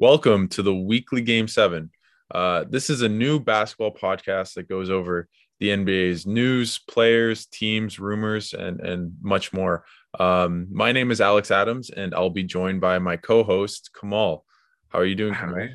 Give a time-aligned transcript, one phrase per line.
[0.00, 1.90] Welcome to the weekly Game Seven.
[2.32, 5.26] Uh, this is a new basketball podcast that goes over
[5.58, 9.84] the NBA's news, players, teams, rumors, and and much more.
[10.16, 14.44] Um, my name is Alex Adams, and I'll be joined by my co-host Kamal.
[14.90, 15.56] How are you doing, Kamal?
[15.56, 15.74] Howdy.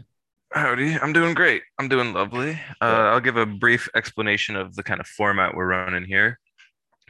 [0.53, 0.99] Howdy.
[1.01, 1.63] I'm doing great.
[1.77, 2.57] I'm doing lovely.
[2.79, 6.39] Uh, I'll give a brief explanation of the kind of format we're running here.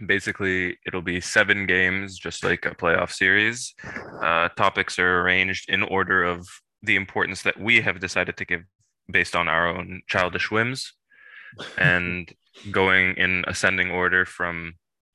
[0.03, 3.75] Basically, it'll be seven games, just like a playoff series.
[4.19, 6.47] Uh, topics are arranged in order of
[6.83, 8.61] the importance that we have decided to give
[9.09, 10.93] based on our own childish whims
[11.77, 12.31] and
[12.71, 14.73] going in ascending order from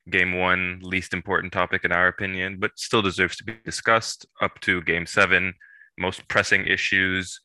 [0.09, 4.59] game one, least important topic in our opinion, but still deserves to be discussed, up
[4.61, 5.53] to game seven,
[5.97, 7.39] most pressing issues,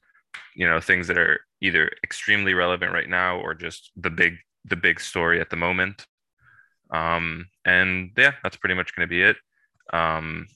[0.56, 4.77] you know, things that are either extremely relevant right now or just the big the
[4.77, 6.06] big story at the moment.
[6.91, 9.36] Um, and yeah, that's pretty much going to be it.
[9.92, 10.47] Um,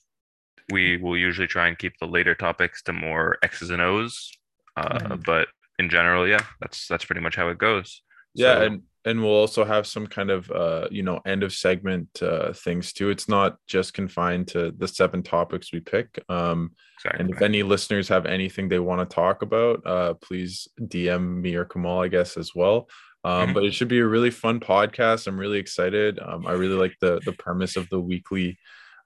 [0.73, 4.31] we will usually try and keep the later topics to more X's and O's,
[4.77, 5.25] uh, Mhm.
[5.25, 8.03] but in general, yeah, that's that's pretty much how it goes.
[8.35, 11.53] Yeah, So- and and we'll also have some kind of uh, you know end of
[11.53, 13.09] segment uh, things too.
[13.11, 16.23] It's not just confined to the seven topics we pick.
[16.29, 16.73] Um,
[17.17, 21.55] and if any listeners have anything they want to talk about, uh, please DM me
[21.55, 22.91] or Kamal, I guess, as well.
[23.25, 23.55] Um, Mhm.
[23.55, 25.27] But it should be a really fun podcast.
[25.27, 26.19] I'm really excited.
[26.21, 28.59] Um, I really like the the premise of the weekly,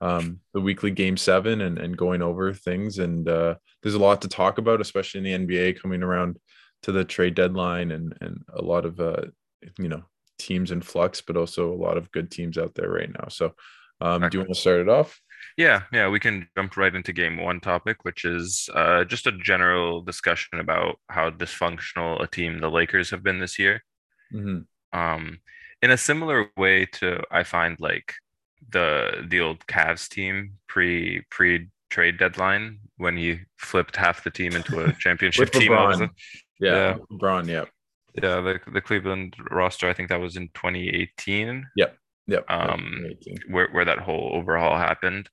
[0.02, 2.98] um, the weekly game seven and and going over things.
[2.98, 6.38] And uh, there's a lot to talk about, especially in the NBA coming around
[6.82, 9.22] to the trade deadline and and a lot of uh,
[9.78, 10.02] you know
[10.38, 13.28] teams in flux, but also a lot of good teams out there right now.
[13.28, 13.54] So,
[14.00, 15.18] um, do you want to start it off?
[15.56, 19.32] Yeah, yeah, we can jump right into game one topic, which is uh, just a
[19.32, 23.82] general discussion about how dysfunctional a team the Lakers have been this year.
[24.34, 24.66] Mhm.
[24.92, 25.38] Um,
[25.80, 28.14] in a similar way to I find like
[28.70, 34.54] the the old Cavs team pre pre trade deadline when he flipped half the team
[34.56, 35.72] into a championship team.
[35.72, 36.10] all of a LeBron.
[36.60, 36.96] Yeah, Yeah.
[37.12, 37.48] LeBron.
[37.48, 37.64] Yeah,
[38.14, 41.66] Yeah, the the Cleveland roster, I think that was in 2018.
[41.76, 42.44] yep.
[42.48, 43.06] Um,
[43.50, 45.28] where where that whole overhaul happened.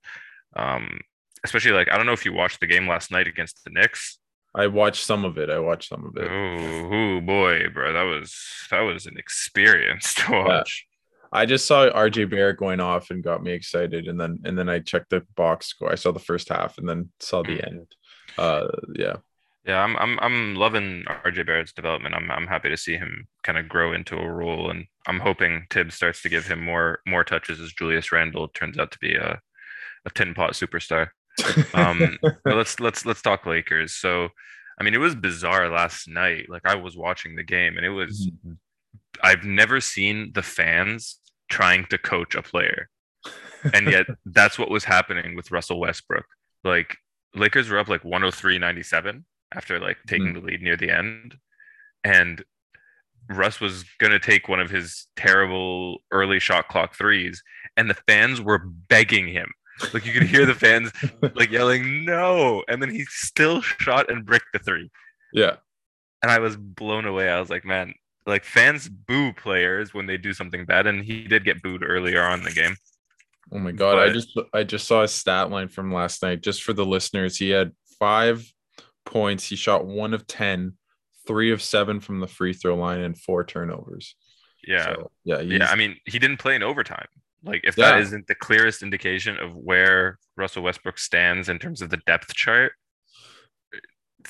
[0.56, 1.00] Um,
[1.44, 4.20] especially like I don't know if you watched the game last night against the Knicks.
[4.56, 5.50] I watched some of it.
[5.52, 6.28] I watched some of it.
[6.30, 8.36] Oh, boy, bro, that was
[8.72, 10.88] that was an experience to watch.
[11.32, 14.70] I just saw RJ Barrett going off and got me excited, and then and then
[14.70, 15.92] I checked the box score.
[15.92, 17.68] I saw the first half and then saw the Mm.
[17.68, 17.96] end.
[18.38, 19.18] Uh, yeah,
[19.66, 22.16] Yeah, I'm I'm I'm loving RJ Barrett's development.
[22.16, 25.68] I'm I'm happy to see him kind of grow into a role, and I'm hoping
[25.70, 29.16] Thibs starts to give him more more touches as Julius Randle turns out to be
[29.16, 29.40] a
[30.06, 31.10] a tin pot superstar.
[31.74, 33.96] Um, let's let's let's talk Lakers.
[33.96, 34.30] So,
[34.80, 36.48] I mean, it was bizarre last night.
[36.50, 38.30] Like I was watching the game, and it was
[39.24, 41.20] I've never seen the fans
[41.50, 42.90] trying to coach a player,
[43.74, 46.26] and yet that's what was happening with Russell Westbrook.
[46.64, 46.98] Like
[47.36, 50.08] Lakers were up like 103-97 after like mm-hmm.
[50.08, 51.36] taking the lead near the end,
[52.04, 52.44] and
[53.30, 57.44] Russ was gonna take one of his terrible early shot clock threes,
[57.78, 59.52] and the fans were begging him.
[59.94, 60.92] Like you could hear the fans
[61.36, 64.90] like yelling no, and then he still shot and bricked the three
[65.34, 65.56] yeah.
[66.22, 67.30] and I was blown away.
[67.30, 67.94] I was like, man,
[68.26, 72.24] like fans boo players when they do something bad, and he did get booed earlier
[72.24, 72.76] on in the game.
[73.52, 73.98] Oh my god!
[73.98, 76.42] I just I just saw his stat line from last night.
[76.42, 78.46] Just for the listeners, he had five
[79.06, 79.48] points.
[79.48, 80.74] He shot one of ten,
[81.26, 84.16] three of seven from the free throw line, and four turnovers.
[84.68, 85.70] Yeah, So, yeah, yeah.
[85.72, 87.08] I mean, he didn't play in overtime.
[87.44, 87.92] Like, if Yeah.
[87.92, 92.34] that isn't the clearest indication of where Russell Westbrook stands in terms of the depth
[92.34, 92.74] chart,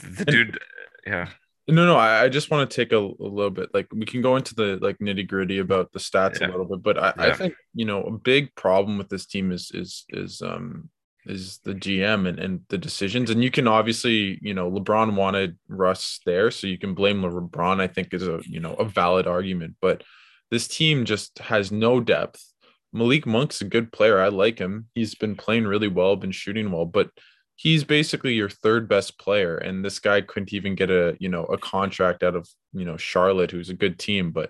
[0.01, 0.59] the dude,
[1.05, 1.29] yeah,
[1.69, 4.21] No, no, I, I just want to take a, a little bit like we can
[4.21, 6.47] go into the like nitty gritty about the stats Yeah.
[6.47, 9.51] a little bit, but I, I think you know a big problem with this team
[9.51, 10.89] is is is um
[11.25, 13.29] is the GM and, and the decisions.
[13.29, 17.79] And you can obviously, you know, LeBron wanted Russ there, so you can blame LeBron,
[17.79, 19.75] I think is a you know a valid argument.
[19.81, 20.03] But
[20.51, 22.43] this team just has no depth.
[22.91, 24.19] Malik Monk's a good player.
[24.19, 24.87] I like him.
[24.95, 27.11] He's been playing really well, been shooting well, but
[27.59, 31.43] he's basically your third best player and this guy couldn't even get a you know
[31.45, 34.49] a contract out of you know charlotte who's a good team but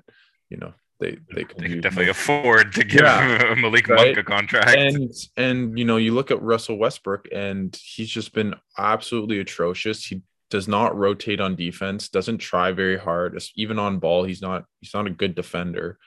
[0.50, 2.12] you know they they could they could definitely more.
[2.12, 4.16] afford to give Yeah, Malik right.
[4.16, 4.70] Monk a contract.
[4.70, 10.06] and and you know you look at russell westbrook and he's just been absolutely atrocious
[10.06, 14.66] he does not rotate on defense doesn't try very hard even on ball he's not
[14.82, 15.98] he's not a good defender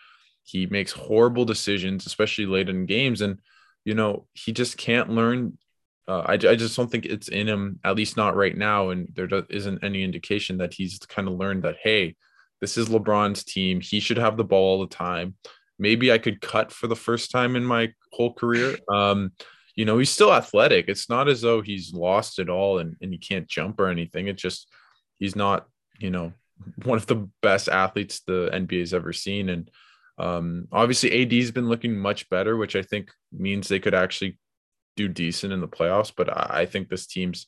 [0.44, 3.38] he makes horrible decisions especially late in games and
[3.84, 5.56] you know he just can't learn
[6.08, 9.08] uh, I, I just don't think it's in him at least not right now and
[9.14, 12.16] there isn't any indication that he's kind of learned that hey
[12.60, 15.34] this is lebron's team he should have the ball all the time
[15.78, 19.32] maybe i could cut for the first time in my whole career um
[19.74, 20.86] you know, he's still athletic.
[20.88, 24.28] It's not as though he's lost it all and, and he can't jump or anything.
[24.28, 24.68] It's just
[25.18, 25.66] he's not,
[25.98, 26.32] you know,
[26.84, 29.48] one of the best athletes the NBA's ever seen.
[29.48, 29.70] And
[30.18, 34.38] um, obviously, AD's been looking much better, which I think means they could actually
[34.96, 36.12] do decent in the playoffs.
[36.14, 37.46] But I, think this team's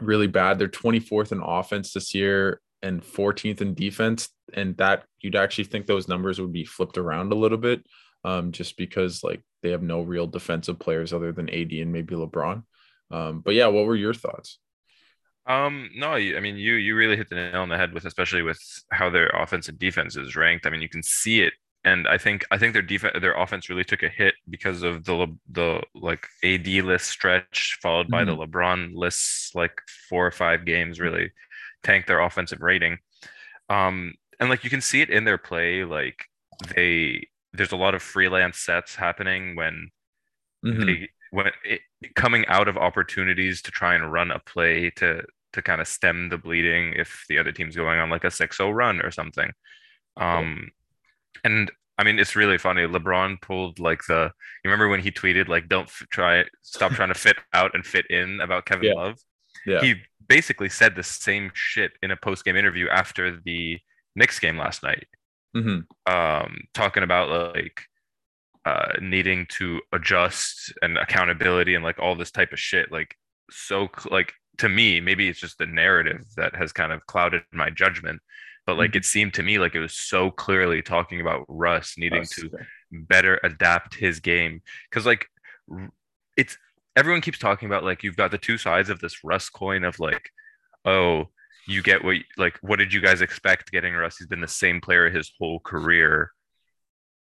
[0.00, 0.58] really bad.
[0.58, 4.28] They're 24th in offense this year and 14th in defense.
[4.54, 7.84] And that you'd actually think those numbers would be flipped around a little bit
[8.24, 12.14] um, just because like they have no real defensive players other than AD and maybe
[12.14, 12.62] LeBron.
[13.10, 14.58] Um, but yeah, what were your thoughts?
[15.46, 18.42] Um, no, I mean you you really hit the nail on the head with especially
[18.42, 18.58] with
[18.90, 20.66] how their offense and defense is ranked.
[20.66, 21.52] I mean, you can see it,
[21.86, 25.04] and I think I think their defense their offense really took a hit because of
[25.04, 28.38] the the like AD list stretch followed by mm-hmm.
[28.38, 31.30] the LeBron lists like four or five games really
[31.84, 32.98] tanked their offensive rating.
[33.70, 36.24] Um, and like you can see it in their play, like
[36.74, 39.90] they there's a lot of freelance sets happening when
[40.64, 40.84] mm-hmm.
[40.84, 41.82] they when it,
[42.16, 45.22] coming out of opportunities to try and run a play to
[45.52, 48.74] to kind of stem the bleeding if the other team's going on like a 6-0
[48.74, 49.50] run or something.
[50.18, 50.70] Um,
[51.44, 52.82] and I mean, it's really funny.
[52.82, 54.30] LeBron pulled like the.
[54.64, 57.84] You remember when he tweeted like, "Don't f- try, stop trying to fit out and
[57.86, 58.94] fit in" about Kevin yeah.
[58.94, 59.18] Love.
[59.64, 59.80] Yeah.
[59.80, 59.94] He
[60.28, 63.78] basically said the same shit in a post game interview after the
[64.14, 65.06] Knicks game last night.
[65.56, 66.12] Mm-hmm.
[66.12, 67.82] Um, talking about like
[68.66, 72.92] uh, needing to adjust and accountability and like all this type of shit.
[72.92, 73.14] Like
[73.50, 77.70] so, like to me, maybe it's just the narrative that has kind of clouded my
[77.70, 78.20] judgment.
[78.66, 78.98] But like mm-hmm.
[78.98, 82.50] it seemed to me like it was so clearly talking about Russ needing Russ, to
[82.90, 85.26] better adapt his game because like
[86.36, 86.58] it's
[86.96, 90.00] everyone keeps talking about like you've got the two sides of this Russ coin of
[90.00, 90.30] like
[90.84, 91.28] oh
[91.66, 94.18] you get what like what did you guys expect getting Russ?
[94.18, 96.30] He's been the same player his whole career.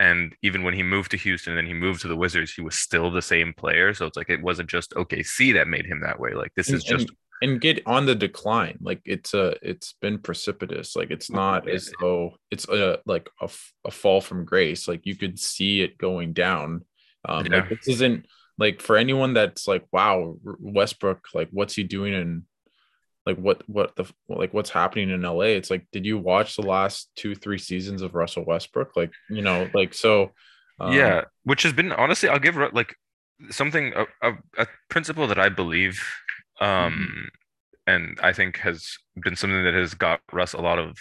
[0.00, 2.60] And even when he moved to Houston and then he moved to the Wizards, he
[2.60, 3.94] was still the same player.
[3.94, 6.34] So it's like it wasn't just OKC that made him that way.
[6.34, 8.78] Like this and, is just and, and, get on the decline.
[8.80, 10.96] Like it's a it's been precipitous.
[10.96, 13.48] Like it's not as though it's a like a,
[13.84, 14.88] a fall from grace.
[14.88, 16.84] Like you could see it going down.
[17.28, 17.60] Um yeah.
[17.60, 18.26] like this isn't
[18.58, 22.44] like for anyone that's like, wow, Westbrook, like what's he doing in
[23.24, 25.52] like what what the like what's happening in LA.
[25.56, 28.96] It's like, did you watch the last two three seasons of Russell Westbrook?
[28.96, 30.32] Like you know, like so.
[30.80, 32.96] Um, yeah, which has been honestly, I'll give like
[33.50, 36.02] something a, a, a principle that I believe,
[36.62, 37.92] um, mm-hmm.
[37.92, 40.96] and I think has been something that has got Russ a lot of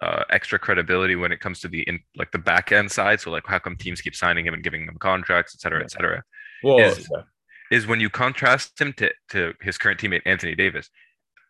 [0.00, 3.20] uh, extra credibility when it comes to the in like the back end side.
[3.20, 5.90] So like, how come teams keep signing him and giving him contracts, et cetera, et
[5.90, 6.22] cetera.
[6.62, 7.22] Well, is, yeah.
[7.70, 10.88] is when you contrast him to to his current teammate Anthony Davis.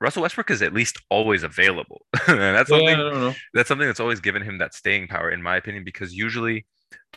[0.01, 2.07] Russell Westbrook is at least always available.
[2.27, 5.57] and that's something yeah, that's something that's always given him that staying power, in my
[5.57, 6.67] opinion, because usually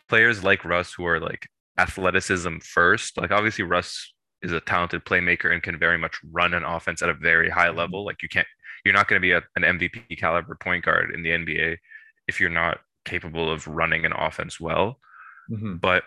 [0.09, 1.47] players like Russ who are like
[1.77, 4.13] athleticism first, like obviously Russ
[4.43, 7.69] is a talented playmaker and can very much run an offense at a very high
[7.69, 7.79] mm-hmm.
[7.79, 8.05] level.
[8.05, 8.47] Like you can't
[8.85, 11.77] you're not going to be a, an MVP caliber point guard in the NBA
[12.27, 14.99] if you're not capable of running an offense well.
[15.49, 15.77] Mm-hmm.
[15.77, 16.03] But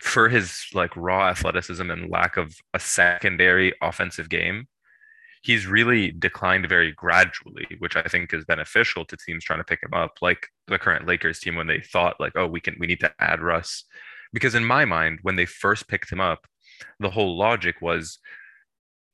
[0.00, 4.68] for his like raw athleticism and lack of a secondary offensive game,
[5.42, 9.82] he's really declined very gradually, which I think is beneficial to teams trying to pick
[9.82, 12.86] him up, like the current Lakers team when they thought like, oh, we can we
[12.86, 13.84] need to add Russ.
[14.32, 16.46] Because in my mind, when they first picked him up,
[17.00, 18.18] the whole logic was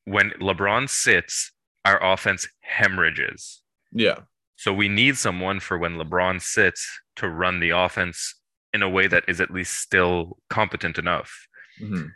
[0.04, 1.52] when LeBron sits,
[1.84, 3.62] our offense hemorrhages.
[3.92, 4.20] Yeah.
[4.56, 8.34] So we need someone for when LeBron sits to run the offense
[8.72, 11.46] in a way that is at least still competent enough.
[11.80, 12.06] Mm-hmm.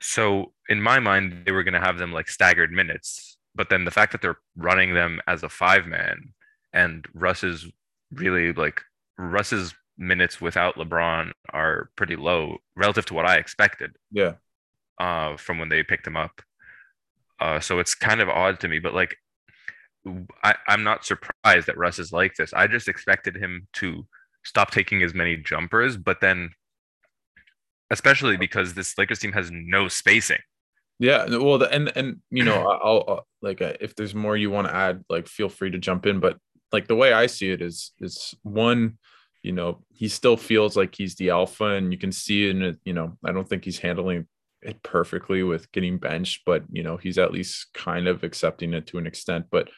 [0.00, 3.84] So in my mind, they were going to have them like staggered minutes but then
[3.84, 6.32] the fact that they're running them as a five man
[6.72, 7.66] and Russ is
[8.12, 8.80] really like
[9.18, 13.96] Russ's minutes without LeBron are pretty low relative to what I expected.
[14.12, 14.34] Yeah.
[14.98, 16.42] Uh, from when they picked him up.
[17.40, 19.16] Uh, so it's kind of odd to me, but like,
[20.42, 22.52] I, I'm not surprised that Russ is like this.
[22.52, 24.06] I just expected him to
[24.44, 26.50] stop taking as many jumpers, but then,
[27.90, 30.40] especially because this Lakers team has no spacing.
[30.98, 34.50] Yeah, well, the, and and you know, I'll, I'll like uh, if there's more you
[34.50, 36.18] want to add, like feel free to jump in.
[36.18, 36.38] But
[36.72, 38.98] like the way I see it is, is one,
[39.42, 42.78] you know, he still feels like he's the alpha, and you can see in it.
[42.84, 44.26] You know, I don't think he's handling
[44.62, 48.86] it perfectly with getting benched, but you know, he's at least kind of accepting it
[48.88, 49.46] to an extent.
[49.50, 49.68] But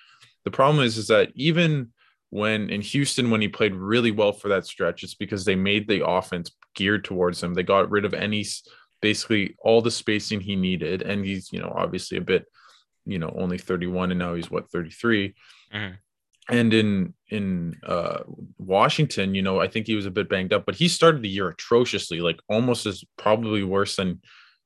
[0.44, 1.92] the problem is, is that even
[2.30, 5.88] when in Houston, when he played really well for that stretch, it's because they made
[5.88, 7.54] the offense geared towards him.
[7.54, 8.44] They got rid of any
[9.02, 11.02] basically all the spacing he needed.
[11.02, 12.46] And he's, you know, obviously a bit,
[13.04, 15.34] you know, only 31 and now he's what 33.
[15.74, 15.94] Mm-hmm.
[16.48, 18.20] And in in uh,
[18.58, 21.28] Washington, you know, I think he was a bit banged up, but he started the
[21.28, 24.20] year atrociously, like almost as probably worse than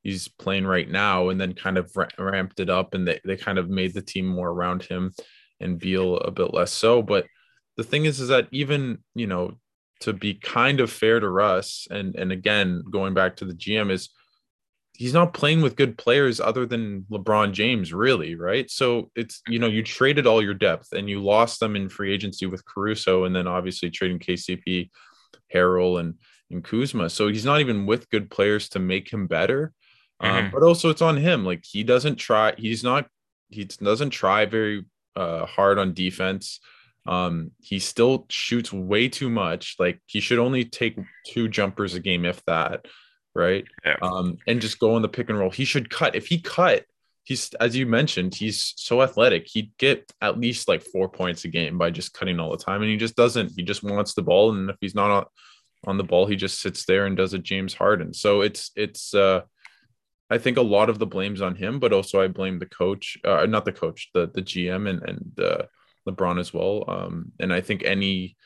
[0.04, 3.58] he's playing right now, and then kind of ramped it up, and they they kind
[3.58, 5.12] of made the team more around him,
[5.58, 7.02] and Beal a bit less so.
[7.02, 7.26] But
[7.76, 9.58] the thing is, is that even you know
[10.00, 13.90] to be kind of fair to Russ, and and again going back to the GM
[13.90, 14.10] is
[14.92, 18.70] he's not playing with good players other than LeBron James, really, right?
[18.70, 22.12] So it's you know you traded all your depth and you lost them in free
[22.12, 24.90] agency with Caruso, and then obviously trading KCP,
[25.52, 26.14] Harrell, and
[26.50, 27.08] and Kuzma.
[27.08, 29.72] So he's not even with good players to make him better.
[30.24, 30.46] Mm-hmm.
[30.46, 31.44] Um, but also it's on him.
[31.44, 32.54] Like he doesn't try.
[32.56, 33.06] He's not.
[33.50, 36.60] He doesn't try very uh, hard on defense.
[37.06, 39.76] Um, he still shoots way too much.
[39.78, 42.86] Like he should only take two jumpers a game, if that
[43.34, 43.64] right?
[43.84, 43.96] Yeah.
[44.00, 45.50] Um, and just go on the pick and roll.
[45.50, 46.14] He should cut.
[46.14, 46.84] If he cut,
[47.24, 49.46] he's as you mentioned, he's so athletic.
[49.48, 52.82] He'd get at least like four points a game by just cutting all the time.
[52.82, 53.52] And he just doesn't.
[53.56, 54.52] He just wants the ball.
[54.52, 55.24] And if he's not on,
[55.86, 58.14] on the ball, he just sits there and does a James Harden.
[58.14, 59.42] So it's it's uh
[60.30, 63.18] I think a lot of the blame's on him, but also I blame the coach,
[63.24, 65.64] uh, not the coach, the the GM and and uh,
[66.08, 66.84] LeBron as well.
[66.88, 68.36] Um, and I think any,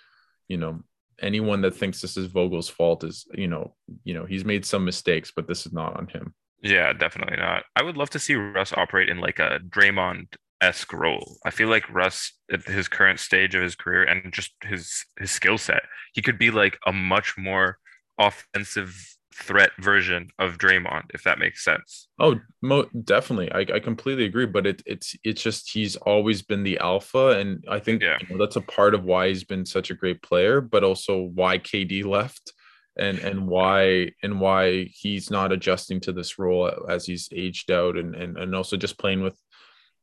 [0.49, 0.80] you know,
[1.20, 4.85] anyone that thinks this is Vogel's fault is, you know, you know, he's made some
[4.85, 6.35] mistakes, but this is not on him.
[6.62, 7.64] Yeah, definitely not.
[7.76, 11.37] I would love to see Russ operate in like a Draymond esque role.
[11.44, 15.30] I feel like Russ at his current stage of his career and just his his
[15.30, 15.82] skill set,
[16.14, 17.78] he could be like a much more
[18.18, 18.97] offensive
[19.38, 22.09] threat version of Draymond, if that makes sense.
[22.18, 23.50] Oh, mo- definitely.
[23.52, 24.47] I, I completely agree.
[24.47, 28.18] But it, it's it's just he's always been the alpha, and I think yeah.
[28.21, 31.30] you know, that's a part of why he's been such a great player, but also
[31.35, 32.52] why KD left,
[32.97, 37.97] and and why and why he's not adjusting to this role as he's aged out,
[37.97, 39.38] and and and also just playing with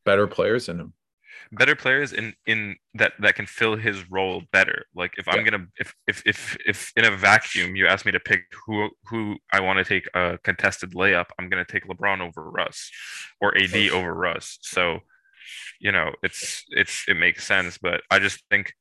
[0.06, 0.94] better players in him
[1.52, 4.86] better players in in that that can fill his role better.
[4.96, 5.34] Like if yeah.
[5.34, 8.90] I'm gonna if if if if in a vacuum you ask me to pick who
[9.06, 12.92] who I want to take a contested layup, I'm gonna take LeBron over Russ
[13.42, 14.60] or AD over Russ.
[14.62, 15.02] So
[15.80, 18.74] you know it's it's it makes sense but i just think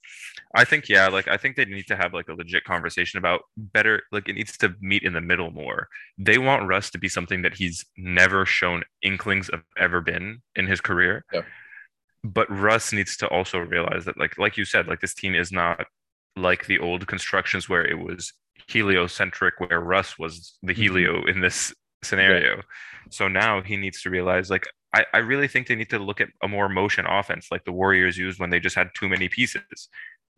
[0.55, 3.43] i think yeah like i think they need to have like a legit conversation about
[3.57, 7.09] better like it needs to meet in the middle more they want russ to be
[7.09, 11.43] something that he's never shown inklings of ever been in his career yeah
[12.25, 15.53] but Russ needs to also realize that, like, like you said, like this team is
[15.53, 15.87] not
[16.37, 18.33] like the old constructions where it was
[18.67, 20.81] heliocentric, where Russ was the mm-hmm.
[20.81, 21.29] helio mm-hmm.
[21.29, 22.57] in this scenario.
[22.57, 22.63] Yeah.
[23.11, 26.21] So now he needs to realize, like, I, I really think they need to look
[26.23, 29.29] at a more motion offense, like the Warriors used when they just had too many
[29.29, 29.89] pieces.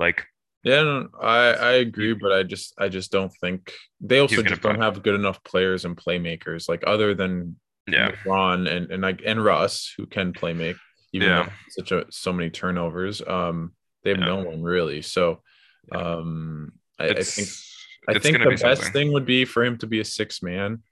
[0.00, 0.26] Like,
[0.64, 4.62] yeah, no, I I agree, but I just I just don't think they also just
[4.62, 9.22] don't have good enough players and playmakers, like other than yeah, Ron and and like
[9.24, 10.76] and Russ who can play make
[11.12, 11.50] even yeah.
[11.70, 13.22] such a so many turnovers.
[13.26, 13.72] Um,
[14.04, 14.26] they have yeah.
[14.26, 15.02] no one really.
[15.02, 15.42] So,
[15.92, 17.48] um, I, I, think
[18.08, 18.92] I think the best something.
[18.92, 20.82] thing would be for him to be a six man.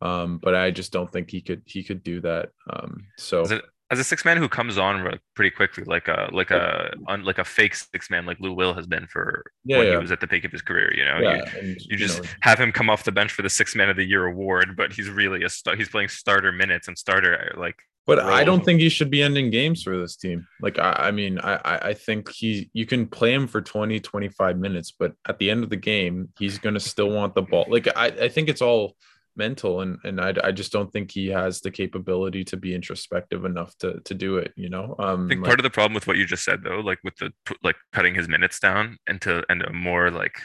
[0.00, 2.50] Um, but I just don't think he could he could do that.
[2.70, 6.28] Um, so as a, as a six man who comes on pretty quickly, like a
[6.32, 9.86] like a like a fake six man, like Lou Will has been for yeah, when
[9.86, 9.92] yeah.
[9.94, 10.94] he was at the peak of his career.
[10.94, 13.42] You know, yeah, you, and, you just know, have him come off the bench for
[13.42, 15.74] the six man of the year award, but he's really a star.
[15.74, 17.76] He's playing starter minutes and starter like
[18.08, 20.48] but I don't think he should be ending games for this team.
[20.62, 24.58] Like, I, I mean, I, I think he, you can play him for 20, 25
[24.58, 27.66] minutes, but at the end of the game, he's going to still want the ball.
[27.68, 28.96] Like, I, I think it's all
[29.36, 29.82] mental.
[29.82, 33.76] And, and I, I just don't think he has the capability to be introspective enough
[33.80, 34.96] to, to do it, you know?
[34.98, 37.00] Um, I think like, part of the problem with what you just said, though, like
[37.04, 37.30] with the,
[37.62, 40.38] like cutting his minutes down into to, and a more like,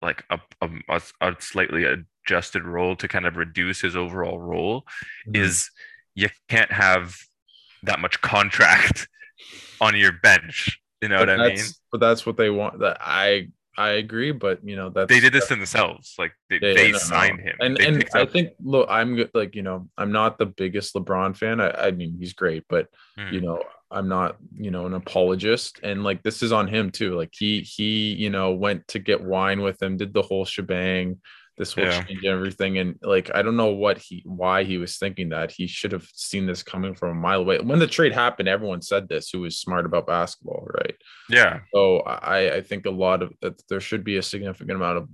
[0.00, 4.86] like a, a, a slightly adjusted role to kind of reduce his overall role
[5.28, 5.42] mm-hmm.
[5.42, 5.70] is–
[6.14, 7.16] you can't have
[7.82, 9.08] that much contract
[9.80, 10.80] on your bench.
[11.02, 11.64] You know but what I mean?
[11.92, 12.78] But that's what they want.
[12.80, 16.14] That I I agree, but you know that they did this themselves.
[16.18, 19.88] Like they, they, signed him, and they and I think look, I'm like you know
[19.98, 21.60] I'm not the biggest LeBron fan.
[21.60, 23.34] I, I mean he's great, but hmm.
[23.34, 27.16] you know I'm not you know an apologist, and like this is on him too.
[27.16, 31.20] Like he he you know went to get wine with him, did the whole shebang
[31.56, 32.02] this will yeah.
[32.02, 35.52] change everything and like i don't know what he why he was thinking that.
[35.52, 37.58] He should have seen this coming from a mile away.
[37.58, 40.96] When the trade happened everyone said this who was smart about basketball right?
[41.28, 41.60] Yeah.
[41.72, 45.08] So i i think a lot of that there should be a significant amount of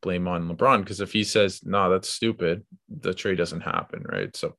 [0.00, 4.04] blame on lebron because if he says no nah, that's stupid the trade doesn't happen
[4.06, 4.36] right?
[4.36, 4.56] So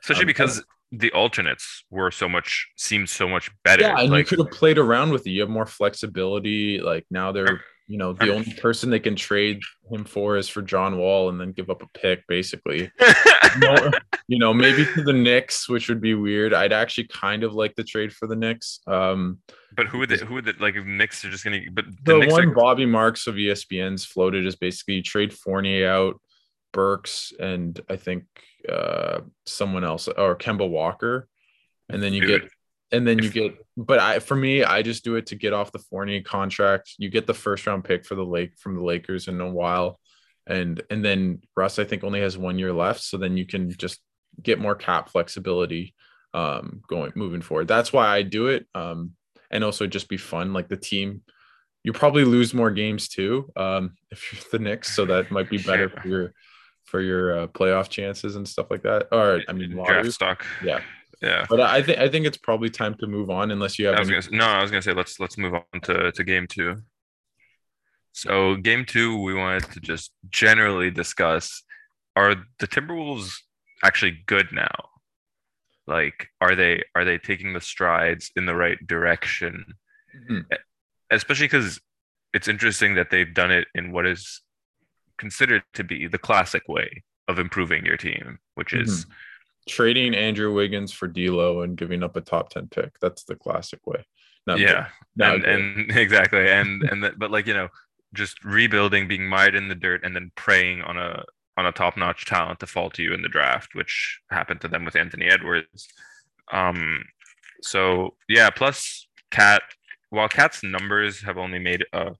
[0.00, 4.30] especially um, because the alternates were so much seemed so much better yeah and like,
[4.30, 5.30] you could have played around with it.
[5.30, 9.60] You have more flexibility like now they're you know, the only person they can trade
[9.90, 12.92] him for is for John Wall and then give up a pick, basically.
[14.28, 16.52] you know, maybe to the Knicks, which would be weird.
[16.52, 18.80] I'd actually kind of like the trade for the Knicks.
[18.86, 19.38] Um,
[19.74, 22.12] but who would they, who would they, like if Knicks are just gonna but the,
[22.12, 22.54] the Knicks one are...
[22.54, 26.20] Bobby Marks of ESPN's floated is basically trade Fournier out,
[26.74, 28.24] Burks, and I think
[28.68, 31.26] uh someone else or Kemba Walker,
[31.88, 32.42] and then you Dude.
[32.42, 32.50] get
[32.90, 35.72] and then you get but I for me I just do it to get off
[35.72, 36.94] the Fournier contract.
[36.98, 39.98] You get the first round pick for the Lake from the Lakers in a while,
[40.46, 43.70] and and then Russ I think only has one year left, so then you can
[43.70, 44.00] just
[44.42, 45.94] get more cap flexibility
[46.34, 47.68] um going moving forward.
[47.68, 48.66] That's why I do it.
[48.74, 49.12] Um
[49.50, 51.22] and also just be fun like the team
[51.84, 55.58] you probably lose more games too um if you're the Knicks, so that might be
[55.70, 56.34] better for your
[56.88, 59.08] for your uh, playoff chances and stuff like that.
[59.12, 60.10] Or I mean, draft lottery.
[60.10, 60.46] stock.
[60.64, 60.80] yeah.
[61.20, 61.46] Yeah.
[61.48, 63.96] But I think I think it's probably time to move on unless you have.
[63.96, 66.12] I was any- gonna say, no, I was gonna say let's let's move on to,
[66.12, 66.76] to game two.
[68.12, 71.62] So game two, we wanted to just generally discuss
[72.16, 73.32] are the Timberwolves
[73.84, 74.72] actually good now?
[75.86, 79.64] Like are they are they taking the strides in the right direction?
[80.28, 80.44] Mhm.
[81.10, 81.80] Especially because
[82.34, 84.42] it's interesting that they've done it in what is
[85.16, 89.06] considered to be the classic way of improving your team, which is
[89.68, 92.98] trading Andrew Wiggins for D'Lo and giving up a top ten pick.
[93.00, 94.04] That's the classic way.
[94.46, 94.86] Yeah
[95.20, 97.68] and, and exactly and and that, but like you know
[98.14, 101.22] just rebuilding being mired in the dirt and then preying on a
[101.58, 104.84] on a top-notch talent to fall to you in the draft which happened to them
[104.86, 105.86] with anthony edwards
[106.52, 107.04] um
[107.62, 109.62] so yeah plus cat
[110.08, 112.12] while cat's numbers have only made a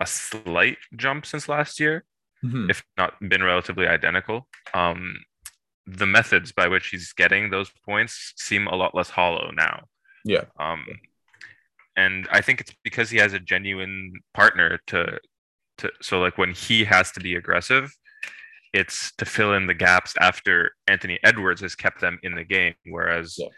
[0.00, 2.04] a slight jump since last year
[2.42, 2.70] Mhm.
[2.70, 5.16] if not been relatively identical um
[5.98, 9.84] the methods by which he's getting those points seem a lot less hollow now
[10.24, 10.84] yeah, um,
[11.96, 15.18] and I think it's because he has a genuine partner to
[15.78, 17.90] to so like when he has to be aggressive,
[18.74, 22.74] it's to fill in the gaps after Anthony Edwards has kept them in the game.
[22.84, 23.48] Whereas Yeah.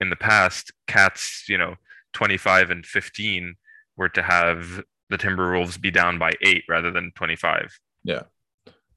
[0.00, 1.74] in the past, Cats, you know,
[2.12, 3.56] 25 and 15
[3.96, 7.78] were to have the Timberwolves be down by eight rather than 25.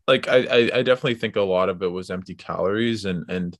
[0.07, 3.57] Like I, I I definitely think a lot of it was empty calories and and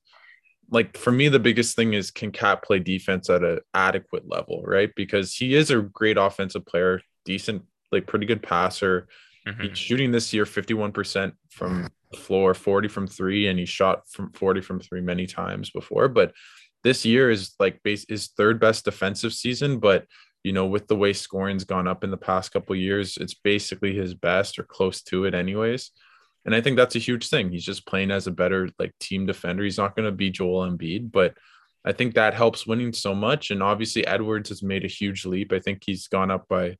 [0.70, 4.62] like for me the biggest thing is can Cat play defense at an adequate level,
[4.64, 4.90] right?
[4.96, 9.06] Because he is a great offensive player, decent, like pretty good passer.
[9.46, 9.68] Mhm.
[9.68, 14.32] He's shooting this year 51% from the floor, 40 from three, and he shot from
[14.32, 16.08] 40 from three many times before.
[16.08, 16.32] But
[16.82, 19.78] this year is like base his third best defensive season.
[19.78, 20.06] But
[20.42, 23.34] you know, with the way scoring's gone up in the past couple of years, it's
[23.34, 25.90] basically his best or close to it, anyways.
[26.46, 27.50] And I think that's a huge thing.
[27.50, 29.64] He's just playing as a better like team defender.
[29.64, 31.34] He's not going to be Joel Embiid, but
[31.84, 33.50] I think that helps winning so much.
[33.50, 35.52] And obviously, Edwards has made a huge leap.
[35.52, 36.76] I think he's gone up by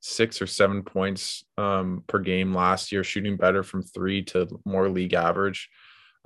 [0.00, 4.88] six or seven points um, per game last year, shooting better from three to more
[4.90, 5.70] league average,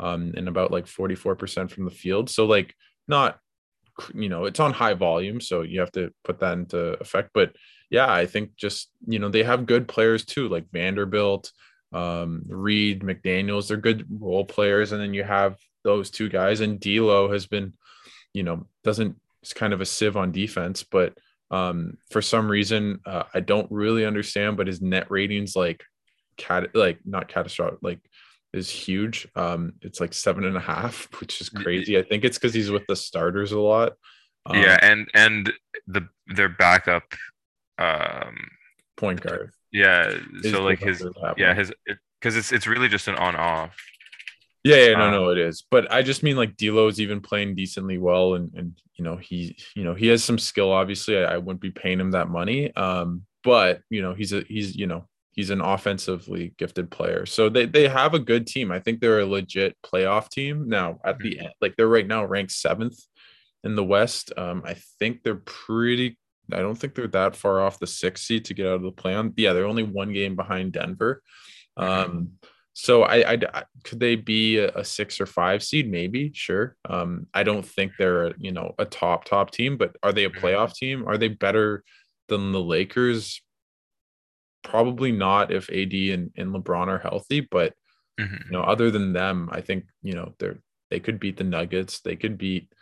[0.00, 2.28] um, and about like 44% from the field.
[2.28, 2.74] So, like,
[3.06, 3.38] not,
[4.14, 5.40] you know, it's on high volume.
[5.40, 7.30] So you have to put that into effect.
[7.34, 7.54] But
[7.88, 11.52] yeah, I think just, you know, they have good players too, like Vanderbilt,
[11.92, 13.68] um, Reid, McDaniels.
[13.68, 14.92] They're good role players.
[14.92, 16.60] And then you have those two guys.
[16.60, 17.72] And D'Lo has been,
[18.32, 21.16] you know, doesn't, it's kind of a sieve on defense, but
[21.50, 25.82] um, for some reason, uh, I don't really understand, but his net ratings like
[26.36, 28.00] cat like not catastrophic, like
[28.52, 29.28] is huge.
[29.34, 31.98] Um, it's like seven and a half, which is crazy.
[31.98, 33.94] I think it's because he's with the starters a lot.
[34.46, 35.52] Um, yeah, and and
[35.86, 37.04] the their backup,
[37.78, 38.36] um,
[38.96, 39.52] point guard.
[39.72, 40.12] Yeah.
[40.42, 41.04] So like his
[41.36, 41.72] yeah his
[42.20, 43.76] because it's it's really just an on off.
[44.62, 45.64] Yeah, yeah, no, Um, no, it is.
[45.70, 49.56] But I just mean like D'Lo's even playing decently well, and and you know he,
[49.74, 50.70] you know he has some skill.
[50.72, 52.74] Obviously, I, I wouldn't be paying him that money.
[52.76, 57.24] Um, but you know he's a he's you know he's an offensively gifted player.
[57.24, 58.70] So they they have a good team.
[58.70, 61.00] I think they're a legit playoff team now.
[61.04, 62.98] At the end, like they're right now ranked seventh
[63.64, 64.32] in the West.
[64.36, 66.18] Um, I think they're pretty.
[66.54, 68.92] I don't think they're that far off the sixth seed to get out of the
[68.92, 69.32] play on.
[69.36, 71.22] Yeah, they're only one game behind Denver.
[71.78, 71.84] Mhm.
[71.84, 72.32] Um,
[72.72, 75.90] so I, I, could they be a, six or five seed?
[75.90, 76.76] Maybe, sure.
[76.88, 80.30] Um, I don't think they're you know a top top team, but are they a
[80.30, 80.40] Mhm.
[80.40, 81.06] playoff team?
[81.06, 81.84] Are they better
[82.28, 83.42] than the Lakers?
[84.62, 87.74] Probably not if AD and, and LeBron are healthy, but
[88.18, 88.44] Mhm.
[88.46, 90.58] you know, other than them, I think you know they're
[90.90, 92.00] they could beat the Nuggets.
[92.00, 92.72] They could beat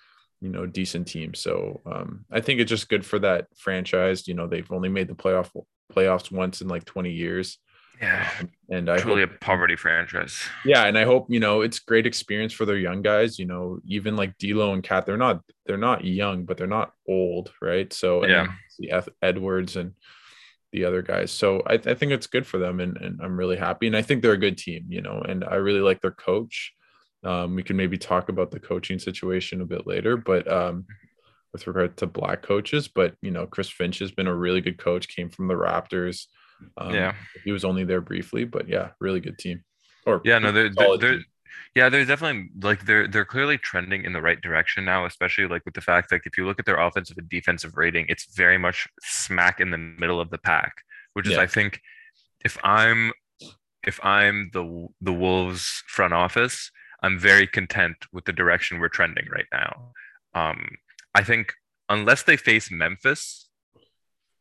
[0.41, 1.35] you know decent team.
[1.35, 4.29] So um, I think it's just good for that franchise.
[4.29, 5.51] You know, they've only made the playoff
[5.93, 7.59] playoffs once in like 20 years.
[8.01, 10.41] Yeah, Um, and I truly hope, a poverty franchise.
[10.65, 13.39] yeah, and I hope you know it's great experience for their young guys.
[13.41, 16.93] You know, even like D'Lo and Cat, they're not they're not young, but they're not
[17.09, 17.93] old, right?
[17.93, 18.47] So Yeah.
[18.79, 19.95] the Edwards and
[20.71, 21.33] the other guys.
[21.33, 23.89] So I, I think it's good for them, and, and I'm really happy.
[23.89, 26.73] And I think they're a good team, you know, and I really like their coach.
[27.25, 30.87] Um, we can maybe talk about the coaching situation a bit later, but um,
[31.53, 34.79] with regard to black coaches, but you know, Chris Finch has been a really good
[34.79, 35.09] coach.
[35.09, 36.27] Came from the Raptors.
[36.77, 37.15] Um, Yeah.
[37.45, 39.65] he was only there briefly, but yeah, really good team.
[40.07, 41.21] Or Yeah, no, they're they're, they're.
[41.75, 45.65] Yeah, there's definitely like they're they're clearly trending in the right direction now, especially like
[45.65, 48.59] with the fact that if you look at their offensive and defensive rating, it's very
[48.59, 50.73] much smack in the middle of the pack,
[51.15, 51.41] which is Yeah.
[51.41, 51.81] I think
[52.45, 53.13] if I'm
[53.87, 56.71] if I'm the the Wolves front office,
[57.03, 59.93] I'm very content with the direction we're trending right now.
[60.35, 60.69] Um,
[61.15, 61.55] I think
[61.89, 63.49] unless they face Memphis,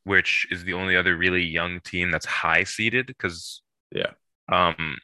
[0.03, 4.11] which is the only other really young team that's high seeded, because Yeah.
[4.51, 4.97] um,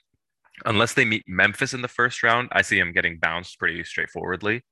[0.66, 4.64] unless they meet Memphis in the first round, I see them getting bounced pretty straightforwardly.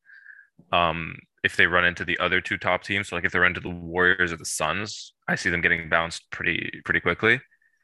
[0.71, 3.51] Um, if they run into the other two top teams, so like if they run
[3.51, 7.41] into the Warriors or the Suns, I see them getting bounced pretty pretty quickly.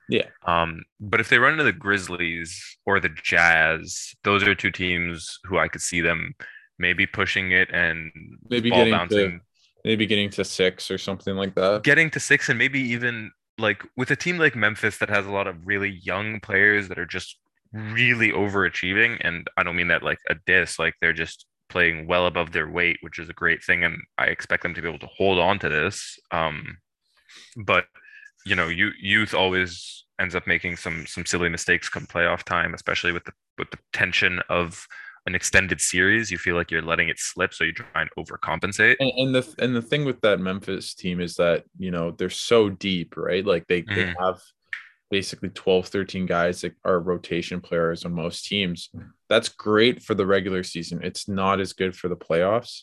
[0.09, 0.27] Yeah.
[0.45, 5.39] Um, but if they run into the Grizzlies or the Jazz, those are two teams
[5.43, 6.33] who I could see them
[6.79, 8.11] maybe pushing it and
[8.49, 9.39] Maybe ball getting bouncing, to
[9.83, 11.83] maybe getting to six or something like that.
[11.83, 15.31] getting to six, and maybe even like with a team like Memphis that has a
[15.31, 17.37] lot of really young players that are just
[17.73, 19.17] really overachieving.
[19.21, 22.69] And I don't mean that like a diss, like they're just playing well above their
[22.69, 23.83] weight, which is a great thing.
[23.83, 26.17] And I expect them to be able to hold on to this.
[26.31, 26.77] Um,
[27.57, 27.85] but
[28.47, 32.73] you know, you, youth always ends up making some some silly mistakes come playoff time,
[32.73, 34.87] especially with the with the tension of
[35.25, 36.31] an extended series.
[36.31, 38.95] You feel like you're letting it slip, so you try and overcompensate.
[38.99, 42.29] And, and the and the thing with that Memphis team is that you know they're
[42.29, 43.45] so deep, right?
[43.45, 44.15] Like they they Mhm.
[44.19, 44.39] have
[45.09, 48.89] basically 12, 13 guys that are rotation players on most teams.
[49.29, 50.99] That's great for the regular season.
[51.01, 52.81] It's not as good for the playoffs,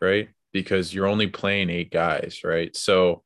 [0.00, 0.28] right?
[0.52, 2.76] Because you're only playing eight guys, right?
[2.76, 3.22] So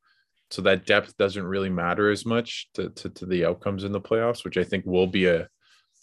[0.49, 4.01] so that depth doesn't really matter as much to, to, to the outcomes in the
[4.01, 5.47] playoffs, which I think will be a,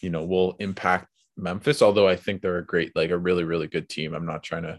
[0.01, 1.83] you know, will impact Memphis.
[1.83, 4.15] Although I think they're a great, like a really, really good team.
[4.15, 4.79] I'm not trying to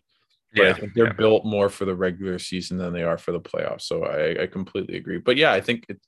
[0.56, 1.14] but I think they're yeah.
[1.14, 3.82] built more for the regular season than they are for the playoffs.
[3.82, 5.18] So I, I completely agree.
[5.18, 6.00] But yeah, I think it,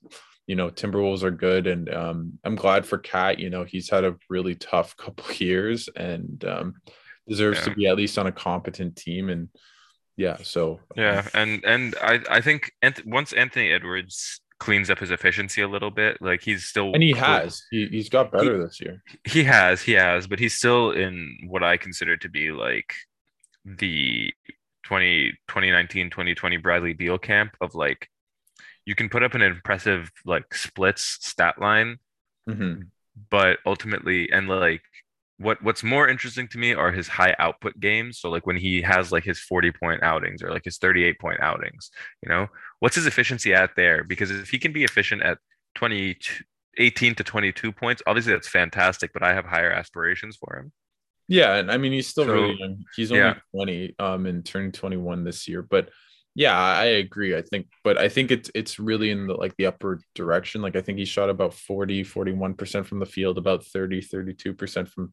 [0.46, 3.38] you know Timberwolves are good, and um, I'm glad for Cat.
[3.38, 6.74] You know he's had a really tough couple years and um,
[7.28, 9.28] deserves to be at least on a competent team.
[9.28, 9.48] And
[10.18, 12.72] yeah, so Yeah, and and I I think
[13.06, 17.14] once Anthony Edwards cleans up his efficiency a little bit, like he's still and he
[17.14, 19.02] cl- has he, he's got better this year.
[19.24, 22.92] he has he has, but he's still in what I consider to be like
[23.64, 24.32] the
[24.84, 28.08] 20 2019 2020 Bradley Beal camp of like
[28.86, 31.98] you can put up an impressive like splits stat line
[32.48, 32.88] Mhm.
[33.30, 34.82] but ultimately and like
[35.38, 38.82] what what's more interesting to me are his high output games so like when he
[38.82, 41.90] has like his 40 point outings or like his 38 point outings
[42.22, 42.48] you know
[42.80, 45.38] what's his efficiency at there because if he can be efficient at
[45.76, 46.16] 20
[46.78, 50.72] 18 to 22 points obviously that's fantastic but i have higher aspirations for him
[51.28, 52.84] Yeah, and I mean he's still So, really young.
[52.96, 53.34] He's only yeah.
[53.54, 55.62] 20 um and turning 21 this year.
[55.62, 55.90] But
[56.38, 57.36] yeah, I agree.
[57.36, 60.62] I think but I think it's it's really in the like the upper direction.
[60.62, 65.10] Like I think he shot about 40, 41% from the field, about 30, 32% from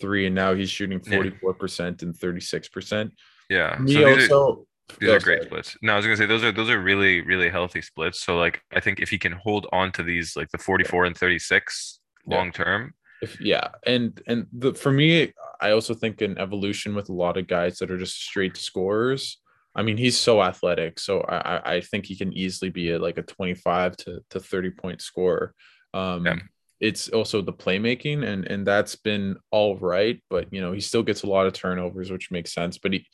[0.00, 3.10] three, and now he's shooting 44% and 36%.
[3.50, 4.66] yeah Me so these are, also
[5.00, 7.48] these are great splits no i was gonna say those are those are really really
[7.48, 10.58] healthy splits so like i think if he can hold on to these like the
[10.58, 12.36] 44 and 36 Yeah.
[12.36, 12.80] long term
[13.22, 15.32] If yeah, and and the for me,
[15.66, 19.40] I also think an evolution with a lot of guys that are just straight scorers.
[19.74, 23.18] I mean, he's so athletic, so I I- think he can easily be a, like
[23.18, 25.54] a twenty five to to thirty point scorer.
[25.92, 26.36] Um, Yeah.
[26.80, 31.02] It's also the playmaking, and and that's been all right, but you know he still
[31.02, 32.78] gets a lot of turnovers, which makes sense.
[32.78, 33.06] But he,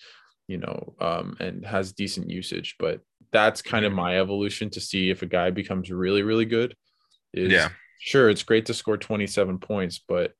[0.49, 2.77] you know, um, and has decent usage.
[2.79, 3.01] But
[3.33, 6.75] that's kind of my evolution to see if a guy becomes really really good.
[7.33, 7.69] Is Yeah.
[8.01, 10.33] sure it's great to score 27 points but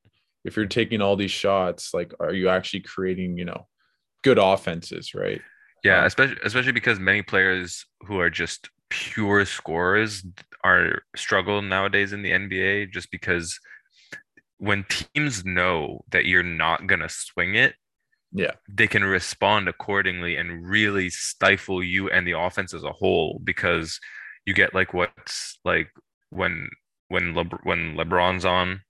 [0.47, 3.69] if you're taking all these shots like are you actually creating you know
[4.25, 5.43] good offenses right
[5.83, 10.25] Yeah, especially especially because many players who are just pure scorers
[10.63, 13.59] are struggle nowadays in the NBA just because
[14.59, 17.75] when teams know that you're not gonna swing it,
[18.33, 18.53] Yeah.
[18.69, 23.99] they can respond accordingly and really stifle you and the offense as a whole because
[24.45, 25.91] you get like what's like
[26.31, 26.69] when
[27.09, 28.83] when Lebr- when LeBron's on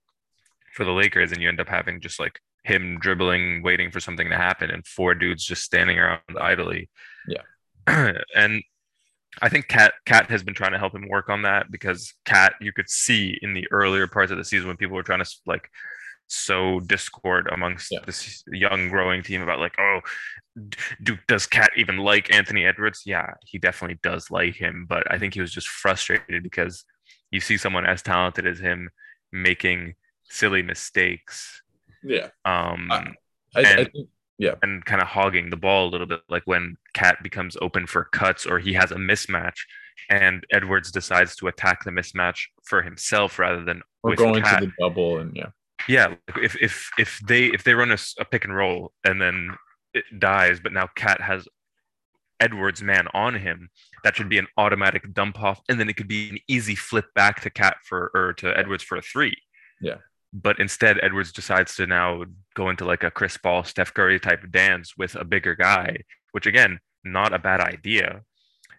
[0.73, 4.29] for the Lakers and you end up having just like him dribbling, waiting for something
[4.29, 6.89] to happen, and four dudes just standing around idly.
[7.27, 7.41] Yeah.
[8.35, 8.63] and
[9.41, 12.53] I think Cat Cat has been trying to help him work on that because Cat,
[12.61, 15.29] you could see in the earlier parts of the season when people were trying to
[15.45, 15.69] like
[16.27, 17.99] sow discord amongst Yeah.
[18.05, 20.01] this young growing team about like, oh,
[21.01, 23.03] do does Cat even like Anthony Edwards?
[23.05, 26.83] Yeah, he definitely does like him, but I think he was just frustrated because
[27.31, 28.89] you see someone as talented as him
[29.31, 29.95] making
[30.29, 31.60] silly mistakes
[32.03, 33.13] yeah um I-
[33.55, 34.07] I, I And- think
[34.63, 38.05] and kind of hogging the ball a little bit like when cat becomes open for
[38.05, 39.57] cuts or he has a mismatch
[40.09, 44.65] and edwards decides to attack the mismatch for himself rather than we're going cat to
[44.65, 45.49] the double and yeah
[45.87, 49.55] Yeah, if if if they if they run a, a pick and roll and then
[49.93, 51.47] it dies, but now Cat has
[52.39, 53.69] Edwards man on him,
[54.03, 57.05] that should be an automatic dump off, and then it could be an easy flip
[57.13, 59.35] back to Cat for or to Edwards for a three.
[59.81, 59.97] Yeah.
[60.33, 62.23] But instead, Edwards decides to now
[62.55, 65.97] go into like a Chris Paul, Steph Curry type dance with a bigger guy,
[66.31, 68.21] which again, not a bad idea,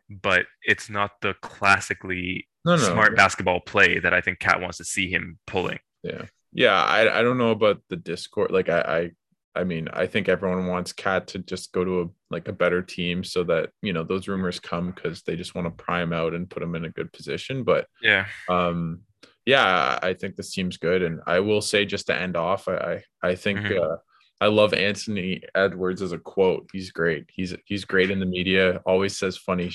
[0.09, 2.83] but it's not the classically No, no.
[2.83, 5.79] smart basketball play that I think Cat wants to see him pulling.
[6.03, 6.23] Yeah.
[6.53, 6.75] Yeah.
[6.83, 8.51] I, I don't know about the Discord.
[8.51, 9.11] Like I, I
[9.55, 12.81] I mean, I think everyone wants Cat to just go to a like a better
[12.81, 16.33] team so that you know those rumors come because they just want to prime out
[16.33, 17.63] and put him in a good position.
[17.63, 18.27] But Yeah.
[18.49, 19.01] um,
[19.45, 23.03] yeah, I think this team's good, and I will say just to end off, I
[23.23, 23.81] I, I think Mhm.
[23.81, 23.97] uh,
[24.41, 26.69] I love Anthony Edwards as a quote.
[26.73, 27.27] He's great.
[27.33, 28.81] He's he's great in the media.
[28.87, 29.71] Always says funny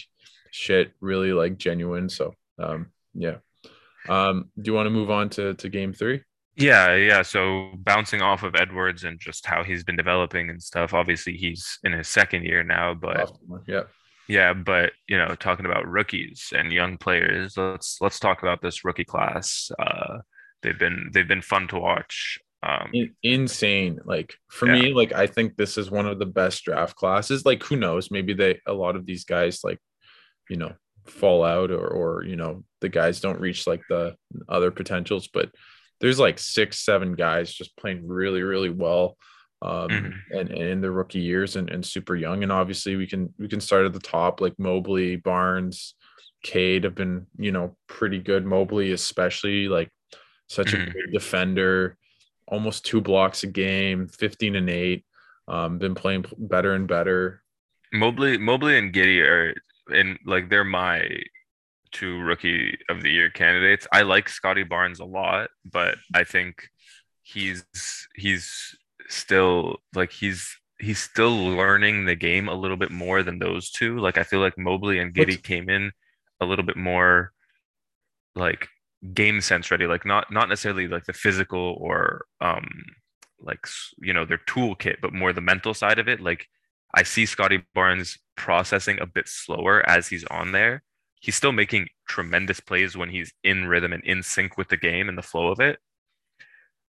[0.51, 0.91] shit.
[0.99, 2.09] Really like genuine.
[2.09, 3.37] So um, yeah.
[4.09, 6.21] Um, do you want to move on to to game three?
[6.55, 7.21] Yeah, yeah.
[7.21, 10.93] So bouncing off of Edwards and just how he's been developing and stuff.
[10.93, 13.31] Obviously, he's in his second year now, but
[13.67, 13.83] Yeah.
[14.27, 18.83] Yeah, but you know, talking about rookies and young players, let's let's talk about this
[18.85, 19.71] rookie class.
[19.79, 20.19] Uh,
[20.63, 22.39] they've been they've been fun to watch.
[22.63, 23.99] Um, in- insane.
[24.03, 24.73] Like for Yeah.
[24.81, 27.45] me, like I think this is one of the best draft classes.
[27.45, 28.09] Like who knows?
[28.11, 29.79] Maybe they a lot of these guys like,
[30.49, 30.73] you know,
[31.05, 34.15] fall out or or you know the guys don't reach like the
[34.49, 35.27] other potentials.
[35.27, 35.51] But
[36.01, 39.17] there's like six, seven guys just playing really, really well.
[39.61, 40.13] Um Mhm.
[40.31, 42.43] and, and in their rookie years and, and super young.
[42.43, 45.95] And obviously we can we can start at the top, like Mobley, Barnes,
[46.43, 48.45] Cade have been, you know, pretty good.
[48.45, 49.89] Mobley, especially like
[50.47, 50.91] such a Mhm.
[50.91, 51.97] great defender,
[52.47, 55.03] almost two blocks a game, 15 and eight.
[55.47, 57.41] Um, been playing better and better.
[57.93, 59.55] Mobley, Mobley and Giddey are
[59.91, 61.09] and like they're my
[61.91, 63.87] two rookie of the year candidates.
[63.93, 66.69] I like Scottie Barnes a lot, but I think
[67.23, 67.65] he's
[68.15, 68.75] he's
[69.07, 73.99] still like he's he's still learning the game a little bit more than those two.
[73.99, 75.91] Like I feel like Mobley and Giddey What's- came in
[76.39, 77.31] a little bit more
[78.35, 78.67] like
[79.13, 82.67] game sense ready, like not not necessarily like the physical or um
[83.39, 83.65] like
[83.99, 86.19] you know their toolkit, but more the mental side of it.
[86.21, 86.47] Like
[86.93, 90.83] I see Scottie Barnes processing a bit slower as he's on there.
[91.19, 95.09] He's still making tremendous plays when he's in rhythm and in sync with the game
[95.09, 95.79] and the flow of it.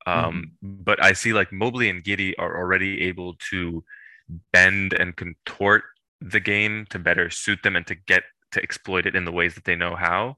[0.07, 3.85] Um, but I see like Mobley and Giddey are already able to
[4.53, 5.85] bend and contort
[6.21, 9.55] the game to better suit them and to get to exploit it in the ways
[9.55, 10.37] that they know how.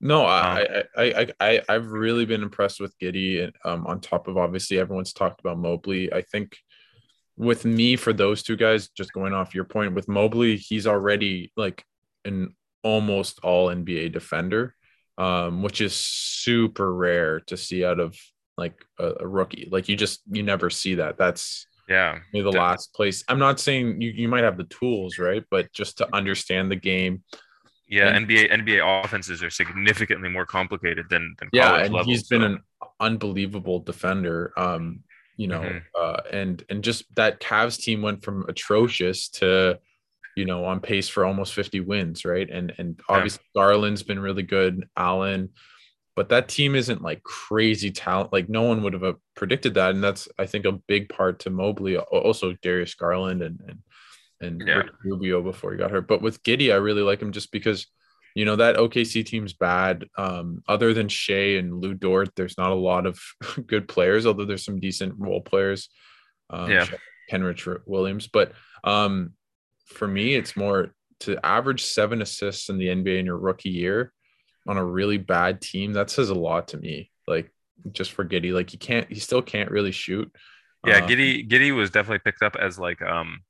[0.00, 3.44] No, Um, I, I, I, I, I, I've really been impressed with Giddey.
[3.44, 6.12] And um, on top of obviously everyone's talked about Mobley.
[6.12, 6.58] I think
[7.36, 11.52] with me for those two guys, just going off your point with Mobley, he's already
[11.56, 11.84] like
[12.24, 14.75] an almost all NBA defender,
[15.18, 18.16] um, which is super rare to see out of
[18.56, 19.68] like a, a rookie.
[19.70, 21.16] Like you just you never see that.
[21.18, 22.18] That's Yeah.
[22.32, 23.22] maybe the Def- last place.
[23.28, 25.44] I'm not saying you, you might have the tools, right?
[25.50, 27.22] But just to understand the game,
[27.88, 28.08] Yeah.
[28.08, 32.28] And- NBA NBA offenses are significantly more complicated than than yeah college and levels, he's
[32.28, 32.58] been an
[33.00, 35.00] unbelievable defender um
[35.36, 35.82] you know Mhm.
[35.98, 39.78] uh and and just that Cavs team went from atrocious to
[40.36, 44.42] you know on pace for almost 50 wins right and and obviously Garland's been really
[44.42, 45.50] good Allen
[46.14, 49.90] but that team isn't like crazy talent like no one would have uh, predicted that
[49.90, 53.78] and that's I think a big part to Mobley also Darius Garland and and
[54.40, 54.82] and Yeah.
[55.02, 57.86] Rubio before he got hurt but with Giddey I really like him just because
[58.34, 60.04] you know that OKC team's bad.
[60.18, 63.18] Um, other than Shai and Lu Dort, there's not a lot of
[63.66, 64.26] good players.
[64.26, 65.88] Although there's some decent role players.
[66.50, 66.86] Um, Yeah.
[67.32, 68.52] Kenrich Williams, but
[68.84, 69.32] um,
[69.86, 74.12] for me, it's more to average seven assists in the NBA in your rookie year
[74.68, 75.92] on a really bad team.
[75.94, 77.10] That says a lot to me.
[77.26, 77.50] Like
[77.92, 80.30] just for Giddey, like he can't, he still can't really shoot.
[80.86, 83.40] Yeah, Um, Giddey Giddey was definitely picked up as like um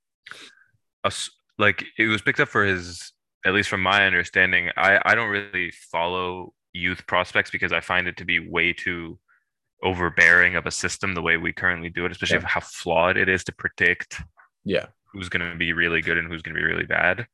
[1.04, 1.12] a
[1.58, 3.12] like it was picked up for his
[3.44, 4.70] at least from my understanding.
[4.76, 9.18] I I don't really follow youth prospects because I find it to be way too
[9.82, 12.46] overbearing of a system the way we currently do it, especially Yeah.
[12.46, 14.20] how flawed it is to predict
[14.64, 14.86] Yeah,
[15.16, 17.26] who's going to be really good and who's going to be really bad.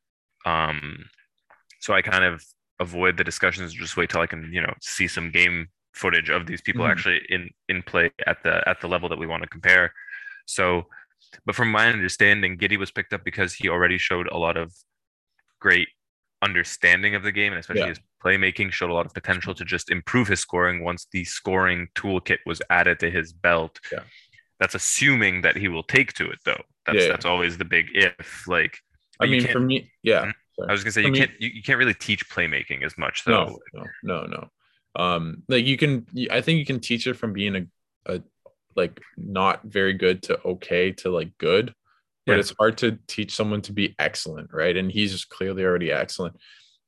[0.46, 1.04] Um,
[1.80, 2.44] so I kind of
[2.80, 3.72] avoid the discussions.
[3.72, 6.90] Just wait till I can, you know, see some game footage of these people Mhm.
[6.90, 9.92] actually in in play at the at the level that we want to compare.
[10.46, 10.86] So,
[11.44, 14.72] but from my understanding, Giddey was picked up because he already showed a lot of
[15.60, 15.88] great
[16.40, 17.88] understanding of the game and especially Yeah.
[17.88, 21.88] his playmaking showed a lot of potential to just improve his scoring once the scoring
[21.94, 23.78] toolkit was added to his belt.
[23.92, 24.04] Yeah.
[24.62, 26.62] That's assuming that he will take to it though.
[26.86, 27.08] That's Yeah, yeah.
[27.08, 28.46] that's always the big if.
[28.46, 28.78] Like
[29.18, 30.26] I mean, for me, yeah.
[30.26, 30.32] Mhm.
[30.54, 30.68] sorry.
[30.68, 32.96] I was gonna say For you me- can't you, you can't really teach playmaking as
[32.96, 33.58] much though.
[33.74, 35.04] No, no, no, no.
[35.04, 38.22] Um, like you can, I think you can teach it from being a, a
[38.76, 41.74] like not very good to okay to like good,
[42.24, 42.38] but yeah.
[42.38, 44.76] it's hard to teach someone to be excellent, right?
[44.76, 46.36] And he's just clearly already excellent.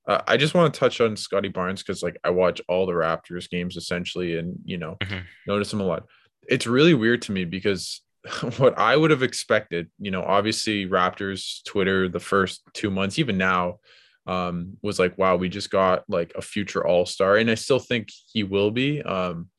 [0.06, 2.92] Uh, I just want to touch on Scottie Barnes because like I watch all the
[2.92, 5.24] Raptors games essentially, and you know, mm-hmm.
[5.48, 6.04] notice him a lot.
[6.48, 8.00] It's really weird to me because
[8.56, 13.36] what I would have expected, you know, obviously Raptors Twitter the first two months, even
[13.36, 13.78] now,
[14.26, 17.36] um, was like, wow, we just got like a future all star.
[17.36, 19.02] And I still think he will be.
[19.02, 19.50] Um,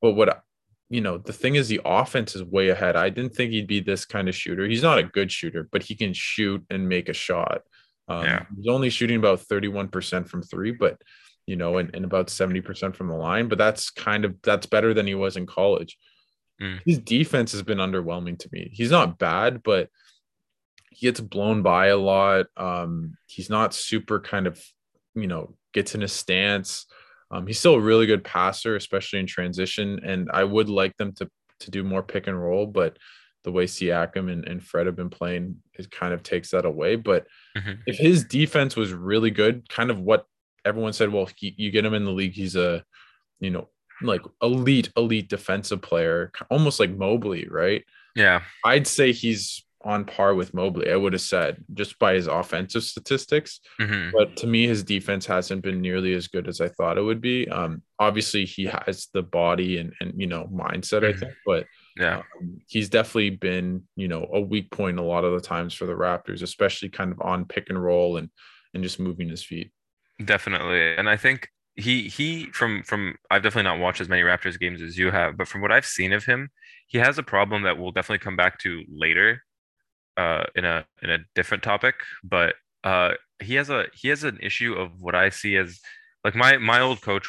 [0.00, 0.42] but what,
[0.88, 2.96] you know, the thing is, the offense is way ahead.
[2.96, 4.66] I didn't think he'd be this kind of shooter.
[4.66, 7.62] He's not a good shooter, but he can shoot and make a shot.
[8.08, 8.44] Um, yeah.
[8.56, 11.00] He's only shooting about 31% from three, but,
[11.50, 13.48] you know, and, and about 70% from the line.
[13.48, 15.98] But that's kind of, that's better than he was in college.
[16.62, 16.78] Mm.
[16.86, 18.70] His defense has been underwhelming to me.
[18.72, 19.88] He's not bad, but
[20.92, 22.46] he gets blown by a lot.
[22.56, 24.62] Um, he's not super kind of,
[25.16, 26.86] you know, gets in his stance.
[27.32, 29.98] Um, he's still a really good passer, especially in transition.
[30.04, 31.28] And I would like them to
[31.60, 32.96] to do more pick and roll, but
[33.44, 36.96] the way Siakam and, and Fred have been playing, it kind of takes that away.
[36.96, 37.82] But mm-hmm.
[37.86, 40.24] if his defense was really good, kind of what
[40.64, 42.84] everyone said, well, he, you get him in the league, he's a,
[43.38, 43.68] you know,
[44.02, 47.84] like elite, elite defensive player, almost like Mobley, right?
[48.16, 48.42] Yeah.
[48.64, 52.82] I'd say he's on par with Mobley, I would have said, just by his offensive
[52.82, 53.60] statistics.
[53.80, 54.10] Mm-hmm.
[54.12, 57.20] But to me, his defense hasn't been nearly as good as I thought it would
[57.20, 57.48] be.
[57.48, 61.16] Um, obviously, he has the body and, and you know, mindset, mm-hmm.
[61.16, 65.24] I think, but yeah, um, he's definitely been, you know, a weak point a lot
[65.24, 68.30] of the times for the Raptors, especially kind of on pick and roll and
[68.74, 69.72] and just moving his feet.
[70.24, 70.96] Definitely.
[70.96, 74.82] And I think he he from from I've definitely not watched as many Raptors games
[74.82, 76.50] as you have, but from what I've seen of him,
[76.86, 79.42] he has a problem that we'll definitely come back to later
[80.16, 82.54] uh in a in a different topic, but
[82.84, 85.80] uh he has a he has an issue of what I see as
[86.24, 87.28] like my my old coach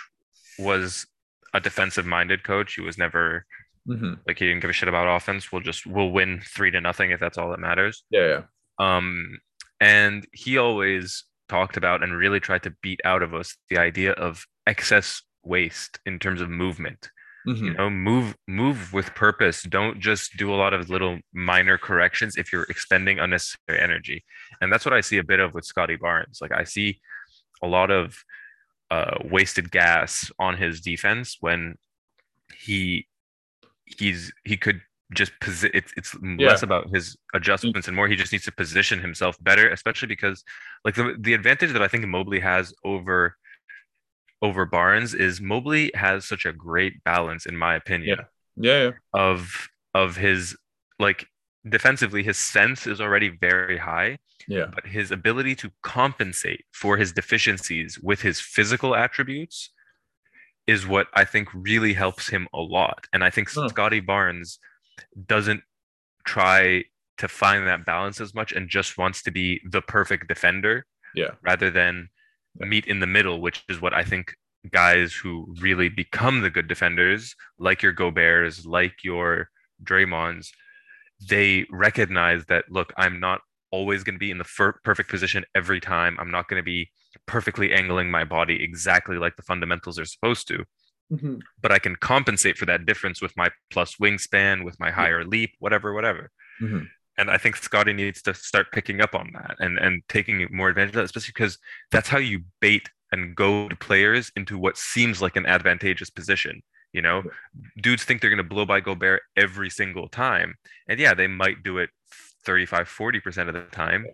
[0.59, 1.05] was
[1.53, 2.73] a defensive minded coach.
[2.75, 3.45] He was never
[3.87, 4.13] mm-hmm.
[4.27, 5.51] like he didn't give a shit about offense.
[5.51, 8.03] We'll just we'll win three to nothing if that's all that matters.
[8.09, 8.41] Yeah, yeah.
[8.79, 9.39] Um
[9.79, 14.13] and he always talked about and really tried to beat out of us the idea
[14.13, 17.09] of excess waste in terms of movement.
[17.45, 17.65] Mm-hmm.
[17.65, 19.63] You know, move move with purpose.
[19.63, 24.23] Don't just do a lot of little minor corrections if you're expending unnecessary energy.
[24.61, 26.39] And that's what I see a bit of with Scottie Barnes.
[26.39, 27.01] Like I see
[27.61, 28.15] a lot of
[28.89, 31.75] uh, wasted gas on his defense when
[32.55, 33.07] he
[33.85, 34.81] he's he could
[35.13, 36.47] just posi- it's it's yeah.
[36.47, 37.17] less about his mm.
[37.35, 40.43] adjustments and more he just needs to position himself better especially because
[40.85, 43.35] like the, the advantage that i think mobley has over
[44.41, 48.25] over barnes is mobley has such a great balance in my opinion yeah
[48.57, 48.91] yeah, yeah.
[49.13, 50.57] of of his
[50.99, 51.27] like
[51.67, 57.11] defensively his sense is already very high yeah but his ability to compensate for his
[57.11, 59.69] deficiencies with his physical attributes
[60.67, 63.61] is what i think really helps him a lot and i think hmm.
[63.61, 63.69] huh.
[63.69, 64.59] scottie barnes
[65.25, 65.61] doesn't
[66.25, 66.83] try
[67.17, 70.85] to find that balance as much and just wants to be the perfect defender.
[71.15, 71.31] Yeah.
[71.41, 72.09] Rather than
[72.55, 74.33] meet in the middle, which is what I think
[74.69, 79.49] guys who really become the good defenders, like your Gobert's, like your
[79.83, 80.49] Draymonds,
[81.29, 85.45] they recognize that look, I'm not always going to be in the fir- perfect position
[85.55, 86.17] every time.
[86.19, 86.91] I'm not going to be
[87.25, 90.65] perfectly angling my body exactly like the fundamentals are supposed to
[91.11, 91.35] mm-hmm.
[91.61, 95.51] but I can compensate for that difference with my plus wingspan, with my higher leap,
[95.59, 96.31] whatever, whatever.
[96.61, 96.85] Mm-hmm.
[97.17, 100.69] And I think Scottie needs to start picking up on that and and taking more
[100.69, 101.57] advantage of that, especially because
[101.91, 106.61] that's how you bait and goad players into what seems like an advantageous position.
[106.93, 107.23] You know,
[107.81, 110.55] dudes think they're going to blow by Gobert every single time.
[110.87, 111.89] And yeah, they might do it
[112.45, 114.05] 35, 40% of the time.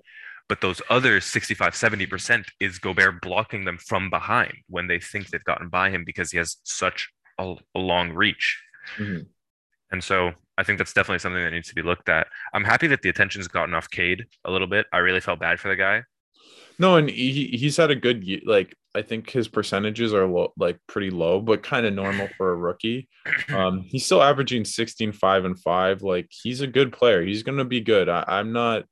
[0.49, 5.43] But those other 65, 70% is Gobert blocking them from behind when they think they've
[5.43, 8.61] gotten by him because he has such a, a long reach.
[8.97, 9.23] Mm-hmm.
[9.91, 12.27] And so I think that's definitely something that needs to be looked at.
[12.53, 14.85] I'm happy that the attention's gotten off Cade a little bit.
[14.91, 16.03] I really felt bad for the guy.
[16.79, 20.79] No, and he he's had a good like I think his percentages are low, like
[20.87, 23.09] pretty low, but kind of normal for a rookie.
[23.49, 26.01] Um, he's still averaging 16, 5, and 5.
[26.01, 27.23] Like he's a good player.
[27.23, 28.09] He's gonna be good.
[28.09, 28.83] I, I'm not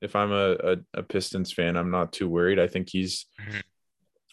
[0.00, 2.58] if I'm a, a, a Pistons fan, I'm not too worried.
[2.58, 3.60] I think he's, mm-hmm.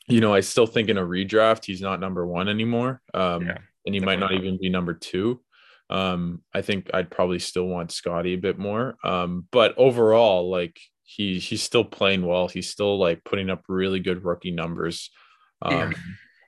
[0.07, 3.01] you know, I still think in a redraft, he's not number one anymore.
[3.14, 5.41] Um, yeah, and he might not even be number two.
[5.89, 8.95] Um, I think I'd probably still want Scottie a bit more.
[9.03, 12.47] Um, but overall, like he he's still playing well.
[12.47, 15.12] He's still like putting up really good rookie numbers.
[15.62, 15.91] Um, yeah.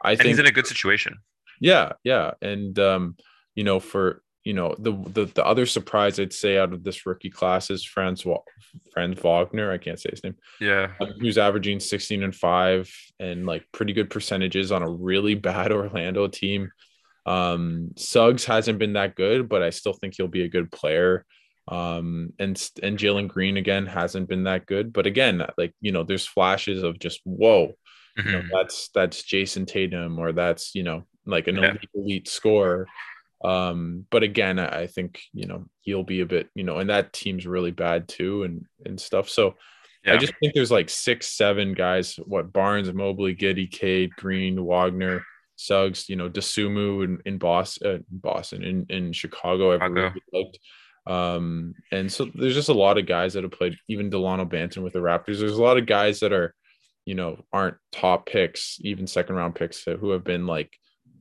[0.01, 1.18] I and think he's in a good situation.
[1.59, 3.18] Yeah, yeah, and um,
[3.55, 7.06] you know, for you know, the, the the other surprise I'd say out of this
[7.06, 8.26] rookie class is Franz
[8.94, 9.72] Franz Wagner.
[9.72, 10.36] I can't say his name.
[10.60, 15.36] Yeah, um, who's averaging 16 and five and like pretty good percentages on a really
[15.50, 16.72] bad Orlando team.
[17.26, 21.26] Um, Suggs hasn't been that good, but I still think he'll be a good player.
[21.70, 26.04] Um, and and Jalen Green again hasn't been that good, but again, like you know,
[26.04, 27.68] there's flashes of just whoa,
[28.18, 28.28] mm-hmm.
[28.28, 28.50] you know, mm-hmm.
[28.52, 31.70] that's that's Jayson Tatum or that's you know like an yeah.
[31.70, 32.88] elite, elite scorer.
[33.44, 37.14] Um, but again, I think you know he'll be a bit, you know, and that
[37.14, 39.30] team's really bad too, and and stuff.
[39.30, 39.56] So
[40.06, 40.14] yeah.
[40.14, 42.16] I just think there's like six, seven guys.
[42.26, 45.24] What Barnes, Mobley, Giddey, Cade, Green, Wagner,
[45.56, 49.74] Suggs, you know, Dosunmu in, in Boston, uh, Boston, in in Chicago.
[49.74, 50.60] I've really liked.
[51.06, 54.84] Um, and so there's just a lot of guys that have played, even Dalano Banton
[54.84, 55.39] with the Raptors.
[55.39, 56.56] There's a lot of guys that are,
[57.06, 60.72] you know, aren't top picks, even second round picks, who have been like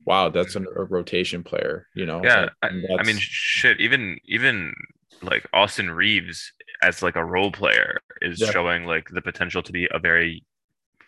[0.05, 2.21] wow, that's an, a rotation player, you know?
[2.23, 2.49] Yeah.
[2.61, 4.73] I, I, mean, shit, even, even
[5.21, 6.51] like Austin Reaves
[6.81, 8.51] as like a role player is yeah.
[8.51, 10.43] showing like the potential to be a very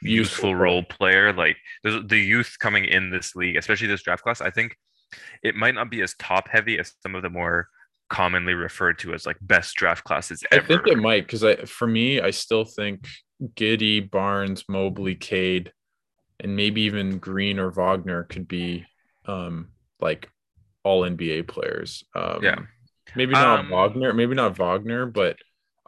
[0.02, 1.34] useful, useful role player.
[1.34, 4.78] Like there's the youth coming in this league, especially this draft class, I think
[5.44, 7.68] it might not be as top heavy as some of the more
[8.10, 10.64] commonly referred to as like best draft classes ever.
[10.64, 13.08] I think it might because I for me, I still think
[13.56, 15.72] Giddey, Barnes, Mobley, Cade
[16.40, 18.86] and maybe even Green or Wagner could be
[19.26, 19.70] um,
[20.00, 20.30] like
[20.84, 22.04] all NBA players.
[22.14, 22.60] Um, yeah,
[23.16, 25.38] maybe not um, Wagner, maybe not Wagner, but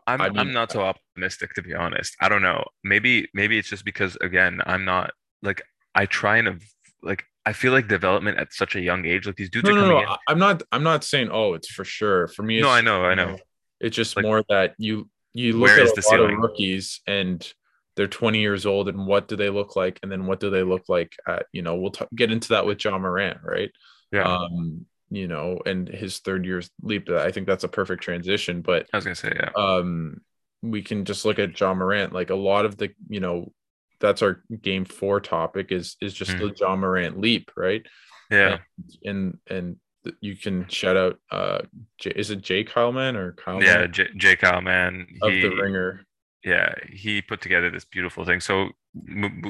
[0.05, 2.15] I'm I mean, I'm not so optimistic to be honest.
[2.21, 2.63] I don't know.
[2.83, 5.61] Maybe maybe it's just because again I'm not like
[5.93, 6.61] I try and
[7.03, 9.79] like I feel like development at such a young age, like these dudes no, are
[9.79, 10.11] coming no, no.
[10.11, 10.17] in.
[10.27, 12.27] I'm not I'm not saying oh it's for sure.
[12.29, 13.37] For me, no, I know, I know.
[13.79, 16.35] It's just like, more that you you look at a lot ceiling?
[16.35, 17.53] of rookies and
[17.97, 19.99] they're 20 years old and what do they look like?
[20.01, 22.65] And then what do they look like at you know we'll t- get into that
[22.65, 23.71] with Ja Morant right?
[24.13, 24.23] Yeah.
[24.23, 28.85] Um you know and his third year's leap i think that's a perfect transition but
[28.91, 29.49] i was gonna say yeah.
[29.55, 30.19] um
[30.61, 33.51] we can just look at Ja Morant like a lot of the you know
[33.99, 36.39] that's our game four topic is is just mm.
[36.39, 37.85] the Ja Morant leap right?
[38.29, 38.57] Yeah.
[39.03, 41.59] And and, and you can shout out uh
[41.99, 42.63] J- is it J.
[42.63, 45.05] Kyle Mann or Kyle yeah J, Jay Kyleman.
[45.21, 46.05] Of he, the ringer
[46.47, 48.39] yeah, he put together this beautiful thing.
[48.39, 48.69] So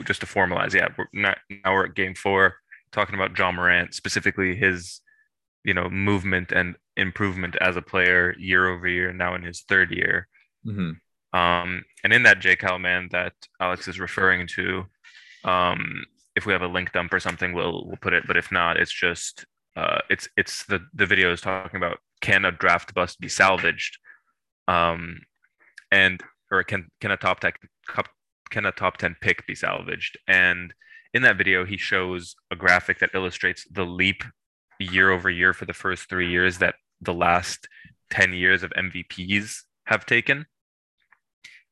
[0.04, 2.56] just to formalize, yeah, we're not, now we're at game four,
[2.92, 5.02] talking about Ja Morant, specifically his,
[5.64, 9.92] you know, movement and improvement as a player year over year, now in his third
[9.92, 10.28] year.
[10.66, 11.38] Mm-hmm.
[11.40, 12.56] Um, and in that J.
[12.56, 14.86] Kyle Mann that Alex is referring to,
[15.44, 16.04] um,
[16.36, 18.24] if we have a link dump or something, we'll we'll put it.
[18.26, 19.46] But if not, it's just
[19.76, 23.98] uh, it's it's the the video is talking about can a draft bust be salvaged,
[24.68, 25.20] um,
[25.92, 27.52] and or can can a top 10
[28.50, 30.18] can a top 10 pick be salvaged?
[30.28, 30.74] And
[31.14, 34.24] in that video he shows a graphic that illustrates the leap
[34.80, 37.68] year over year for the first 3 years that the last
[38.12, 40.46] 10 years of MVPs have taken.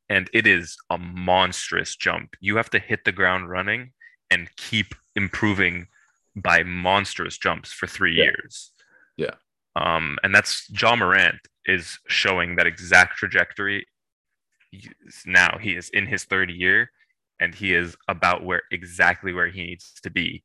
[0.08, 2.34] And it is a monstrous jump.
[2.40, 3.92] You have to hit the ground running
[4.30, 5.88] and keep improving
[6.36, 8.24] by monstrous jumps for 3 yeah.
[8.24, 8.72] years.
[9.16, 9.34] Yeah.
[9.74, 13.86] Um and that's Ja Morant is showing that exact trajectory
[15.24, 16.90] now he is in his third year
[17.40, 20.42] and he is about where exactly where he needs to be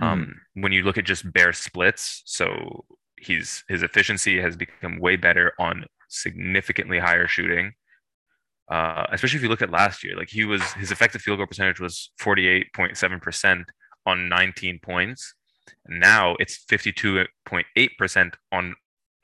[0.00, 0.06] mm.
[0.06, 2.84] um, when you look at just bare splits so
[3.18, 7.72] he's his efficiency has become way better on significantly higher shooting
[8.70, 11.46] uh, especially if you look at last year like he was his effective field goal
[11.46, 13.64] percentage was 48.7%
[14.06, 15.34] on 19 points
[15.86, 18.74] now it's 52.8% on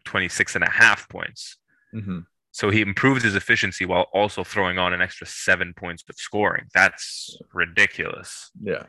[0.05, 1.57] 26 and a half points
[1.95, 2.21] mm-hmm.
[2.55, 6.67] So he improved his efficiency while also throwing on an extra seven points of scoring.
[6.73, 8.53] That's ridiculous.
[8.63, 8.85] Yeah.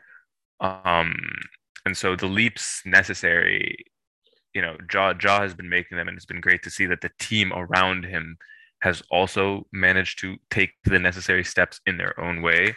[0.59, 1.16] Um,
[1.84, 3.76] and so the leaps necessary,
[4.53, 7.01] you know, Jaw Ja has been making them, and it's been great to see that
[7.01, 8.38] the team around him
[8.84, 12.76] has also managed to take the necessary steps in their own way.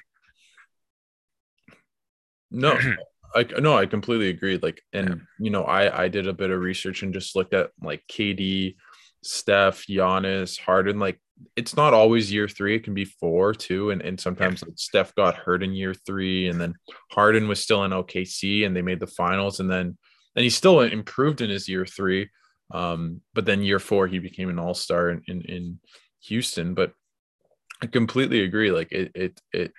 [2.51, 2.79] No,
[3.35, 4.57] I no, I completely agree.
[4.57, 5.15] Like, and yeah.
[5.39, 8.77] you know, I I did a bit of research and just looked at like KD
[9.23, 11.21] Steph, Giannis, Harden, like
[11.57, 12.75] it's not always year three.
[12.75, 13.91] It can be four too.
[13.91, 16.75] And, and sometimes like, Steph got hurt in year three, and then
[17.11, 19.61] Harden was still in OKC and they made the finals.
[19.61, 19.97] And then
[20.37, 22.29] and he still improved in his year three.
[22.73, 25.81] Um, but then year four, he became an all-star in, in, in
[26.25, 26.75] Houston.
[26.75, 26.93] But
[27.83, 28.71] I completely agree.
[28.71, 29.73] Like it it it,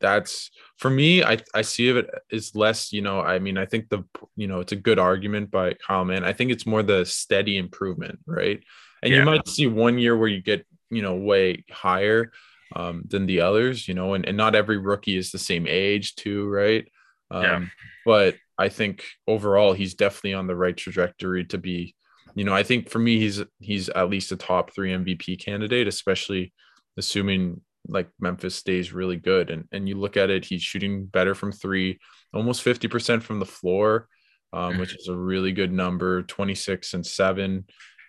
[0.00, 3.88] that's for me I, I see it as less you know i mean i think
[3.88, 4.04] the
[4.36, 7.56] you know it's a good argument by Kyle Mann i think it's more the steady
[7.56, 8.62] improvement right
[9.02, 9.20] and yeah.
[9.20, 12.32] you might see one year where you get you know way higher
[12.76, 16.14] um, than the others you know and, and not every rookie is the same age
[16.16, 16.86] too right
[17.30, 17.64] um, yeah.
[18.04, 21.94] but i think overall he's definitely on the right trajectory to be
[22.38, 25.88] you know, I think for me, he's he's at least a top three MVP candidate,
[25.88, 26.52] especially
[26.96, 29.50] assuming like Memphis stays really good.
[29.50, 31.98] And and you look at it, he's shooting better from three,
[32.32, 34.08] almost 50% from the floor,
[34.52, 37.64] um, which is a really good number, 26 and seven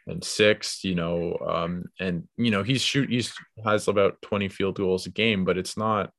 [0.08, 4.76] and six, you know, um, and you know, he's shoot he's has about 20 field
[4.76, 6.12] goals a game, but it's not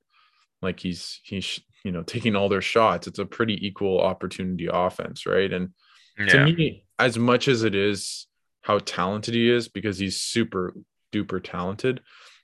[0.62, 3.06] like he's he's you know taking all their shots.
[3.06, 5.52] It's a pretty equal opportunity offense, right?
[5.52, 5.70] And
[6.18, 6.26] yeah.
[6.26, 8.26] to me, as much as it is
[8.62, 10.74] how talented he is, because he's super
[11.12, 12.00] duper talented,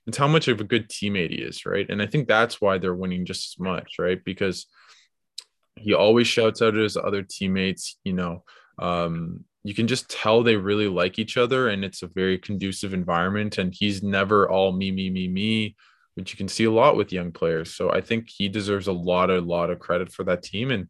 [0.07, 1.85] it's how much of a good teammate he is, right?
[1.89, 4.23] And I think that's why they're winning just as much, right?
[4.23, 4.65] Because
[5.75, 8.43] he always shouts out at his other teammates, you know,
[8.79, 12.93] um, you can just tell they really like each other and it's a very conducive
[12.93, 13.57] environment.
[13.57, 15.75] And he's never all me, me, me, me,
[16.15, 17.75] which you can see a lot with young players.
[17.75, 20.71] So I think he deserves a lot, a lot of credit for that team.
[20.71, 20.87] And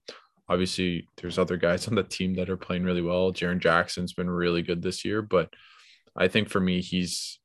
[0.48, 3.34] obviously, there's other guys on the team that are playing really well.
[3.34, 5.50] Jaren Jackson's been really good this year, but
[6.16, 7.40] I think for me, he's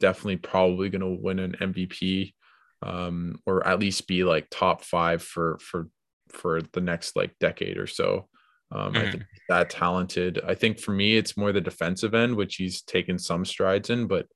[0.00, 2.32] definitely probably going to win an MVP
[2.82, 5.88] um, or at least be like top five for for
[6.30, 8.28] for the next like decade or so.
[8.72, 8.96] Um, mm-hmm.
[8.96, 10.40] I think that talented.
[10.46, 14.06] I think for me, it's more the defensive end, which he's taken some strides in.
[14.06, 14.26] But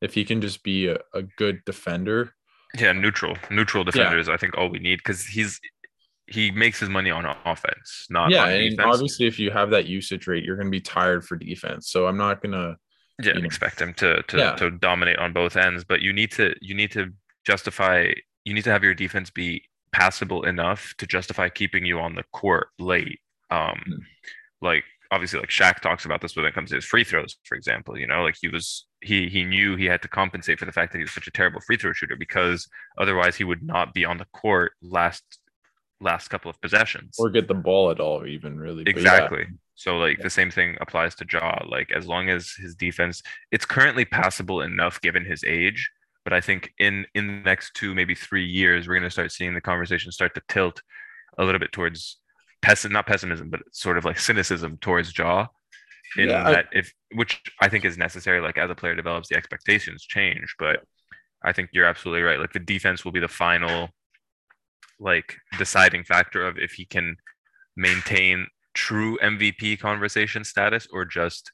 [0.00, 2.32] if he can just be a, a good defender,
[2.78, 4.28] yeah, neutral, neutral defenders.
[4.28, 4.34] Yeah.
[4.34, 5.60] I think all we need because he's
[6.28, 8.46] he makes his money on offense, not yeah.
[8.46, 8.94] and defense.
[8.94, 11.88] obviously, if you have that usage rate, you're going to be tired for defense.
[11.88, 12.76] So I'm not gonna
[13.22, 14.52] yeah you know, expect him to to yeah.
[14.56, 15.84] to dominate on both ends.
[15.84, 17.12] But you need to you need to
[17.44, 18.12] justify.
[18.44, 22.22] You need to have your defense be passable enough to justify keeping you on the
[22.32, 23.18] court late.
[23.50, 23.98] Um, mm.
[24.60, 27.56] like obviously, like Shaq talks about this when it comes to his free throws, for
[27.56, 27.98] example.
[27.98, 30.92] You know, like he was he he knew he had to compensate for the fact
[30.92, 34.04] that he was such a terrible free throw shooter because otherwise he would not be
[34.04, 35.22] on the court last
[36.00, 39.56] last couple of possessions or get the ball at all even really exactly yeah.
[39.76, 40.24] So like yeah.
[40.24, 43.22] the same thing applies to Ja like as long as his defense
[43.52, 45.90] it's currently passable enough given his age
[46.26, 49.30] but I think in in the next two, maybe three years, we're going to start
[49.30, 50.82] seeing the conversation start to tilt
[51.38, 52.16] a little bit towards
[52.62, 55.46] pessim, not pessimism, but sort of like cynicism towards Ja.
[56.16, 59.28] In yeah, that, I, if which I think is necessary, like as a player develops,
[59.28, 60.56] the expectations change.
[60.58, 60.80] But
[61.44, 62.40] I think you're absolutely right.
[62.40, 63.90] Like the defense will be the final,
[64.98, 67.18] like deciding factor of if he can
[67.76, 71.50] maintain true MVP conversation status or just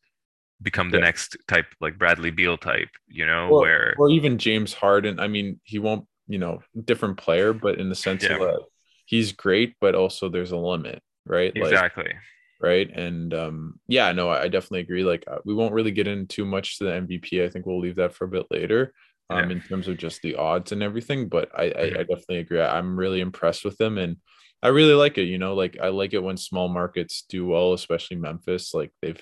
[0.60, 1.04] become the yeah.
[1.04, 5.20] next type like Bradley Beal type, you know, or, where or even James Harden.
[5.20, 8.34] I mean, he won't, you know, different player, but in the sense yeah.
[8.34, 8.58] of uh,
[9.06, 11.52] he's great, but also there's a limit, right?
[11.54, 12.04] Exactly.
[12.04, 12.14] Like,
[12.60, 12.90] right.
[12.90, 15.04] And um, yeah, no, I definitely agree.
[15.04, 17.44] Like uh, we won't really get into too much to the MVP.
[17.44, 18.92] I think we'll leave that for a bit later.
[19.30, 19.56] Um, yeah.
[19.56, 21.78] in terms of just the odds and everything, but I, mm-hmm.
[21.78, 22.60] I, I definitely agree.
[22.60, 24.16] I'm really impressed with them, and
[24.62, 25.24] I really like it.
[25.24, 28.74] You know, like I like it when small markets do well, especially Memphis.
[28.74, 29.20] Like they've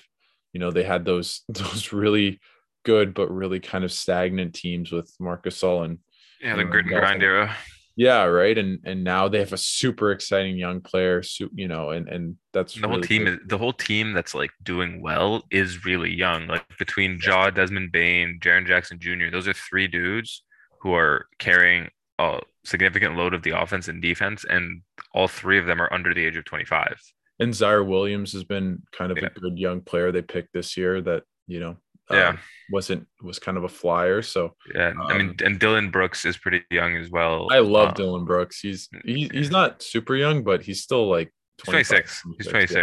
[0.53, 2.39] you know they had those those really
[2.83, 5.99] good but really kind of stagnant teams with Marcus Gasol and
[6.41, 7.55] yeah the grit and grind era
[7.95, 11.21] yeah right and and now they have a super exciting young player
[11.53, 14.49] you know and and that's the really whole team is the whole team that's like
[14.63, 19.53] doing well is really young like between Ja desmond Bane, Jaren jackson jr those are
[19.53, 20.43] three dudes
[20.79, 24.81] who are carrying a significant load of the offense and defense and
[25.13, 26.97] all three of them are under the age of 25
[27.41, 29.29] and Ziaire Williams has been kind of yeah.
[29.35, 31.75] a good young player they picked this year that you know
[32.09, 32.29] yeah.
[32.29, 32.39] um,
[32.69, 34.21] wasn't was kind of a flyer.
[34.21, 37.47] So yeah um, I mean um, and Dillon Brooks is pretty young as well.
[37.51, 38.59] I love um, Dillon Brooks.
[38.59, 42.73] He's he, he's not super young but he's still like 26 he's 26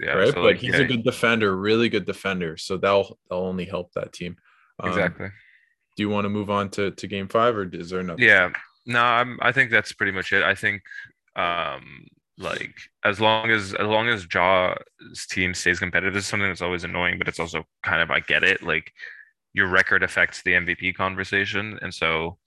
[0.00, 0.28] yeah, yeah right?
[0.28, 0.80] so but like, he's yeah.
[0.80, 2.56] a good defender really good defender.
[2.56, 4.36] So that'll that'll only help that team.
[4.78, 5.28] Um, exactly.
[5.96, 8.50] do you want to move on to to game five or is there another yeah.
[8.84, 10.44] no I'm I think that's pretty much it.
[10.44, 10.82] I think
[11.36, 12.06] um
[12.38, 12.74] like
[13.04, 16.84] as long as as long as Ja's team stays competitive, this is something that's always
[16.84, 18.62] annoying, but it's also kind of I get it.
[18.62, 18.92] Like
[19.54, 22.38] your record affects the MVP conversation, and so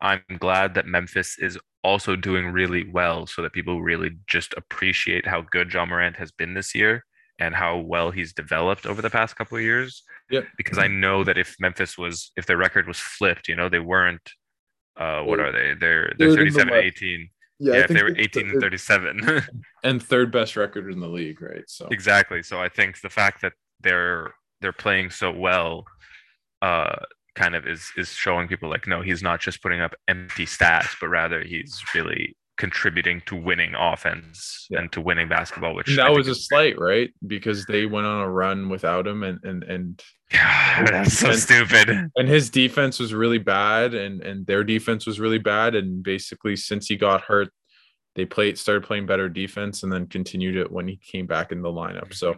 [0.00, 5.26] I'm glad that Memphis is also doing really well, so that people really just appreciate
[5.26, 7.04] how good Ja Morant has been this year
[7.38, 10.02] and how well he's developed over the past couple of years.
[10.30, 10.42] Yeah.
[10.56, 13.80] Because I know that if Memphis was if their record was flipped, you know, they
[13.80, 14.28] weren't
[14.96, 15.74] uh what are they?
[15.78, 19.42] They're they're 37 18 yeah, yeah if they were 18 and 37
[19.84, 21.64] and third best record in the league right?
[21.68, 22.42] So exactly.
[22.42, 25.84] So i think the fact that they're they're playing so well
[26.62, 26.96] uh
[27.36, 30.94] kind of is is showing people like no he's not just putting up empty stats
[31.00, 34.80] but rather he's really contributing to winning offense yeah.
[34.80, 37.10] and to winning basketball which and that was a slight right?
[37.26, 40.02] Because they went on a run without him and and and
[40.32, 42.10] yeah, that's so stupid.
[42.16, 45.74] And his defense was really bad, and and their defense was really bad.
[45.74, 47.48] And basically, since he got hurt,
[48.14, 51.62] they played started playing better defense, and then continued it when he came back in
[51.62, 52.14] the lineup.
[52.14, 52.36] So,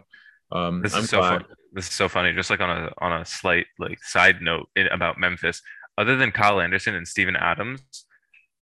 [0.51, 1.41] Um, This I'm is so glad.
[1.41, 1.55] fun.
[1.73, 2.33] This is so funny.
[2.33, 5.61] Just like on a on a slight like side note in, about Memphis,
[5.97, 7.81] other than Kyle Anderson and Steven Adams,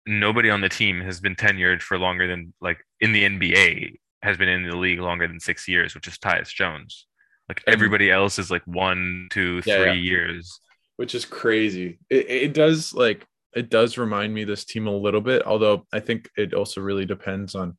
[0.05, 4.37] nobody on the team has been tenured for longer than like in the NBA has
[4.37, 7.05] been in the league longer than six years, which is Tyus Jones.
[7.49, 9.91] Like everybody else is like one, two, three Yeah, yeah.
[9.93, 10.61] years.
[10.97, 11.97] which is crazy.
[12.09, 13.25] It, it does like
[13.55, 17.05] it does remind me this team a little bit, although I think it also really
[17.05, 17.75] depends on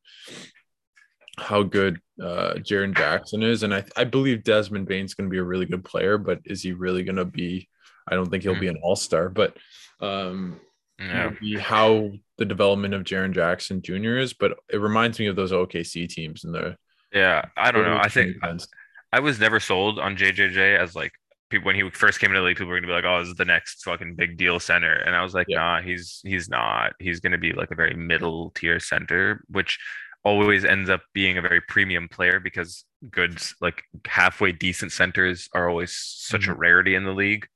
[1.37, 3.63] how good uh Jaren Jackson is.
[3.63, 6.73] And I, I believe Desmond Bane's gonna be a really good player, but is he
[6.73, 7.69] really gonna be
[8.09, 9.55] I don't think he'll be an all-star, but
[10.01, 10.59] um
[10.99, 11.31] Yeah.
[11.59, 14.17] how the development of Jaren Jackson Jr.
[14.17, 16.75] is, but it reminds me of those OKC teams and the
[17.13, 17.45] Yeah.
[17.55, 17.97] I don't know.
[17.97, 18.67] I think defense.
[19.11, 21.11] I was never sold on JJJ as like
[21.49, 23.29] people when he first came into the league, people were gonna be like, "Oh, this
[23.29, 25.57] is the next fucking big deal center," and I was like, Yeah.
[25.57, 26.93] "Nah, he's he's not.
[26.99, 29.77] He's gonna be like a very middle tier center, which
[30.23, 35.67] always ends up being a very premium player because good like halfway decent centers are
[35.67, 37.47] always such a rarity in the league.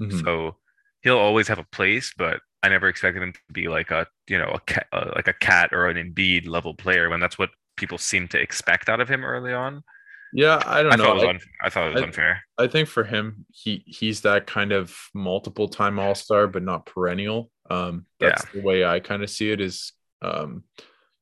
[0.00, 0.22] Mhm.
[0.22, 0.58] So
[1.02, 4.38] he'll always have a place, but I never expected him to be like a you
[4.38, 7.50] know a KAT uh, like a KAT or an Embiid level player when that's what
[7.76, 9.82] people seem to expect out of him early on.
[10.32, 11.04] Yeah, I don't I know.
[11.20, 12.42] thought I- I thought it was I- unfair.
[12.58, 16.86] I think for him, he he's that kind of multiple time all star, but not
[16.86, 17.50] perennial.
[17.70, 19.60] Um, that's the way I kind of see it.
[19.60, 20.64] Is um,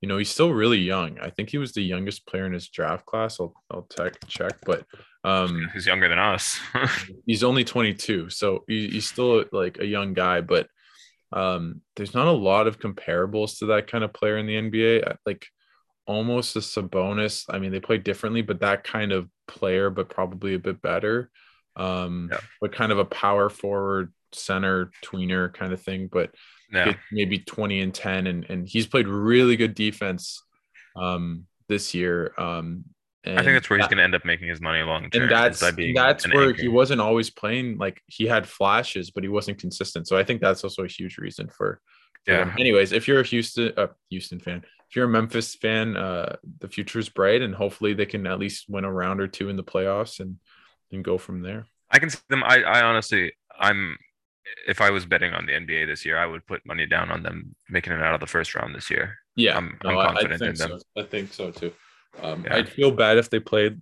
[0.01, 1.19] you know, he's still really young.
[1.21, 3.39] I think he was the youngest player in his draft class.
[3.41, 4.85] I'll I'll tech check, but
[5.25, 6.59] um, He's younger than us.
[7.27, 10.41] he's only 22, so he, he's still like a young guy.
[10.41, 10.69] But
[11.33, 15.17] um, there's not a lot of comparables to that kind of player in the NBA.
[15.27, 15.47] Like
[16.09, 17.45] almost a Sabonis.
[17.49, 21.31] I mean, they play differently, but that kind of player, but probably a bit better.
[21.77, 22.41] Um, Yeah.
[22.61, 26.09] but kind of a power forward, center, tweener kind of thing.
[26.11, 26.35] But
[26.73, 26.95] yeah.
[27.13, 30.43] maybe 20 and 10, and and he's played really good defense
[30.97, 32.33] um this year.
[32.39, 32.85] Um,
[33.27, 35.23] I think that's where he's going to end up making his money long term.
[35.25, 36.63] and that's that's where anchor.
[36.63, 40.41] he wasn't always playing like he had flashes but he wasn't consistent so i think
[40.41, 41.83] that's also a huge reason for,
[42.25, 42.45] for Yeah.
[42.47, 42.55] him.
[42.59, 46.69] anyways if you're a houston uh, houston fan if you're a memphis fan uh the
[46.99, 49.65] is bright and hopefully they can at least win a round or two in the
[49.65, 50.37] playoffs and
[50.93, 52.45] and go from there I can see them.
[52.45, 53.97] I, I honestly, I'm.
[54.67, 57.23] If I was betting on the NBA this year, I would put money down on
[57.23, 59.17] them making it out of the first round this year.
[59.37, 60.71] yeah I'm- I'm no, I- confident I, in them.
[60.71, 61.01] so.
[61.01, 61.73] i think so too
[62.23, 62.57] um Yeah.
[62.57, 63.81] i'd feel bad if they played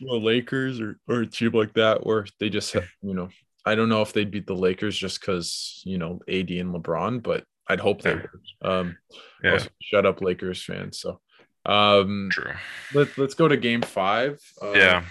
[0.00, 3.28] the lakers or or a team like that where they just you know
[3.64, 7.22] i don't know if they'd beat the lakers just because you know ad and lebron
[7.22, 8.28] but i'd hope they would
[8.62, 8.96] um
[9.42, 10.98] Yeah, shut up Lakers fans.
[10.98, 11.20] So
[11.64, 12.52] um true.
[12.94, 14.40] let, let's go to game five.
[14.60, 15.04] Uh, yeah.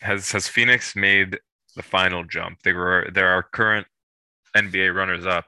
[0.00, 1.38] Has has Phoenix made
[1.76, 2.62] the final jump?
[2.62, 3.86] They were they're our current
[4.56, 5.46] NBA runners up,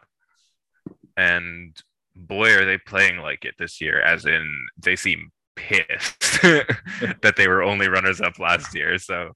[1.16, 1.74] and
[2.14, 4.00] boy, are they playing like it this year.
[4.00, 8.98] As in, they seem pissed that they were only runners up last year.
[8.98, 9.32] So,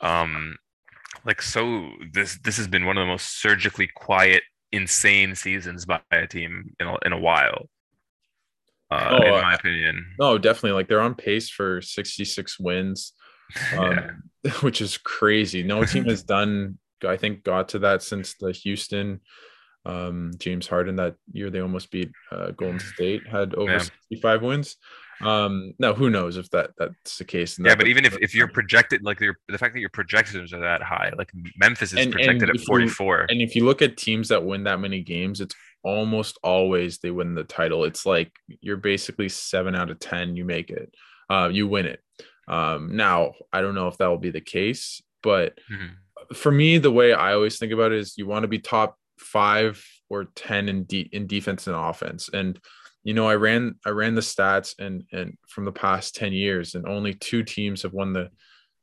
[0.00, 0.56] um,
[1.24, 4.42] like so this this has been one of the most surgically quiet,
[4.72, 7.68] insane seasons by a team in a, in a while.
[8.90, 10.72] Uh, Oh, in uh, my opinion, No, definitely.
[10.72, 13.12] Like they're on pace for 66 wins,
[13.76, 14.50] um, yeah.
[14.60, 15.62] which is crazy.
[15.62, 19.20] No team has done, I think, got to that since the Houston
[19.86, 23.78] um James Harden that year they almost beat uh, Golden State had over Yeah.
[23.78, 24.76] 65 wins.
[25.20, 27.58] Um now who knows if that that's the case.
[27.58, 30.60] Yeah, but even if, if you're projected like your the fact that your projections are
[30.60, 33.26] that high, like Memphis is And- and projected if at you- 44.
[33.28, 37.10] And if you look at teams that win that many games, it's almost always they
[37.10, 37.84] win the title.
[37.84, 40.94] It's like you're basically seven out of 10, you make it,
[41.30, 42.00] uh, you win it.
[42.48, 46.34] Um, now, I don't know if that will be the case, but Mhm.
[46.34, 48.98] for me, the way I always think about it is you want to be top
[49.18, 52.28] five or 10 in, de- in defense and offense.
[52.32, 52.58] And,
[53.02, 56.74] you know, I ran, I ran the stats and, and from the past 10 years,
[56.74, 58.30] and only two teams have won the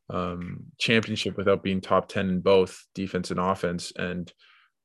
[0.10, 3.94] um, championship without being top 10 in both defense and offense.
[3.96, 4.32] And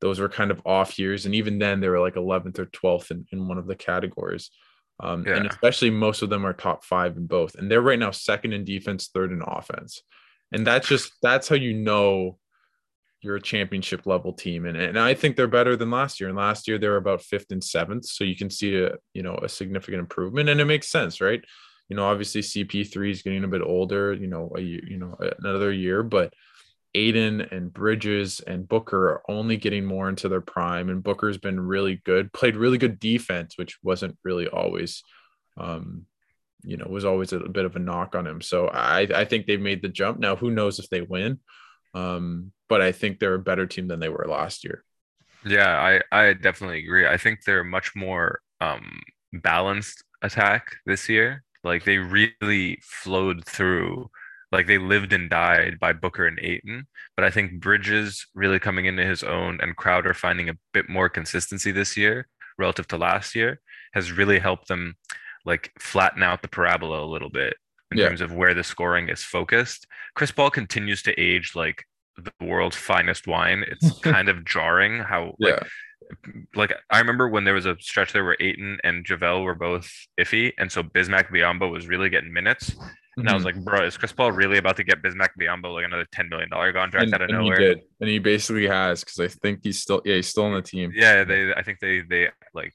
[0.01, 1.27] those were kind of off years.
[1.27, 4.51] And even then, they were like 11th or 12th in, in one of the categories.
[5.01, 7.55] Um, And especially most of them are top five in both.
[7.55, 10.03] And they're right now second in defense, third in offense.
[10.53, 12.39] And that's just, that's how you know
[13.23, 14.67] you're a championship level team.
[14.67, 16.29] And, and I think they're better than last year.
[16.29, 18.05] And last year they were about fifth and seventh.
[18.05, 21.41] So you can see a, you know, a significant improvement and it makes sense, right?
[21.89, 25.17] You know, obviously CP3 is getting a bit older, you know, a year, you know,
[25.39, 26.35] another year, but
[26.95, 30.91] Ayton and Bridges and Booker are only getting more into their prime.
[30.91, 35.03] And Booker's been really good, played really good defense, which wasn't really always,
[35.57, 36.07] um,
[36.65, 38.41] you know, was always a bit of a knock on him.
[38.41, 40.19] So I, I think they've made the jump.
[40.19, 41.39] Now, who knows if they win?
[41.95, 44.85] Um, but I think they're a better team than they were last year.
[45.45, 47.07] Yeah, I, I definitely agree.
[47.07, 49.01] I think they're much more um,
[49.33, 51.43] balanced attack this year.
[51.65, 54.11] Like they really flowed through
[54.53, 56.87] like they lived and died by Booker and Ayton.
[57.17, 61.09] But I think Bridges really coming into his own and Crowder finding a bit more
[61.09, 62.29] consistency this year
[62.59, 63.61] relative to last year
[63.95, 64.95] has really helped them
[65.45, 67.55] like flatten out the parabola a little bit
[67.93, 68.09] in yeah.
[68.09, 69.87] terms of where the scoring is focused.
[70.15, 71.85] Chris Paul continues to age like
[72.17, 73.65] the world's finest wine.
[73.69, 76.33] It's kind of jarring how like, yeah.
[76.55, 79.91] like I remember when there was a stretch there where Ayton and JaVale were both
[80.21, 82.75] iffy, and so Bismack Biyombo was really getting minutes.
[83.17, 83.29] And mm-hmm.
[83.29, 83.59] I was mm-hmm.
[83.59, 86.49] like, bro, is Chris Paul really about to get Bismack Biyombo like another $10 million
[86.49, 87.61] contract and, out of and nowhere?
[87.61, 87.81] He did.
[88.01, 90.93] And he basically has because I think he's still yeah, he's still on the team.
[90.95, 92.73] Yeah, they I think they they like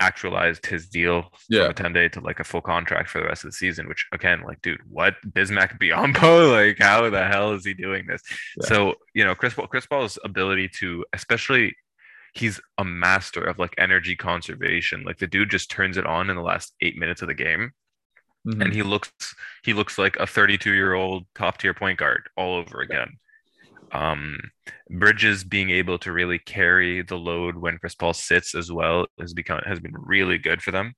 [0.00, 1.62] actualized his deal yeah.
[1.62, 3.86] from a 10 day to like a full contract for the rest of the season,
[3.88, 6.50] which again, like, dude, what Bismack Biyombo?
[6.60, 8.22] Like, how the hell is he doing this?
[8.60, 8.66] Yeah.
[8.66, 11.76] So, you know, Chris Paul, Chris Paul's ability to, especially
[12.34, 15.04] he's a master of like energy conservation.
[15.04, 17.72] Like the dude just turns it on in the last eight minutes of the game.
[18.46, 18.62] Mm-hmm.
[18.62, 19.12] And he looks
[19.62, 23.18] he looks like a 32 year old top tier point guard all over again
[23.92, 24.38] um,
[24.90, 29.34] Bridges being able to really carry the load when Chris Paul sits as well has
[29.34, 30.94] become has been really good for them.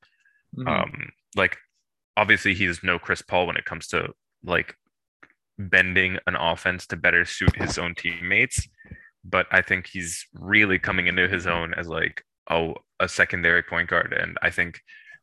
[0.57, 0.69] Mm-hmm.
[0.69, 1.57] Um, like
[2.17, 4.09] obviously he's no Chris Paul when it comes to
[4.45, 4.75] like
[5.59, 8.67] bending an offense to better suit his own teammates,
[9.25, 13.89] but I think he's really coming into his own as like oh a secondary point
[13.89, 14.81] guard, and I think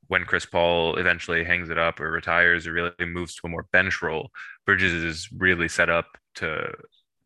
[0.08, 3.68] when Chris Paul eventually hangs it up or retires or really moves to a more
[3.72, 4.32] bench role,
[4.66, 6.74] Bridges is really set up to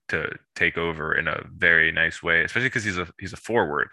[0.09, 3.89] to take over in a very nice way, especially because he's a he's a forward.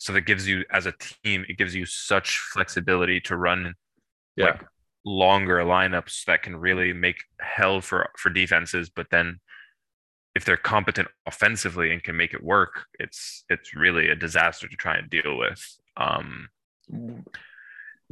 [0.00, 0.94] So that gives you as a
[1.24, 3.74] team, it gives you such flexibility to run
[4.36, 4.46] yeah.
[4.46, 4.64] like
[5.04, 8.90] longer lineups that can really make hell for for defenses.
[8.90, 9.40] But then
[10.34, 14.76] if they're competent offensively and can make it work, it's it's really a disaster to
[14.76, 15.62] try and deal with.
[15.96, 16.48] Um,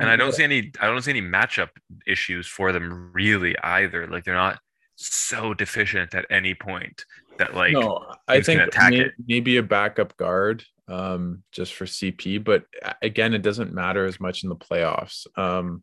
[0.01, 1.69] and I don't see any I don't see any matchup
[2.07, 4.07] issues for them really either.
[4.07, 4.59] Like they're not
[4.97, 7.05] so deficient at any point
[7.39, 12.65] that like no, I think may, maybe a backup guard um, just for CP, but
[13.03, 15.27] again, it doesn't matter as much in the playoffs.
[15.39, 15.83] Um,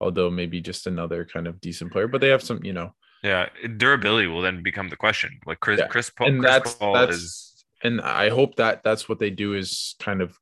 [0.00, 2.92] although maybe just another kind of decent player, but they have some, you know.
[3.22, 5.38] Yeah, durability will then become the question.
[5.46, 5.86] Like Chris, yeah.
[5.86, 9.30] Chris Paul, and Chris that's, Paul that's, is, and I hope that that's what they
[9.30, 10.36] do is kind of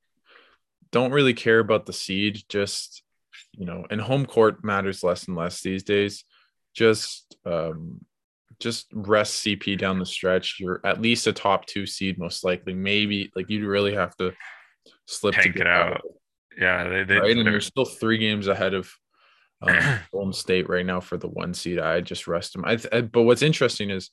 [0.90, 3.02] don't really care about the seed, just
[3.52, 6.24] you know, and home court matters less and less these days.
[6.74, 8.00] Just um,
[8.60, 10.58] just rest CP down the stretch.
[10.60, 12.74] You're at least a top two seed, most likely.
[12.74, 14.32] Maybe like you really have to
[15.06, 15.92] slip Tank to it out.
[15.94, 16.02] out.
[16.58, 18.92] Yeah, they, they right, and you're still three games ahead of
[19.62, 21.78] um, Golden State right now for the one seed.
[21.78, 22.64] I just rest them.
[22.64, 24.10] I, I, but what's interesting is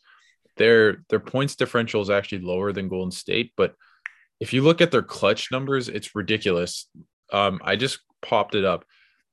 [0.55, 3.75] their their points differential is actually lower than Golden State, but
[4.39, 6.87] if you look at their clutch numbers, it's ridiculous.
[7.33, 8.85] Um, I just popped it up.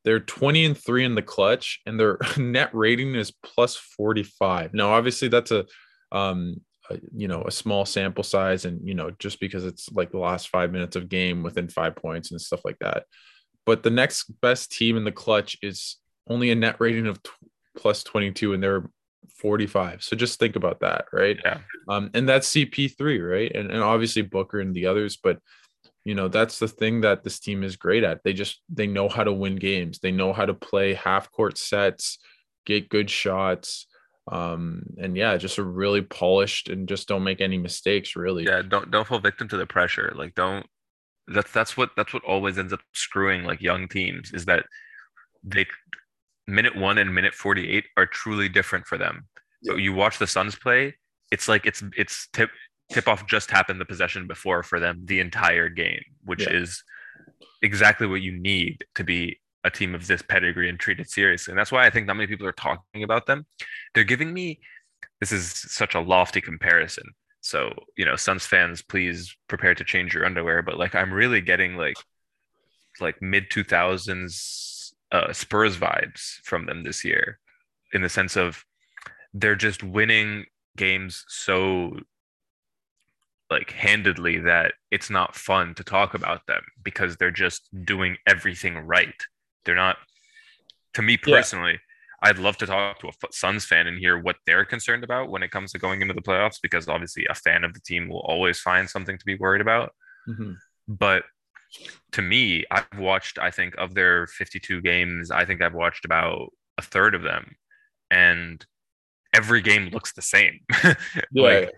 [0.05, 4.75] They're 20 and 3 in the clutch and their net rating is plus 45.
[4.75, 5.67] Now obviously that's a
[6.13, 10.11] um a, you know a small sample size and you know just because it's like
[10.11, 13.05] the last 5 minutes of game within 5 points and stuff like that.
[13.67, 15.97] But the next best team in the clutch is
[16.29, 17.31] only a net rating of t-
[17.77, 18.91] plus 22 and they're
[19.39, 20.03] 45.
[20.03, 21.39] So just think about that, right?
[21.43, 21.59] Yeah.
[21.89, 23.53] Um and that's CP3, right?
[23.55, 25.39] And and obviously Booker and the others, but
[26.05, 28.23] you know that's the thing that this team is great at.
[28.23, 29.99] They just they know how to win games.
[29.99, 32.19] They know how to play half court sets
[32.67, 33.87] get good shots
[34.33, 38.45] um and yeah just a really polished and just don't make any mistakes really.
[38.45, 40.13] Yeah don't don't fall victim to the pressure.
[40.15, 40.67] Like don't
[41.29, 44.65] that's that's what that's what always ends up screwing like young teams is that
[45.43, 45.67] they
[46.47, 49.27] minute one and minute 48 are truly different for them.
[49.63, 50.95] So you watch the suns play
[51.31, 52.51] it's like it's it's tip
[52.91, 56.53] tip off just happened the possession before for them the entire game, which yeah.
[56.53, 56.85] is
[57.63, 61.53] exactly what you need to be a team of this pedigree and treated seriously.
[61.53, 63.47] And that's why I think not many people are talking about them.
[63.95, 64.61] They're giving me
[65.21, 67.05] this is such a lofty comparison.
[67.41, 70.63] So, you know, Suns fans, please prepare to change your underwear.
[70.63, 71.97] But like I'm really getting like
[73.01, 77.39] like mid 2000s uh, Spurs vibes from them this year
[77.93, 78.65] in the sense of
[79.33, 80.45] they're just winning
[80.77, 81.97] games so
[83.51, 88.79] like handedly that it's not fun to talk about them because they're just doing everything
[88.79, 89.15] right.
[89.65, 89.97] They're not
[90.95, 91.79] to me personally, yeah.
[92.25, 95.43] I'd love to talk to a Suns fan and hear what they're concerned about when
[95.43, 98.21] it comes to going into the playoffs because obviously a fan of the team will
[98.21, 99.93] always find something to be worried about.
[100.27, 100.53] Mm-hmm.
[100.89, 101.25] But
[102.13, 106.51] to me, I've watched, I think, of their 52 games, I think I've watched about
[106.79, 107.57] a third of them.
[108.11, 108.65] And
[109.35, 110.61] every game looks the same.
[110.85, 110.95] yeah.
[111.35, 111.73] like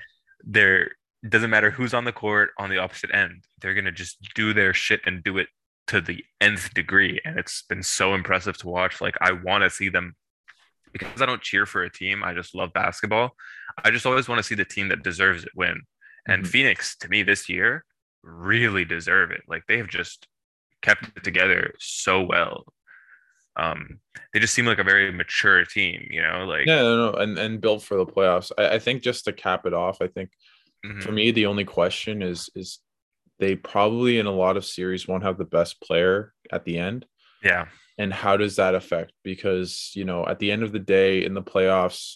[0.44, 0.90] they're
[1.26, 3.44] it doesn't matter who's on the court on the opposite end.
[3.60, 5.48] They're going to just do their shit and do it
[5.88, 7.20] to the nth degree.
[7.24, 9.00] And it's been so impressive to watch.
[9.00, 10.14] Like, I want to see them
[10.92, 13.34] because I don't cheer for a team, I just love basketball.
[13.84, 15.82] I just always want to see the team that deserves it win.
[16.28, 16.50] And mm-hmm.
[16.50, 17.84] Phoenix, to me, this year
[18.22, 19.42] really deserve it.
[19.48, 20.28] Like they have just
[20.80, 22.66] kept it together so well.
[23.56, 23.98] Um,
[24.32, 27.36] they just seem like a very mature team, you know, like yeah, no, no, and
[27.36, 28.52] and built for the playoffs.
[28.56, 30.30] I, I think just to cap it off, I think
[30.86, 31.00] mm-hmm.
[31.00, 32.80] for me the only question is is
[33.38, 37.06] they probably in a lot of series won't have the best player at the end.
[37.42, 37.66] Yeah.
[37.98, 39.12] And how does that affect?
[39.22, 42.14] Because, you know, at the end of the day in the playoffs,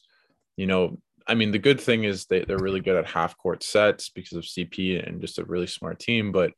[0.56, 3.62] you know, I mean, the good thing is they, they're really good at half court
[3.62, 6.32] sets because of CP and just a really smart team.
[6.32, 6.52] But,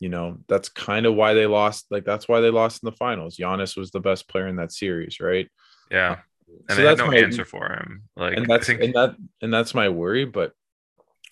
[0.00, 1.86] you know, that's kind of why they lost.
[1.90, 3.36] Like, that's why they lost in the finals.
[3.36, 5.48] Giannis was the best player in that series, right?
[5.90, 6.18] Yeah.
[6.68, 8.04] And so that's no my, answer for him.
[8.16, 8.82] Like, and that's, think...
[8.82, 10.24] and that, and that's my worry.
[10.24, 10.52] But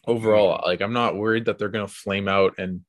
[0.06, 2.82] overall, like, I'm not worried that they're going to flame out and,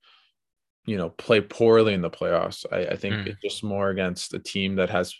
[0.86, 2.66] you know, play poorly in the playoffs.
[2.72, 3.28] I, I think mm.
[3.28, 5.16] it's just more against a team that has,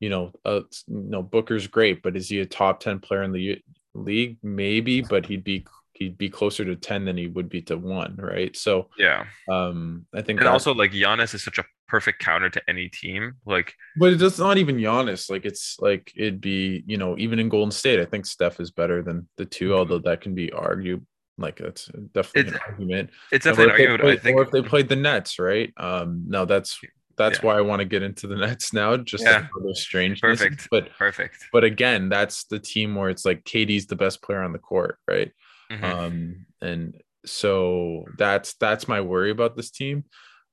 [0.00, 3.32] you know, uh, you know, Booker's great, but is he a top 10 player in
[3.32, 3.62] the
[3.94, 4.38] league?
[4.42, 5.64] Maybe, but he'd be
[5.98, 8.56] he'd be closer to 10 than he would be to one, right?
[8.56, 9.24] So yeah.
[9.48, 13.34] Um, I think and also like Giannis is such a perfect counter to any team.
[13.44, 15.30] Like but it's not even Giannis.
[15.30, 18.70] Like it's like it'd be, you know, even in Golden State, I think Steph is
[18.70, 19.78] better than the 2 mm-hmm.
[19.78, 21.04] although that can be argued
[21.38, 23.10] like that's definitely it's, an argument.
[23.32, 24.00] It's definitely an argument.
[24.00, 25.72] Played, I think, or if they played the Nets, right?
[25.76, 26.78] Um, no, that's
[27.16, 27.46] that's yeah.
[27.46, 28.96] why I want to get into the Nets now.
[28.96, 29.46] Just yeah.
[29.60, 31.46] like strange, perfect, but perfect.
[31.52, 34.98] But again, that's the team where it's like KD's the best player on the court,
[35.08, 35.32] right?
[35.70, 35.84] Mm-hmm.
[35.84, 40.04] Um, and so that's that's my worry about this team.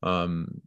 [0.04, 0.62] Um,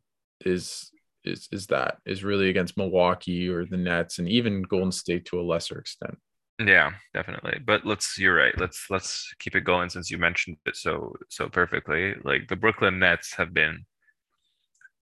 [0.44, 0.90] is
[1.24, 5.40] is is that is really against Milwaukee or the Nets and even Golden State to
[5.40, 6.18] a lesser extent.
[6.58, 7.60] Yeah, definitely.
[7.64, 8.56] But let's you're right.
[8.58, 12.14] Let's let's keep it going since you mentioned it so so perfectly.
[12.24, 13.84] Like the Brooklyn Nets have been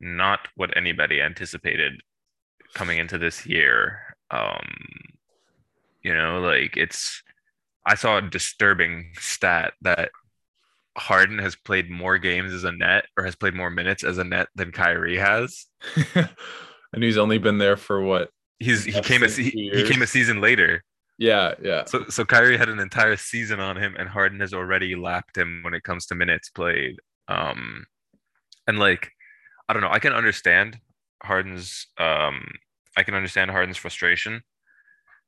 [0.01, 1.93] not what anybody anticipated
[2.73, 4.15] coming into this year.
[4.31, 4.67] Um
[6.03, 7.23] you know, like it's
[7.85, 10.11] I saw a disturbing stat that
[10.97, 14.23] Harden has played more games as a net or has played more minutes as a
[14.23, 15.67] net than Kyrie has.
[16.15, 18.29] and he's only been there for what?
[18.59, 20.83] He's he came a he came a season later.
[21.17, 21.85] Yeah, yeah.
[21.85, 25.61] So so Kyrie had an entire season on him, and Harden has already lapped him
[25.63, 26.99] when it comes to minutes played.
[27.27, 27.85] Um,
[28.67, 29.11] and like,
[29.69, 29.91] I don't know.
[29.91, 30.79] I can understand
[31.23, 31.87] Harden's.
[31.97, 32.45] Um,
[32.97, 34.41] I can understand Harden's frustration.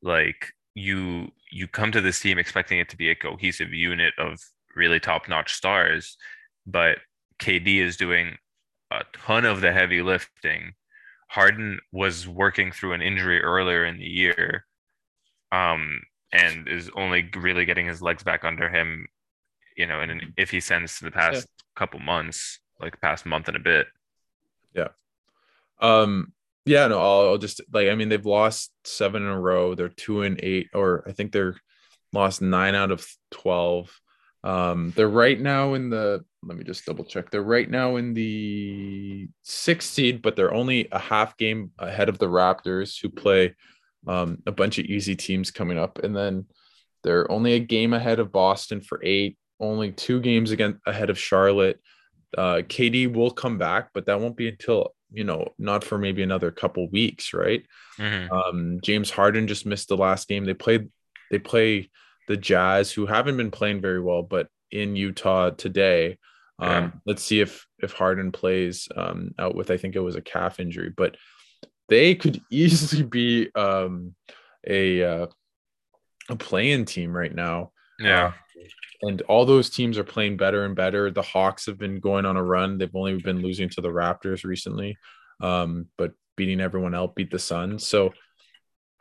[0.01, 4.39] Like you, you come to this team expecting it to be a cohesive unit of
[4.75, 6.17] really top-notch stars,
[6.65, 6.99] but
[7.39, 8.37] KD is doing
[8.91, 10.73] a ton of the heavy lifting.
[11.29, 14.65] Harden was working through an injury earlier in the year
[15.51, 19.07] um, and is only really getting his legs back under him,
[19.75, 21.63] you know, and if he sends to the past yeah.
[21.75, 23.87] couple months, like past month and a bit.
[24.73, 24.89] Yeah.
[25.79, 26.33] Um,
[26.65, 29.73] yeah, no, I'll, I'll, just like I mean they've lost seven in a row.
[29.73, 31.55] They're two and eight, or I think they're
[32.11, 33.97] lost nine out of twelve.
[34.43, 37.31] Um, they're right now in the let me just double check.
[37.31, 42.19] They're right now in the sixth seed, but they're only a half game ahead of
[42.19, 43.55] the Raptors, who play
[44.07, 46.45] um, a bunch of easy teams coming up, and then
[47.03, 51.19] they're only a game ahead of Boston for eight, only two games again ahead of
[51.19, 51.79] Charlotte.
[52.37, 56.23] Uh, KD will come back, but that won't be until you know not for maybe
[56.23, 57.65] another couple weeks, right?
[57.97, 58.33] Mm-hmm.
[58.33, 60.45] Um, James Harden just missed the last game.
[60.45, 60.89] They played.
[61.31, 61.89] They play
[62.27, 66.17] the Jazz, who haven't been playing very well, but in Utah today.
[66.59, 66.91] Um, yeah.
[67.05, 70.59] Let's see if if Harden plays um, out with I think it was a calf
[70.59, 71.15] injury, but
[71.89, 74.15] they could easily be um,
[74.65, 75.27] a uh,
[76.29, 77.71] a play-in team right now.
[77.99, 78.33] Yeah.
[79.01, 81.11] And all those teams are playing better and better.
[81.11, 82.77] The Hawks have been going on a run.
[82.77, 84.97] They've only been losing to the Raptors recently,
[85.39, 87.85] um, but beating everyone else, beat the Suns.
[87.85, 88.13] So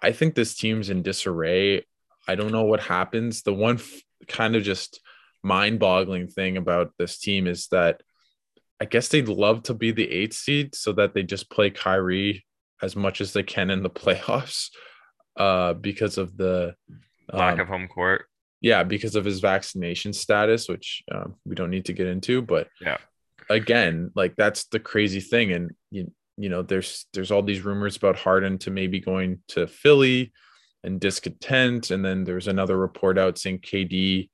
[0.03, 1.87] I think this team's in disarray.
[2.29, 3.43] I don't know what happens.
[3.43, 5.01] The one f- kind of just
[5.43, 8.03] mind boggling thing about this team is that
[8.81, 12.46] I guess they'd love to be the eighth seed so that they just play Kyrie
[12.83, 14.71] as much as they can in the playoffs
[15.37, 16.75] uh, because of the
[17.33, 18.27] um, lack of home court.
[18.61, 22.41] Yeah, because of his vaccination status, which um, we don't need to get into.
[22.43, 22.97] But yeah,
[23.51, 27.97] again, like that's the crazy thing, and you you know, there's there's all these rumors
[27.97, 30.33] about Harden to maybe going to Philly
[30.83, 34.31] and discontent, and then there's another report out saying KD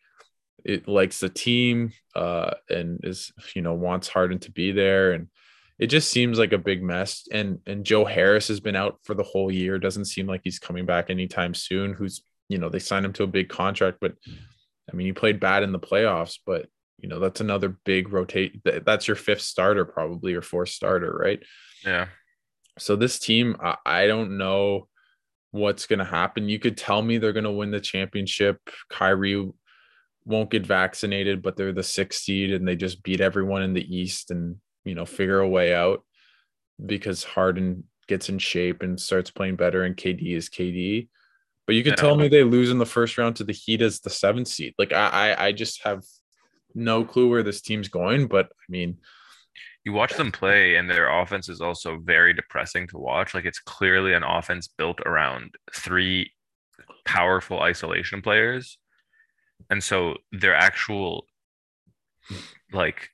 [0.64, 5.28] it likes the team uh, and is you know wants Harden to be there and
[5.82, 7.26] it just seems like a big mess.
[7.32, 9.80] And and Joe Harris has been out for the whole year.
[9.80, 11.92] Doesn't seem like he's coming back anytime soon.
[11.92, 14.14] Who's you know they signed him to a big contract, but
[14.88, 16.68] I mean he played bad in the playoffs, but
[16.98, 18.62] you know that's another big rotate.
[18.62, 21.42] That's your fifth starter probably or fourth starter, right?
[21.84, 22.06] Yeah.
[22.78, 24.86] So this team, I, I don't know
[25.50, 26.48] what's going to happen.
[26.48, 28.60] You could tell me they're going to win the championship.
[28.88, 29.50] Kyrie
[30.24, 33.94] won't get vaccinated, but they're the sixth seed and they just beat everyone in the
[33.94, 36.04] East and, you know, figure a way out
[36.84, 41.08] because Harden gets in shape and starts playing better and KD is KD.
[41.66, 44.00] But you could tell me they lose in the first round to the Heat as
[44.00, 44.74] the seventh seed.
[44.78, 46.02] Like I, I, I just have
[46.74, 48.26] no clue where this team's going.
[48.26, 48.98] But I mean,
[49.84, 53.34] you watch them play and their offense is also very depressing to watch.
[53.34, 56.32] Like it's clearly an offense built around three
[57.04, 58.78] powerful isolation players.
[59.70, 61.26] And so their actual
[62.72, 63.10] like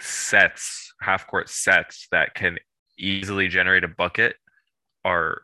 [0.00, 2.58] sets, half court sets that can
[2.98, 4.36] easily generate a bucket
[5.04, 5.42] are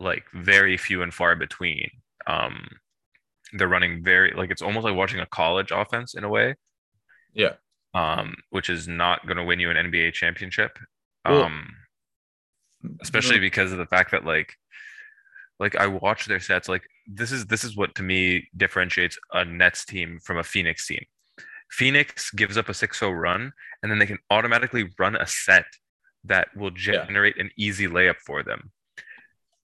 [0.00, 1.90] like very few and far between.
[2.26, 2.68] Um
[3.54, 6.54] they're running very like it's almost like watching a college offense in a way.
[7.34, 7.54] Yeah
[7.94, 10.78] um, which is not going to win you an NBA championship.
[11.24, 11.74] Um,
[13.02, 14.54] especially because of the fact that like,
[15.58, 16.68] like I watch their sets.
[16.68, 20.86] Like this is this is what to me differentiates a Nets team from a Phoenix
[20.86, 21.04] team.
[21.70, 23.52] Phoenix gives up a 6-0 run,
[23.82, 25.66] and then they can automatically run a set
[26.24, 27.44] that will generate yeah.
[27.44, 28.72] an easy layup for them.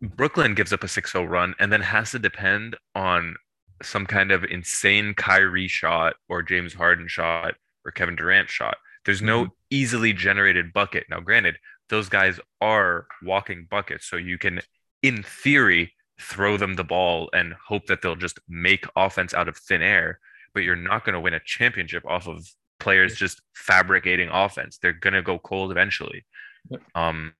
[0.01, 3.37] Brooklyn gives up a 6-0 run and then has to depend on
[3.83, 8.77] some kind of insane Kyrie shot or James Harden shot or Kevin Durant shot.
[9.05, 9.53] There's no mm-hmm.
[9.71, 11.05] easily generated bucket.
[11.11, 11.57] Now, granted,
[11.89, 14.61] those guys are walking buckets, so you can,
[15.03, 19.57] in theory, throw them the ball and hope that they'll just make offense out of
[19.57, 20.21] thin air.
[20.55, 22.47] But you're not going to win a championship off of
[22.81, 24.79] players just fabricating offense.
[24.79, 26.25] They're going to go cold eventually.
[26.95, 27.33] Um,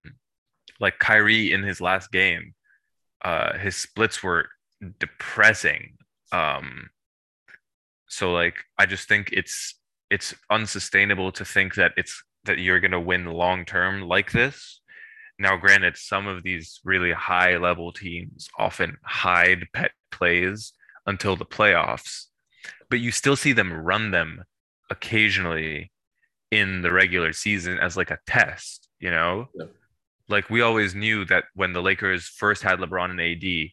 [0.81, 2.55] like Kyrie in his last game,
[3.25, 4.49] uh, his splits were
[4.99, 5.97] depressing.
[6.33, 6.91] Um,
[8.09, 9.79] so like I just think it's
[10.11, 14.81] it's unsustainable to think that it's that you're going to win long term like this.
[15.39, 20.73] Now, granted, some of these really high level teams often hide pet plays
[21.07, 22.27] until the playoffs,
[22.95, 24.45] but you still see them run them
[24.89, 25.91] occasionally
[26.53, 29.49] in the regular season as like a test, you know?
[29.53, 29.65] Yeah.
[30.29, 33.71] Like we always knew that when the Lakers first had LeBron and AD,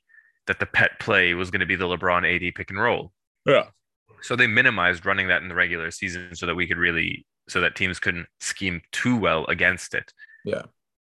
[0.47, 3.11] that the pet play was going to be the LeBron AD pick and roll.
[3.45, 3.65] Yeah.
[4.24, 7.61] So they minimized running that in the regular season so that we could really so
[7.61, 10.11] that teams couldn't scheme too well against it.
[10.45, 10.63] Yeah.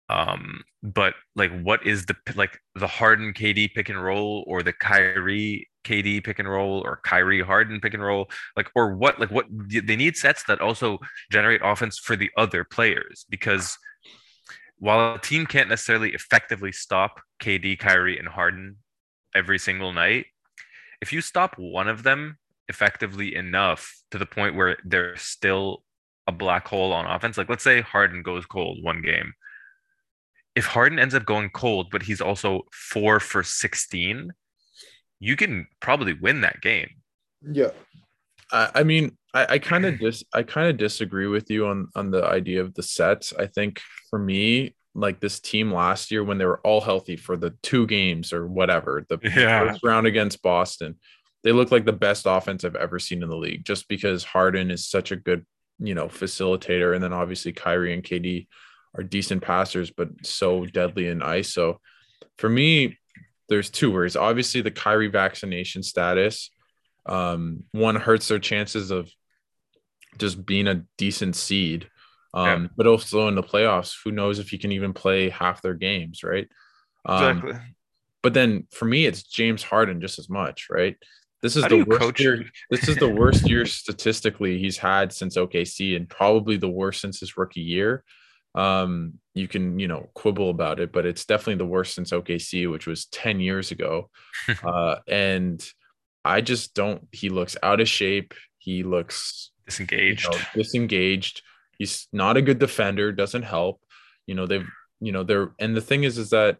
[0.09, 4.73] Um, but like what is the like the Harden KD pick and roll or the
[4.73, 8.29] Kyrie KD pick and roll or Kyrie Harden pick and roll?
[8.55, 10.99] Like or what like what they need sets that also
[11.31, 13.77] generate offense for the other players because
[14.77, 18.77] while a team can't necessarily effectively stop KD, Kyrie, and Harden
[19.33, 20.25] every single night,
[21.01, 22.37] if you stop one of them
[22.67, 25.83] effectively enough to the point where they're still
[26.27, 27.37] a black hole on offense.
[27.37, 29.33] Like let's say Harden goes cold one game.
[30.55, 34.31] If Harden ends up going cold, but he's also four for 16,
[35.19, 36.89] you can probably win that game.
[37.41, 37.71] Yeah.
[38.51, 41.89] I, I mean, I, I kind of dis I kind of disagree with you on
[41.95, 43.33] on the idea of the sets.
[43.33, 47.35] I think for me, like this team last year when they were all healthy for
[47.35, 49.67] the two games or whatever, the yeah.
[49.67, 50.95] first round against Boston,
[51.43, 54.71] they look like the best offense I've ever seen in the league just because Harden
[54.71, 55.45] is such a good,
[55.79, 56.95] you know, facilitator.
[56.95, 58.47] And then obviously Kyrie and KD
[58.97, 61.53] are decent passers, but so deadly in ice.
[61.53, 61.79] So
[62.37, 62.97] for me,
[63.49, 64.15] there's two words.
[64.15, 66.49] Obviously, the Kyrie vaccination status.
[67.05, 69.09] Um, one hurts their chances of
[70.17, 71.89] just being a decent seed.
[72.33, 72.67] Um, yeah.
[72.75, 76.21] but also in the playoffs, who knows if he can even play half their games,
[76.21, 76.49] right?
[77.05, 77.61] Um, exactly.
[78.21, 80.97] But then for me, it's James Harden just as much, right?
[81.41, 82.19] This is How the worst coach?
[82.19, 82.43] year.
[82.71, 87.19] This is the worst year statistically he's had since OKC, and probably the worst since
[87.19, 88.03] his rookie year.
[88.55, 92.71] Um, you can you know quibble about it, but it's definitely the worst since OKC,
[92.71, 94.09] which was ten years ago.
[94.63, 95.67] uh, and
[96.23, 97.07] I just don't.
[97.11, 98.33] He looks out of shape.
[98.57, 100.25] He looks disengaged.
[100.25, 101.41] You know, disengaged.
[101.77, 103.11] He's not a good defender.
[103.11, 103.81] Doesn't help.
[104.25, 104.67] You know they've.
[105.01, 105.51] You know they're.
[105.59, 106.57] And the thing is, is that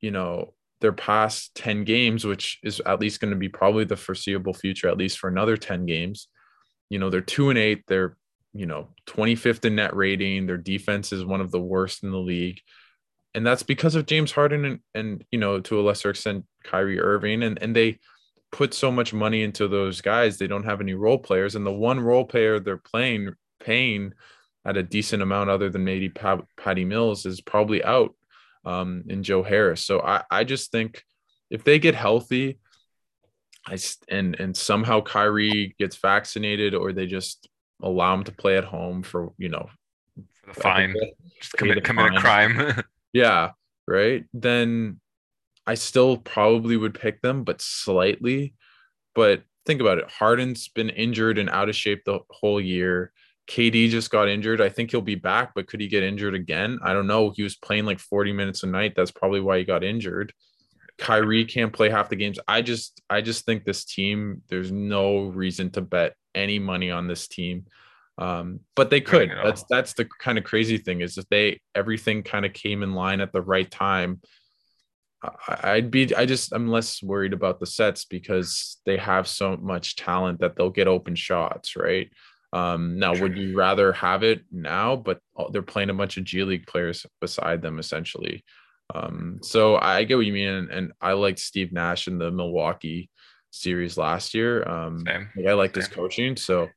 [0.00, 0.54] you know
[0.84, 4.86] their past 10 games, which is at least going to be probably the foreseeable future,
[4.86, 6.28] at least for another 10 games.
[6.90, 7.84] You know, they're two and eight.
[7.88, 8.18] They're,
[8.54, 10.46] you know, 25th in net rating.
[10.46, 12.60] Their defense is one of the worst in the league.
[13.34, 17.00] And that's because of James Harden and, and you know, to a lesser extent, Kyrie
[17.00, 17.42] Irving.
[17.42, 17.98] And, and they
[18.52, 20.38] put so much money into those guys.
[20.38, 21.56] They don't have any role players.
[21.56, 24.12] And the one role player they're playing, paying
[24.64, 28.14] at a decent amount other than maybe Patty Mills is probably out
[28.64, 29.84] um, and Joe Harris.
[29.84, 31.02] So I, I just think
[31.50, 32.58] if they get healthy,
[33.66, 33.78] I
[34.08, 37.48] and and somehow Kyrie gets vaccinated or they just
[37.84, 39.68] allow him to play at home for you know
[40.42, 40.94] for the fine,
[41.40, 42.82] just commit commit a crime.
[43.12, 43.50] yeah,
[43.86, 44.24] right.
[44.32, 45.00] Then
[45.66, 48.54] I still probably would pick them, but slightly.
[49.14, 50.10] But think about it.
[50.10, 53.12] Harden's been injured and out of shape the whole year.
[53.48, 54.60] KD just got injured.
[54.60, 56.78] I think he'll be back, but could he get injured again?
[56.82, 57.30] I don't know.
[57.30, 58.94] He was playing like 40 minutes a night.
[58.96, 60.32] That's probably why he got injured.
[60.98, 62.38] Kyrie can't play half the games.
[62.46, 67.06] I just I just think this team, there's no reason to bet any money on
[67.06, 67.66] this team.
[68.16, 69.30] Um, but they could.
[69.42, 72.94] That's that's the kind of crazy thing is if they everything kind of came in
[72.94, 74.20] line at the right time.
[75.48, 79.96] I'd be I just I'm less worried about the sets because they have so much
[79.96, 82.10] talent that they'll get open shots, right?
[82.52, 84.94] Um, now, would you rather have it now?
[84.94, 85.18] But
[85.50, 88.44] they're playing a bunch of G League players beside them, essentially.
[88.94, 92.30] Um, so I get what you mean, and, and I liked Steve Nash in the
[92.30, 93.10] Milwaukee
[93.54, 94.66] series last year.
[94.68, 95.04] Um,
[95.36, 96.68] like I liked his coaching, so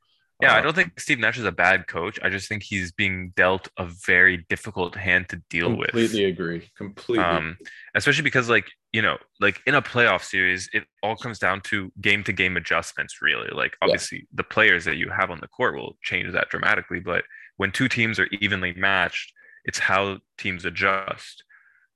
[0.41, 2.19] yeah, I uh, don't think Steve Nash is a bad coach.
[2.21, 6.11] I just think he's being dealt a very difficult hand to deal completely with.
[6.11, 6.71] Completely agree.
[6.78, 7.23] Completely.
[7.23, 7.57] Um,
[7.95, 11.91] especially because like, you know, like in a playoff series, it all comes down to
[12.01, 13.49] game to game adjustments, really.
[13.51, 14.36] Like obviously yeah.
[14.36, 16.99] the players that you have on the court will change that dramatically.
[16.99, 17.23] But
[17.55, 19.34] when two teams are evenly matched,
[19.65, 21.43] it's how teams adjust.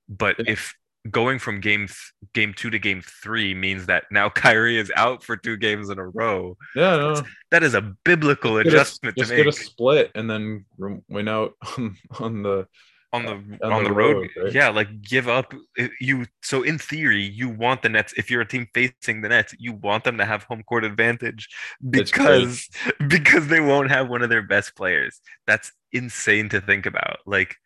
[0.08, 0.74] But if
[1.10, 1.88] going from game
[2.32, 5.98] game two to game three means that now Kyrie is out for two games in
[5.98, 6.56] a row.
[6.74, 7.22] Yeah, no.
[7.50, 9.44] that is a biblical just adjustment just to make.
[9.44, 10.64] Just get a split and then
[11.08, 12.66] win out on, on the
[13.12, 13.32] on the
[13.62, 14.16] on, on the, the, road.
[14.16, 14.52] road right?
[14.52, 15.52] Yeah, like give up
[16.00, 16.26] you.
[16.42, 18.14] So in theory, you want the Nets.
[18.16, 21.48] If you're a team facing the Nets, you want them to have home court advantage
[21.90, 22.68] because
[23.08, 25.20] because they won't have one of their best players.
[25.46, 27.18] That's insane to think about.
[27.26, 27.56] Like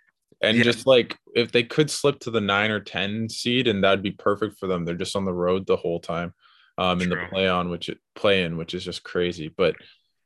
[0.42, 0.64] and yeah.
[0.64, 4.10] just like if they could slip to the nine or ten seed, and that'd be
[4.10, 4.84] perfect for them.
[4.84, 6.34] They're just on the road the whole time,
[6.78, 9.48] um, in the play on, which it play in, which is just crazy.
[9.48, 9.76] But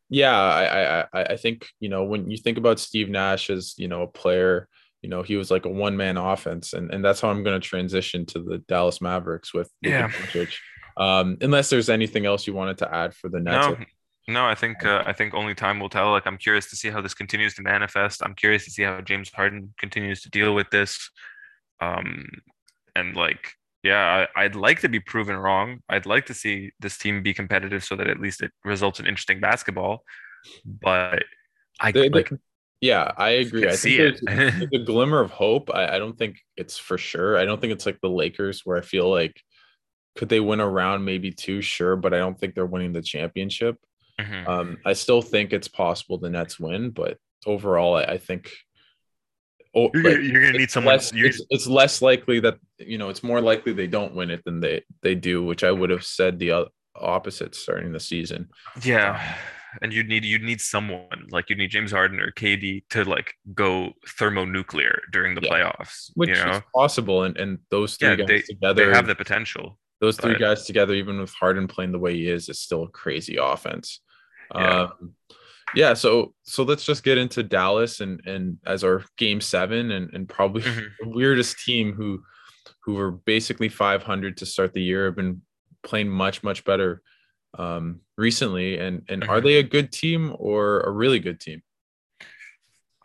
[0.09, 3.89] yeah, I, I I think you know when you think about Steve Nash as you
[3.89, 4.69] know a player,
[5.03, 7.61] you know he was like a one man offense, and and that's how I'm going
[7.61, 10.11] to transition to the Dallas Mavericks with yeah.
[10.97, 13.69] Um, unless there's anything else you wanted to add for the Nets.
[13.69, 13.85] No,
[14.29, 16.11] no, I think uh, I think only time will tell.
[16.11, 18.23] Like I'm curious to see how this continues to manifest.
[18.23, 21.11] I'm curious to see how James Harden continues to deal with this.
[21.81, 22.29] Um,
[22.95, 25.81] and like, yeah, I, would like to be proven wrong.
[25.89, 29.07] I'd like to see this team be competitive so that at least it results in
[29.07, 30.05] interesting basketball.
[30.64, 31.25] But
[31.81, 32.31] I they, like,
[32.81, 33.66] yeah, I agree.
[33.66, 35.71] I think there's, there's a glimmer of hope.
[35.73, 37.39] I, I don't think it's for sure.
[37.39, 39.41] I don't think it's like the Lakers where I feel like
[40.16, 43.01] could they win a round maybe two sure but i don't think they're winning the
[43.01, 43.77] championship
[44.25, 44.51] Mm-hmm.
[44.51, 48.53] Um, I still think it's possible the Nets win, but overall, I, I think
[49.75, 50.95] oh, you're, gonna, you're gonna need someone.
[50.95, 54.45] Less, it's, it's, less likely that you know it's more likely they don't win it
[54.45, 58.49] than they they do, which I would have said the opposite starting the season.
[58.83, 59.12] Yeah.
[59.12, 59.35] Um,
[59.83, 63.35] and you'd need you'd need someone like you'd need James Harden or KD to like
[63.55, 65.51] go thermonuclear during the yeah.
[65.51, 66.51] playoffs, which you know?
[66.53, 67.25] is possible.
[67.25, 69.79] And and those three yeah, guys they, together they have the potential.
[70.01, 72.89] Those three guys together, even with Harden playing the way he is, is still a
[72.89, 74.01] crazy offense.
[74.55, 74.80] Yeah.
[74.82, 75.14] Um,
[75.74, 80.12] yeah, so so let's just get into Dallas and and as our game seven and
[80.12, 80.86] and probably mm-hmm.
[81.01, 82.22] the weirdest team who
[82.84, 85.42] who were basically 500 to start the year have been
[85.82, 87.03] playing much much better
[87.59, 89.30] um recently and and mm-hmm.
[89.30, 91.62] are they a good team or a really good team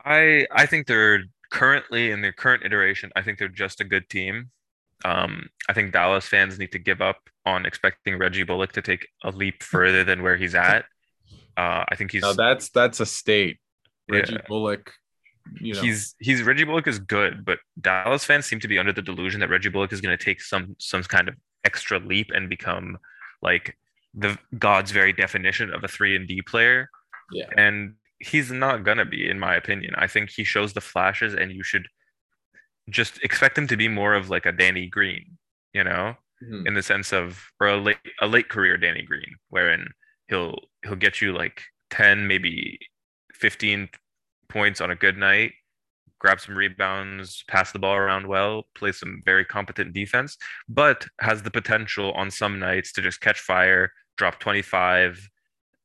[0.04, 4.08] i i think they're currently in their current iteration i think they're just a good
[4.10, 4.50] team
[5.04, 9.08] um i think dallas fans need to give up on expecting reggie bullock to take
[9.24, 10.86] a leap further than where he's at
[11.58, 12.22] uh, I think he's.
[12.22, 13.60] No, that's that's a state.
[14.10, 14.42] Reggie yeah.
[14.48, 14.94] Bullock.
[15.62, 15.82] You know.
[15.82, 19.40] He's he's Reggie Bullock is good, but Dallas fans seem to be under the delusion
[19.42, 22.98] that Reggie Bullock is going to take some some kind of extra leap and become
[23.42, 23.78] like
[24.14, 26.90] the God's very definition of a three and D player.
[27.32, 29.94] Yeah, and he's not gonna be, in my opinion.
[29.98, 31.88] I think he shows the flashes, and you should
[32.90, 35.38] just expect him to be more of like a Danny Green,
[35.74, 36.68] you know, mm-hmm.
[36.68, 39.88] in the sense of or a late a late career Danny Green, wherein
[40.28, 41.62] he'll he'll get you like
[41.92, 42.80] 10 maybe
[43.34, 43.90] 15
[44.50, 45.52] points on a good night
[46.20, 50.38] grab some rebounds pass the ball around well play some very competent defense
[50.68, 55.30] but has the potential on some nights to just catch fire drop 25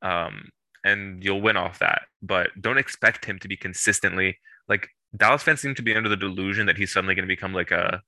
[0.02, 0.48] um,
[0.84, 2.02] and you'll win off that.
[2.22, 4.38] But don't expect him to be consistently
[4.68, 7.52] like dallas fans seem to be under the delusion that he's suddenly going to become
[7.52, 8.00] like a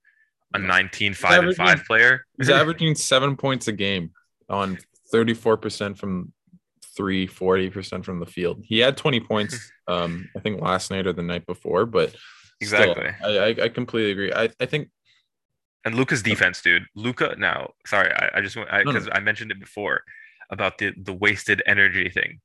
[0.54, 2.26] a 19 5 and 5 player.
[2.36, 4.10] he's averaging seven points a game
[4.48, 4.78] on
[5.12, 6.32] 34% from
[6.96, 8.62] three, 40% from the field.
[8.64, 12.14] He had 20 points, um, I think last night or the night before, but
[12.60, 13.10] exactly.
[13.18, 14.32] Still, I, I, completely agree.
[14.32, 14.88] I, I think.
[15.84, 16.86] And Luka's defense, dude.
[16.94, 19.16] Luka, now, sorry, I, I just want, because I, no, no.
[19.16, 20.04] I mentioned it before
[20.48, 22.40] about the, the wasted energy thing.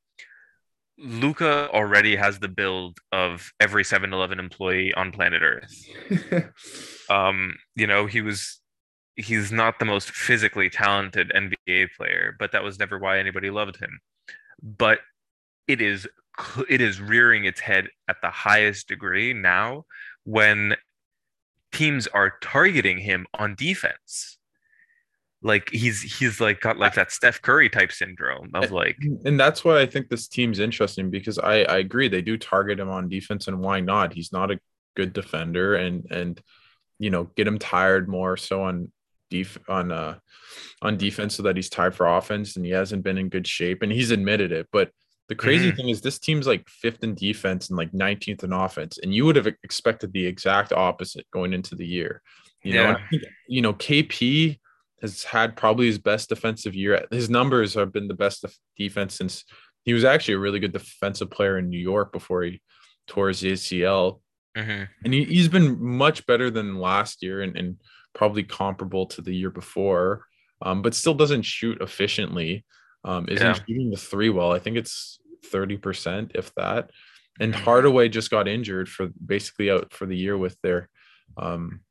[0.98, 6.52] Luka already has the build of every 7-Eleven employee on planet Earth.
[7.10, 8.60] um, you know, he was
[9.18, 13.78] he's not the most physically talented NBA player, but that was never why anybody loved
[13.78, 14.00] him.
[14.62, 15.00] But
[15.68, 16.08] it is
[16.70, 19.86] it is rearing its head at the highest degree now
[20.24, 20.76] when
[21.72, 24.38] teams are targeting him on defense.
[25.42, 29.64] Like he's he's like got like that Steph Curry type syndrome of like and that's
[29.64, 33.10] why I think this team's interesting because I I agree they do target him on
[33.10, 34.14] defense and why not?
[34.14, 34.60] He's not a
[34.96, 36.42] good defender and and
[37.00, 38.92] you know get him tired more so on
[39.30, 40.18] def on uh
[40.82, 43.82] on defense so that he's tied for offense and he hasn't been in good shape
[43.82, 44.92] and he's admitted it but
[45.30, 45.76] the crazy mm-hmm.
[45.76, 49.26] thing is this team's like fifth in defense and like 19th in offense and you
[49.26, 52.22] would have expected the exact opposite going into the year
[52.64, 52.94] you yeah.
[52.94, 54.60] know you know KP
[55.02, 58.46] has had probably his best defensive year his numbers have been the best
[58.78, 59.44] defense since
[59.84, 62.62] he was actually a really good defensive player in New York before he
[63.08, 64.20] tore his ACL
[64.58, 64.84] Mm-hmm.
[65.06, 67.78] And he, he's been much better than last year and, and
[68.18, 70.26] probably comparable to the year before,
[70.62, 72.66] um, but still doesn't shoot efficiently.
[73.06, 73.54] Um, isn't yeah.
[73.54, 74.52] shooting the three well.
[74.52, 75.20] I think it's
[75.54, 76.90] 30%, if that.
[77.40, 77.64] And mm-hmm.
[77.64, 80.90] Hardaway just got injured for basically out for the year with their
[81.38, 81.82] um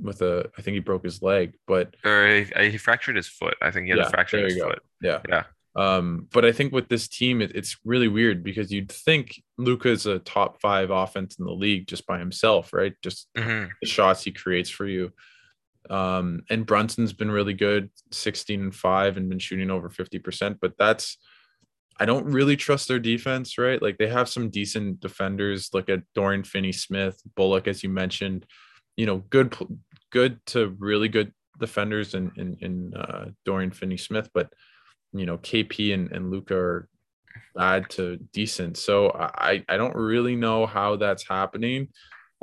[0.00, 3.56] with a I think he broke his leg, but or he, he fractured his foot.
[3.60, 4.68] I think he had yeah, a fracture his go.
[4.68, 4.82] foot.
[5.02, 5.20] Yeah.
[5.28, 5.44] Yeah.
[5.74, 9.88] Um, but I think with this team, it, it's really weird because you'd think Luka
[9.88, 12.94] is a top five offense in the league just by himself, right?
[13.02, 13.70] Just mm-hmm.
[13.80, 15.12] the shots he creates for you.
[15.90, 20.58] Um, and Brunson's been really good, 16 and five, and been shooting over 50%.
[20.60, 21.18] But that's,
[21.98, 23.80] I don't really trust their defense, right?
[23.82, 25.70] Like they have some decent defenders.
[25.72, 28.46] Look at Dorian Finney Smith, Bullock, as you mentioned,
[28.96, 29.54] you know, good,
[30.10, 34.30] good to really good defenders in, in, in uh, Dorian Finney Smith.
[34.32, 34.52] But
[35.12, 36.88] you know KP and, and Luka are
[37.54, 38.76] bad to decent.
[38.76, 41.88] So I I don't really know how that's happening.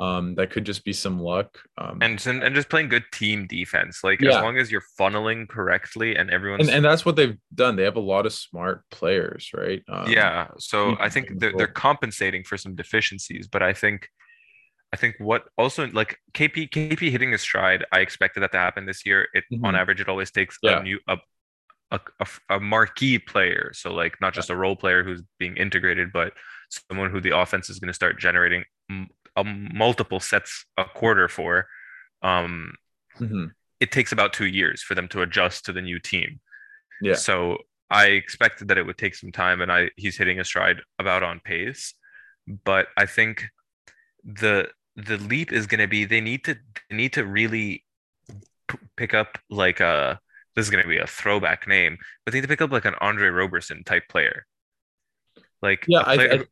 [0.00, 1.58] Um, that could just be some luck.
[1.76, 4.02] Um, and and just playing good team defense.
[4.02, 4.30] Like yeah.
[4.30, 7.76] as long as you're funneling correctly and everyone's and, and that's what they've done.
[7.76, 9.82] They have a lot of smart players, right?
[9.90, 10.48] Um, yeah.
[10.58, 14.08] So I think they're, they're compensating for some deficiencies, but I think
[14.92, 18.86] I think what also like KP KP hitting his stride, I expected that to happen
[18.86, 19.28] this year.
[19.34, 19.66] It mm-hmm.
[19.66, 20.80] on average it always takes yeah.
[20.80, 21.18] a new a,
[21.90, 23.72] a, a, a marquee player.
[23.74, 26.32] So like not just a role player who's being integrated, but
[26.70, 28.64] someone who the offense is going to start generating
[29.36, 31.66] a multiple sets a quarter for.
[32.22, 32.74] Um,
[33.18, 33.46] mm-hmm.
[33.80, 36.40] It takes about two years for them to adjust to the new team.
[37.00, 37.14] Yeah.
[37.14, 37.58] So
[37.90, 41.22] I expected that it would take some time, and I he's hitting a stride about
[41.22, 41.94] on pace.
[42.64, 43.44] But I think
[44.24, 46.56] the the leap is going to be they need to
[46.88, 47.84] they need to really
[48.68, 50.20] p- pick up like a
[50.56, 52.84] this is going to be a throwback name, but they need to pick up like
[52.84, 54.46] an Andre Roberson type player.
[55.62, 56.44] Like, yeah, player, I, I,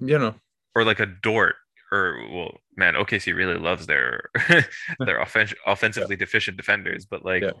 [0.00, 0.34] you know,
[0.74, 1.56] or like a Dort,
[1.92, 4.30] or well, man, OKC really loves their
[4.98, 6.20] their offen- offensively yeah.
[6.20, 7.52] deficient defenders, but like, yeah.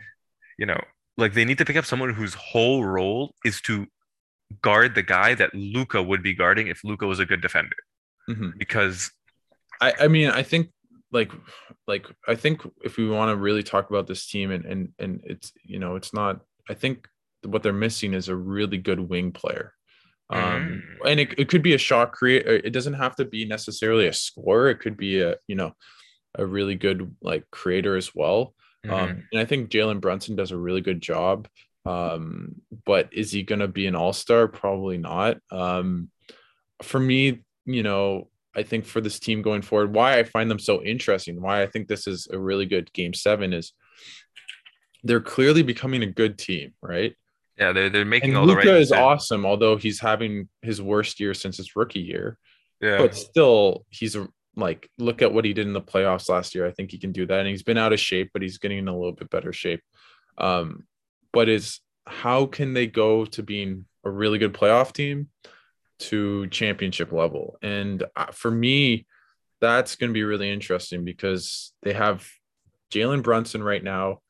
[0.58, 0.80] you know,
[1.16, 3.86] like they need to pick up someone whose whole role is to
[4.62, 7.76] guard the guy that Luka would be guarding if Luka was a good defender.
[8.28, 8.50] Mm-hmm.
[8.58, 9.10] Because
[9.80, 10.70] I, I mean, I think
[11.12, 11.32] like
[11.86, 15.20] like I think if we want to really talk about this team and and and
[15.24, 17.08] it's you know it's not I think
[17.44, 19.72] what they're missing is a really good wing player.
[20.30, 21.10] Um, mm.
[21.10, 22.56] and it, it could be a shot creator.
[22.56, 24.70] It doesn't have to be necessarily a scorer.
[24.70, 25.72] It could be a, you know,
[26.36, 28.54] a really good like creator as well.
[28.84, 29.20] Um, mm-hmm.
[29.32, 31.48] and I think Jalen Brunson does a really good job.
[31.86, 34.48] Um, but is he going to be an all-star?
[34.48, 35.38] Probably not.
[35.50, 36.10] Um,
[36.82, 40.58] for me, you know, I think for this team going forward, why I find them
[40.58, 43.72] so interesting, why I think this is a really good game seven is
[45.04, 47.14] they're clearly becoming a good team, right?
[47.58, 50.80] Yeah, they're, they're making and all Luka the right is awesome, although he's having his
[50.80, 52.38] worst year since his rookie year.
[52.80, 52.98] Yeah.
[52.98, 56.66] But still, he's a, like, look at what he did in the playoffs last year.
[56.66, 57.40] I think he can do that.
[57.40, 59.82] And he's been out of shape, but he's getting in a little bit better shape.
[60.38, 60.86] Um,
[61.32, 65.28] but is how can they go to being a really good playoff team
[65.98, 67.58] to championship level.
[67.62, 69.06] And uh, for me,
[69.60, 72.28] that's going to be really interesting because they have
[72.92, 74.20] Jalen Brunson right now,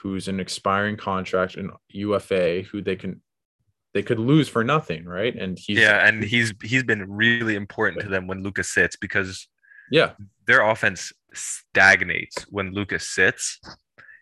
[0.00, 3.20] who's an expiring contract in UFA, who they can
[3.94, 5.34] they could lose for nothing, right?
[5.34, 9.48] And he's yeah, and he's he's been really important to them when Lucas sits because
[9.90, 10.12] yeah,
[10.46, 13.60] their offense stagnates when Lucas sits,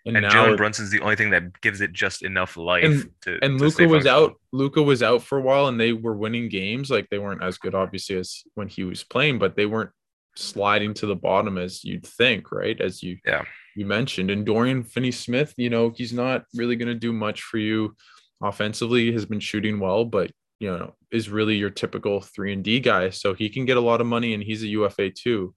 [0.06, 2.84] and, and Jalen Brunson's the only thing that gives it just enough life.
[2.84, 4.34] And, to, and Luka was out.
[4.52, 6.90] Luka was out for a while, and they were winning games.
[6.90, 9.90] Like they weren't as good, obviously, as when he was playing, but they weren't
[10.36, 12.80] sliding to the bottom as you'd think, right?
[12.80, 13.44] As you yeah
[13.76, 14.30] you mentioned.
[14.30, 17.94] And Dorian Finney-Smith, you know, he's not really going to do much for you
[18.42, 19.06] offensively.
[19.06, 22.80] He has been shooting well, but you know, is really your typical three and D
[22.80, 23.10] guy.
[23.10, 25.54] So he can get a lot of money, and he's a UFA too.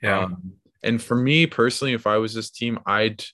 [0.00, 0.20] Yeah.
[0.20, 3.24] Um, and for me personally, if I was this team, I'd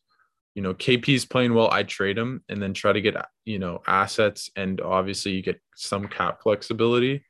[0.54, 3.80] you know, KP's playing well, I trade him and then try to get, you know,
[3.86, 7.24] assets and obviously you get some cap flexibility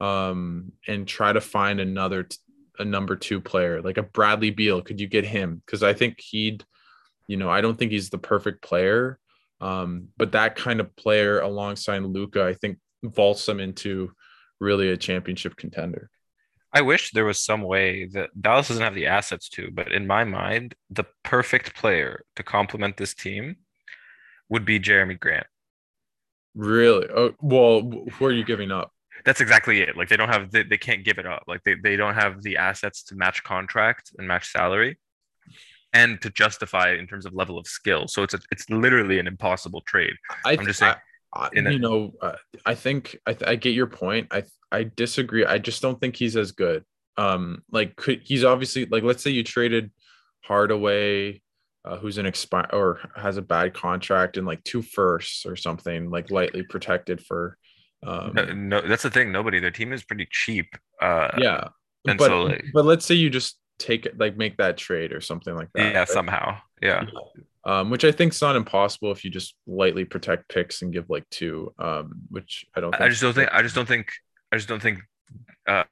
[0.00, 2.38] um, and try to find another, t-
[2.82, 4.82] a number two player like a Bradley Beal.
[4.82, 5.62] Could you get him?
[5.64, 6.64] Because I think he'd,
[7.26, 9.18] you know, I don't think he's the perfect player,
[9.60, 14.12] um, but that kind of player alongside Luka, I think vaults him into
[14.60, 16.10] really a championship contender.
[16.74, 20.06] I wish there was some way that Dallas doesn't have the assets to, but in
[20.06, 23.56] my mind, the perfect player to complement this team
[24.48, 25.46] would be Jerami Grant.
[26.54, 27.08] Really?
[27.14, 27.82] Oh, well,
[28.12, 28.90] who are you giving up?
[29.24, 29.96] That's exactly it.
[29.96, 31.44] Like they don't have, they, they can't give it up.
[31.46, 34.98] Like they, they don't have the assets to match contract and match salary
[35.92, 38.08] and to justify it in terms of level of skill.
[38.08, 40.14] So it's a, it's literally an impossible trade.
[40.44, 40.94] I, am just saying.
[41.34, 44.28] I, I, you know, uh, I think I, I get your point.
[44.30, 45.44] I I disagree.
[45.44, 46.84] I just don't think he's as good.
[47.16, 49.90] Um, like could, he's obviously like let's say you traded
[50.44, 51.42] Hardaway,
[51.84, 56.10] uh, who's an expire or has a bad contract and like two firsts or something
[56.10, 57.58] like lightly protected for.
[58.04, 59.32] Um, no, no, that's the thing.
[59.32, 59.60] Nobody.
[59.60, 60.66] Their team is pretty cheap.
[61.00, 61.68] Uh, yeah,
[62.06, 65.12] and but so like, but let's say you just take it like make that trade
[65.12, 65.92] or something like that.
[65.92, 66.08] Yeah, right?
[66.08, 66.58] somehow.
[66.80, 67.04] Yeah.
[67.64, 71.08] Um, which I think is not impossible if you just lightly protect picks and give
[71.08, 71.72] like two.
[71.78, 72.94] Um, which I don't.
[73.00, 73.50] I just don't think.
[73.52, 74.10] I just don't think
[74.50, 75.00] I just don't think
[75.66, 75.84] uh,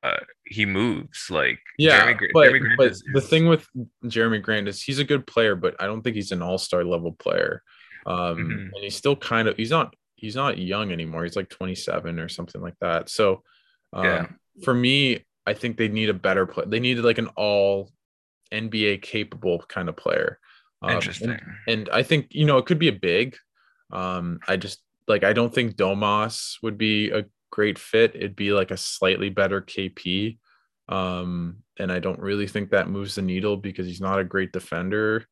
[0.44, 2.04] he moves like yeah.
[2.06, 3.66] Jerami, but, Jerami but is, the thing with
[4.04, 6.84] Jerami Grant is he's a good player, but I don't think he's an all star
[6.84, 7.62] level player.
[8.06, 8.74] Um, mm-hmm.
[8.74, 11.24] and he's still kind of he's not he's not young anymore.
[11.24, 13.08] He's like 27 or something like that.
[13.08, 13.42] So
[13.92, 14.26] um, yeah.
[14.62, 16.64] for me, I think they need a better play.
[16.66, 17.90] They needed like an all
[18.52, 20.38] NBA capable kind of player.
[20.82, 21.30] Um, Interesting.
[21.30, 23.36] And, and, I think you know it could be a big.
[23.90, 28.14] Um, I just like I don't think Domas would be a great fit.
[28.14, 30.38] It'd be like a slightly better KP.
[30.88, 34.52] Um, and I don't really think that moves the needle because he's not a great
[34.52, 35.26] defender.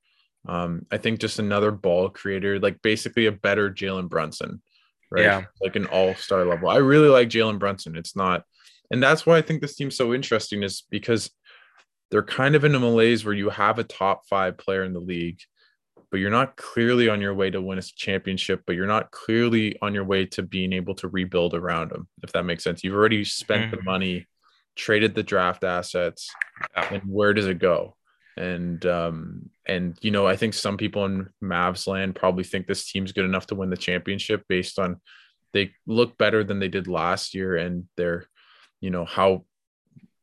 [0.47, 4.63] Um, I think just another ball creator, like basically a better Jalen Brunson,
[5.11, 5.25] right?
[5.25, 5.45] Yeah.
[5.61, 6.69] Like an all star level.
[6.69, 7.97] I really like Jalen Brunson.
[7.97, 8.45] It's not,
[8.91, 11.31] and that's why I think this team's so interesting is because
[12.11, 15.01] they're kind of in a malaise where you have a top five player in the
[15.01, 15.41] league
[16.11, 19.77] but you're not clearly on your way to win a championship, but you're not clearly
[19.83, 22.83] on your way to being able to rebuild around them, if that makes sense.
[22.83, 23.77] You've already spent mm-hmm.
[23.77, 24.27] the money,
[24.75, 26.31] traded the draft assets,
[26.75, 27.97] and where does it go?
[28.39, 32.91] And um, and you know, I think some people in Mavs land probably think this
[32.91, 35.01] team's good enough to win the championship based on
[35.53, 38.27] they look better than they did last year and they're,
[38.81, 39.45] you know, how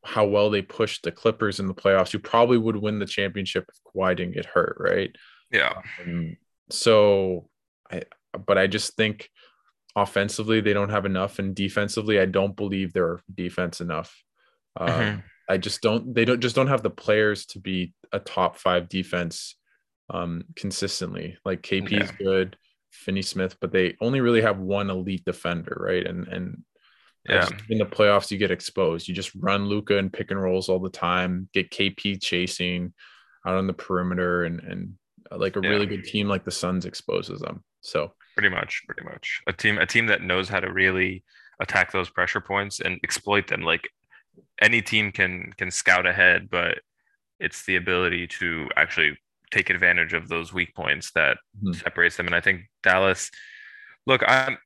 [0.04, 3.66] how well they pushed the Clippers in the playoffs, who probably would win the championship
[3.68, 5.14] if Kawhi didn't get hurt, right?
[5.52, 5.82] Yeah.
[6.02, 6.38] Um,
[6.70, 7.50] so
[7.92, 8.04] I
[8.46, 9.30] but I just think
[9.96, 14.16] offensively they don't have enough and defensively I don't believe they're defense enough.
[14.78, 15.20] Um, mm-hmm.
[15.48, 18.90] I just don't they don't just don't have the players to be a top 5
[18.90, 19.56] defense
[20.10, 21.38] um consistently.
[21.46, 22.26] Like KP is yeah.
[22.26, 22.58] good,
[22.92, 26.06] Finney Smith, but they only really have one elite defender, right?
[26.06, 26.64] And and
[27.28, 27.48] yeah.
[27.70, 29.08] in the playoffs you get exposed.
[29.08, 32.94] You just run Luka and pick and rolls all the time, get KP chasing
[33.46, 34.94] out on the perimeter and and
[35.32, 35.70] like a yeah.
[35.70, 37.64] really good team like the Suns exposes them.
[37.82, 41.24] So pretty much, pretty much a team, a team that knows how to really
[41.60, 43.62] attack those pressure points and exploit them.
[43.62, 43.90] Like
[44.62, 46.80] any team can can scout ahead, but
[47.40, 49.18] it's the ability to actually
[49.52, 51.74] take advantage of those weak points that mm-hmm.
[51.74, 52.26] separates them.
[52.26, 53.32] And I think Dallas,
[54.06, 54.57] look, I'm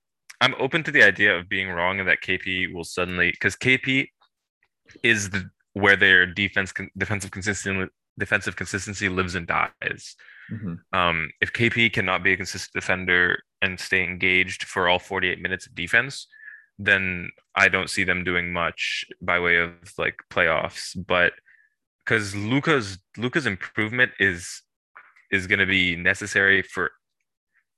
[0.41, 4.07] I'm open to the idea of being wrong and that KP will suddenly because KP
[5.03, 10.15] is the where their defense defensive consistency defensive consistency lives and dies.
[10.51, 10.97] Mm-hmm.
[10.97, 15.67] Um, if KP cannot be a consistent defender and stay engaged for all 48 minutes
[15.67, 16.27] of defense,
[16.79, 20.97] then I don't see them doing much by way of like playoffs.
[21.07, 21.33] But
[22.03, 24.63] because Luka's Luka's improvement is
[25.31, 26.91] is going to be necessary for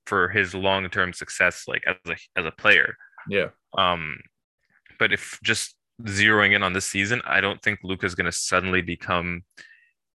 [0.06, 2.96] for his long term success, like as a as a player.
[3.28, 3.48] Yeah.
[3.76, 4.20] Um,
[4.98, 8.82] but if just zeroing in on this season, I don't think Luka's going to suddenly
[8.82, 9.42] become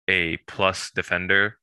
[0.09, 1.59] a plus defender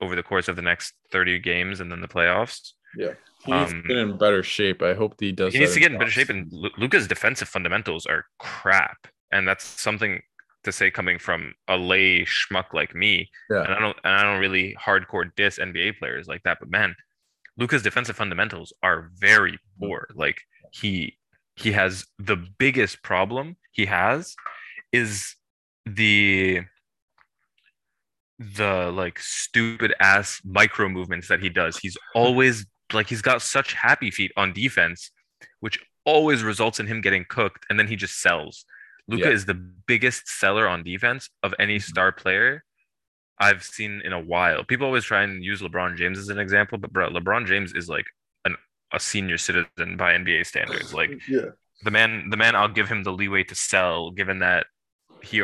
[0.00, 2.72] over the course of the next 30 games and then the playoffs.
[2.96, 3.12] Yeah.
[3.44, 4.82] He needs um, to get in better shape.
[4.82, 5.52] I hope he does.
[5.52, 6.30] He needs to get in better shape.
[6.30, 9.06] And Luka's defensive fundamentals are crap.
[9.32, 10.22] And that's something
[10.64, 13.30] to say coming from a lay schmuck like me.
[13.50, 13.64] Yeah.
[13.64, 16.58] And I don't and I don't really hardcore diss NBA players like that.
[16.58, 16.96] But man,
[17.58, 20.08] Luka's defensive fundamentals are very poor.
[20.14, 20.40] Like
[20.72, 21.18] he
[21.56, 24.34] he has the biggest problem he has
[24.92, 25.36] is
[25.86, 26.62] the
[28.38, 31.76] the like stupid ass micro movements that he does.
[31.78, 35.10] He's always like he's got such happy feet on defense,
[35.60, 38.64] which always results in him getting cooked, and then he just sells.
[39.08, 39.34] Luka yeah.
[39.34, 41.82] is the biggest seller on defense of any mm-hmm.
[41.82, 42.64] star player
[43.38, 44.64] I've seen in a while.
[44.64, 47.88] People always try and use LeBron James as an example, but bro, LeBron James is
[47.88, 48.06] like
[48.44, 48.56] an
[48.92, 50.94] a senior citizen by NBA standards.
[50.94, 51.50] Like yeah.
[51.82, 54.66] the man, the man, I'll give him the leeway to sell, given that
[55.22, 55.42] he,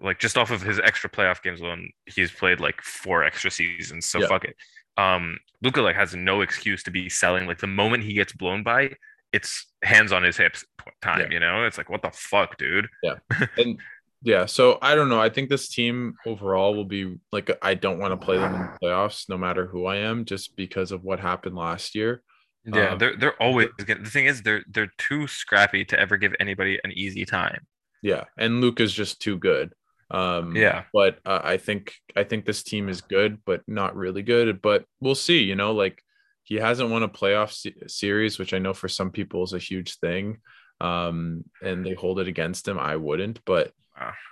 [0.00, 4.06] like, just off of his extra playoff games alone, he's played like four extra seasons.
[4.06, 4.28] So Yeah.
[4.28, 4.56] fuck it.
[4.96, 7.46] Um, Luka like has no excuse to be selling.
[7.46, 8.90] Like the moment he gets blown by,
[9.32, 10.64] it's hands on his hips
[11.02, 11.20] time.
[11.20, 11.34] Yeah.
[11.34, 12.88] You know, it's like what the fuck, dude.
[13.02, 13.14] Yeah,
[13.58, 13.78] and
[14.22, 15.20] yeah, so I don't know.
[15.20, 18.60] I think this team overall will be like I don't want to play them in
[18.62, 22.22] the playoffs, no matter who I am, just because of what happened last year.
[22.64, 26.34] Yeah, Um, they're they're always the thing is they're they're too scrappy to ever give
[26.40, 27.66] anybody an easy time.
[28.02, 29.72] Yeah, and Luka's just too good.
[30.10, 30.84] Um, Yeah.
[30.92, 34.62] but uh, I think I think this team is good, but not really good.
[34.62, 35.42] But we'll see.
[35.42, 36.02] You know, like
[36.44, 39.58] he hasn't won a playoff se- series, which I know for some people is a
[39.58, 40.38] huge thing.
[40.80, 42.78] Um, and they hold it against him.
[42.78, 43.72] I wouldn't, but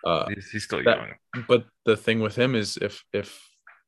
[0.04, 0.98] uh, He's, he's still that-
[1.34, 1.44] young.
[1.48, 3.40] but the thing with him is if if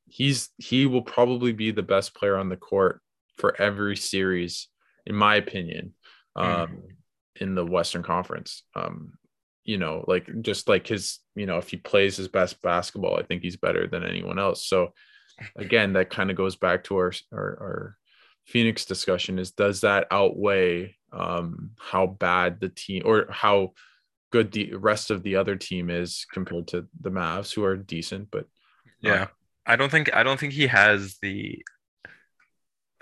[0.09, 3.01] he's he will probably be the best player on the court
[3.39, 4.69] for every series
[5.05, 5.93] in my opinion
[6.37, 6.83] um
[7.41, 9.13] in the western conference um
[9.67, 13.23] you know like just like his you know if he plays his best basketball i
[13.23, 14.93] think he's better than anyone else so
[15.57, 17.97] again that kind of goes back to our our, our
[18.47, 23.73] phoenix discussion is does that outweigh um how bad the team or how
[24.37, 28.31] good the rest of the other team is compared to the Mavs, who are decent,
[28.31, 28.47] but
[29.01, 29.29] Yeah.
[29.69, 31.65] I don't think I don't think he has the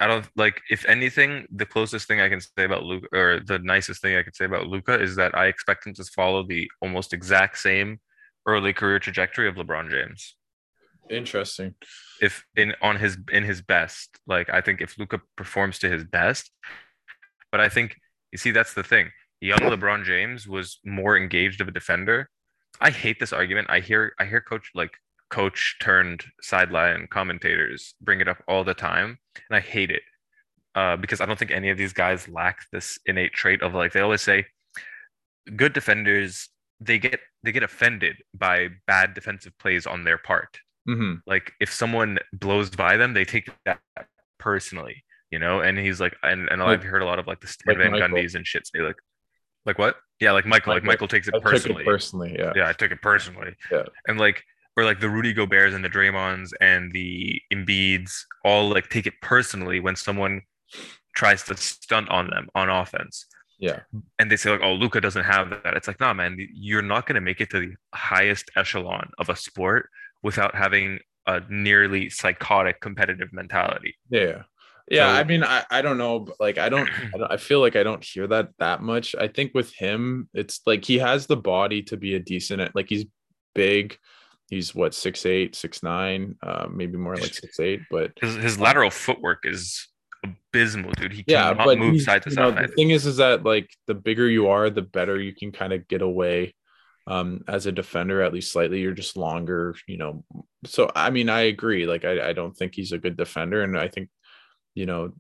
[0.00, 3.60] I don't like if anything, the closest thing I can say about Luka or the
[3.60, 6.68] nicest thing I can say about Luka is that I expect him to follow the
[6.82, 8.00] almost exact same
[8.46, 10.36] early career trajectory of LeBron James.
[11.10, 11.74] interesting.
[12.20, 16.04] If in on his in his best, like I think if Luka performs to his
[16.04, 16.50] best,
[17.52, 17.96] but I think
[18.32, 19.10] you see that's the thing.
[19.40, 22.30] Young LeBron James was more engaged of a defender.
[22.80, 23.68] I hate this argument.
[23.70, 24.92] I hear I hear coach like
[25.30, 29.18] coach turned sideline commentators bring it up all the time,
[29.48, 30.02] and I hate it
[30.74, 33.92] uh, because I don't think any of these guys lack this innate trait of like
[33.92, 34.46] they always say,
[35.56, 36.48] good defenders
[36.80, 40.59] they get they get offended by bad defensive plays on their part.
[40.88, 41.20] Mhm.
[41.26, 43.78] Like if someone blows by them, they take that
[44.38, 45.60] personally, you know.
[45.60, 47.92] And he's like, and, and I've heard a lot of like the Stan like Van
[47.92, 48.09] Michael.
[48.09, 48.96] Gundy's and shit say like,
[49.64, 49.96] like what?
[50.20, 50.74] Yeah, like Michael.
[50.74, 51.09] Like Michael.
[51.09, 51.82] Takes it I personally.
[51.82, 52.36] it personally.
[52.38, 52.52] Yeah.
[52.55, 53.55] Yeah, I took it personally.
[53.70, 53.84] Yeah.
[54.06, 54.42] And like,
[54.76, 58.12] or like the Rudy Gobert's and the Draymonds and the Embiids
[58.44, 60.42] all like take it personally when someone
[61.14, 63.26] tries to stunt on them on offense.
[63.59, 63.80] Yeah.
[64.18, 67.06] And they say like, "Oh, Luka doesn't have that." It's like, nah, man, you're not
[67.06, 69.88] going to make it to the highest echelon of a sport
[70.22, 73.94] without having a nearly psychotic competitive mentality.
[74.10, 74.42] Yeah.
[74.90, 75.14] Yeah.
[75.14, 76.18] So- I mean, I, I don't know.
[76.18, 79.14] but, Like, I don't, I don't, I feel like I don't hear that that much.
[79.14, 82.88] I think with him, it's like he has the body to be a decent, like,
[82.88, 83.06] he's
[83.55, 83.96] big.
[84.48, 88.60] He's what, six eight, six nine, uh, maybe more like six eight, but His his
[88.60, 89.88] lateral footwork is
[90.22, 91.12] abysmal, dude.
[91.12, 92.68] He yeah, but move side to you know, side.
[92.68, 95.72] the thing is, is that like the bigger you are, the better you can kind
[95.72, 96.54] of get away
[97.06, 100.24] um as a defender at least slightly you're just longer you know
[100.64, 103.78] so i mean i agree like i, I don't think he's a good defender and
[103.78, 104.08] i think
[104.74, 105.12] you know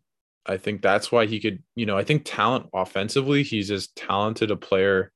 [0.46, 4.50] i think that's why he could you know i think talent offensively he's as talented
[4.50, 5.12] a player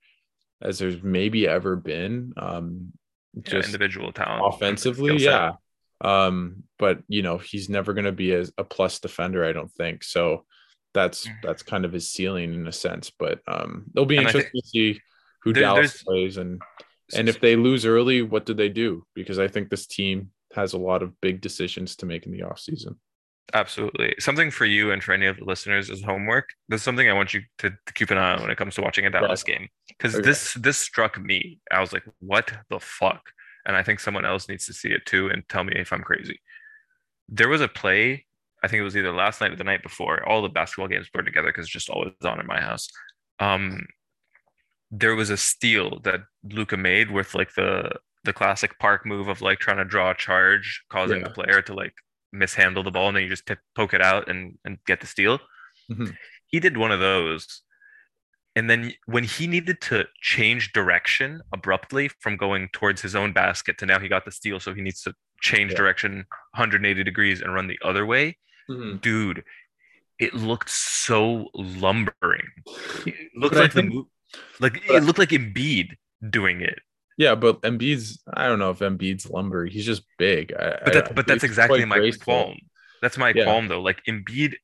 [0.61, 2.93] as there's maybe ever been um
[3.43, 5.53] just individual talent, offensively yeah.
[6.01, 9.73] Um but you know he's never going to be a, a plus defender i don't
[9.73, 10.05] think.
[10.05, 10.45] So
[10.95, 11.35] that's Mm.
[11.43, 14.69] that's kind of his ceiling in a sense but um it'll be And interesting to
[14.69, 15.01] see
[15.43, 16.63] who There- dallas plays and
[17.17, 19.05] and if they lose early what do they do?
[19.15, 22.41] Because i think this team has a lot of big decisions to make in the
[22.41, 22.97] offseason
[23.55, 24.15] Absolutely.
[24.19, 26.51] Something for you and for any of the listeners is homework.
[26.69, 28.75] This is something I want you to, to keep an eye on when it comes
[28.75, 29.69] to watching a Dallas game.
[29.89, 30.25] Because Okay.
[30.25, 31.59] this this struck me.
[31.71, 33.23] I was like, what the fuck?
[33.65, 36.03] And I think someone else needs to see it too and tell me if I'm
[36.03, 36.41] crazy.
[37.29, 38.27] There was a play,
[38.63, 40.27] I think it was either last night or the night before.
[40.29, 42.89] All the basketball games blur together because it's just always on in my house.
[43.39, 43.87] Um
[44.91, 47.93] there was a steal that Luka made with like the
[48.25, 51.29] the classic park move of like trying to draw a charge, causing Yeah.
[51.29, 51.95] the player to like
[52.33, 55.07] mishandle the ball and then you just tip, poke it out and, and get the
[55.07, 55.41] steal.
[55.91, 56.17] Mhm.
[56.47, 57.63] He did one of those.
[58.57, 63.79] And then when he needed to change direction abruptly from going towards his own basket
[63.79, 65.79] to now he got the steal, so he needs to change Yeah.
[65.79, 66.25] direction
[66.55, 68.37] 180 degrees and run the other way.
[69.01, 69.45] Dude,
[70.19, 72.49] it looked so lumbering.
[73.07, 74.07] It looked But like the think- move,
[74.61, 75.97] like it looked like Embiid
[76.29, 76.81] doing it.
[77.19, 81.01] Yeah but Embiid's I don't know if Embiid's lumber he's just big I, But I-
[81.01, 82.25] that's but that's exactly my graceful.
[82.25, 82.59] qualm.
[83.03, 83.45] That's my Yeah.
[83.45, 83.83] qualm though.
[83.83, 84.55] Like Embiid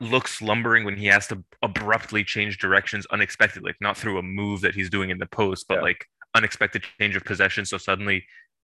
[0.00, 4.60] looks lumbering when he has to abruptly change directions unexpectedly, like not through a move
[4.62, 5.82] that he's doing in the post, but Yeah.
[5.82, 7.64] like unexpected change of possession.
[7.64, 8.24] So suddenly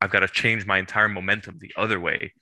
[0.02, 2.34] I've got to change my entire momentum the other way.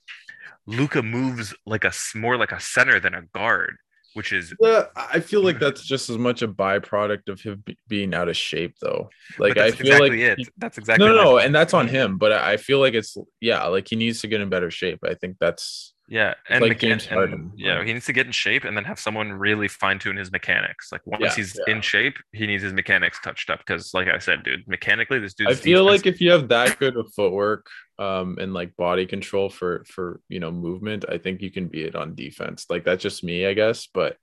[0.66, 3.76] Luka moves like a more like a center than a guard,
[4.14, 4.84] which is yeah.
[4.96, 8.76] I feel like that's just as much a byproduct of him being out of shape,
[8.80, 9.10] though.
[9.38, 10.48] Like I feel exactly like it.
[10.58, 12.18] That's exactly no, no, and that's on him.
[12.18, 15.00] But I feel like it's yeah, like he needs to get in better shape.
[15.04, 17.86] I think that's yeah, and, like James and- Harden, yeah, right?
[17.86, 20.92] he needs to get in shape and then have someone really fine tune his mechanics.
[20.92, 21.74] Like once Yeah, he's yeah.
[21.74, 25.34] in shape, he needs his mechanics touched up because, like I said, dude, mechanically, this
[25.34, 25.48] dude.
[25.48, 27.66] I feel defense- like if you have that good of footwork
[27.98, 31.84] um and like body control for for you know movement, I think you can be
[31.84, 32.66] it on defense.
[32.68, 33.86] Like that's just me, I guess.
[33.86, 34.16] But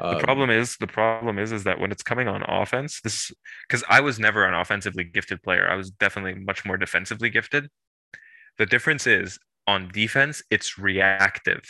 [0.00, 3.30] um, the problem is the problem is is that when it's coming on offense, this
[3.68, 5.68] because I was never an offensively gifted player.
[5.68, 7.68] I was definitely much more defensively gifted.
[8.58, 9.38] The difference is
[9.68, 11.62] on defense, it's reactive.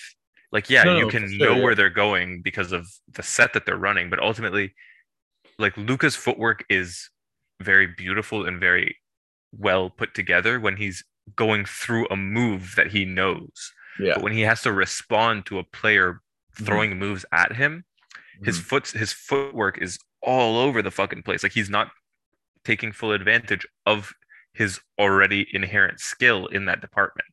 [0.53, 1.63] Like, yeah, No, you can sure, know yeah.
[1.65, 4.75] where they're going because of the set that they're running, but ultimately,
[5.59, 7.11] like Luka's footwork is
[7.61, 8.97] very beautiful and very
[9.53, 11.05] well put together when he's
[11.37, 13.73] going through a move that he knows.
[14.01, 16.21] yeah, But when he has to respond to a player
[16.57, 16.67] Mhm.
[16.67, 17.85] throwing moves at him,
[18.45, 18.65] his Mhm.
[18.65, 21.43] foot his footwork is all over the fucking place.
[21.43, 21.91] Like he's not
[22.65, 24.15] taking full advantage of
[24.55, 27.29] his already inherent skill in that department.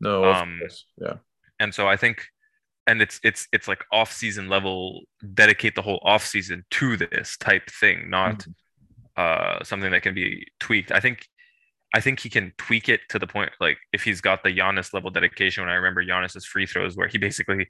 [0.00, 0.60] No, of um,
[1.00, 1.14] yeah,
[1.60, 2.26] And so I think
[2.86, 5.02] and it's it's it's like off season level
[5.34, 8.54] dedicate the whole off season to this type thing, not Mhm.
[9.16, 10.92] uh something that can be tweaked.
[10.92, 11.26] I think
[11.94, 14.92] I think he can tweak it to the point like if he's got the Giannis
[14.92, 15.62] level dedication.
[15.64, 17.68] When I remember Giannis's free throws, where he basically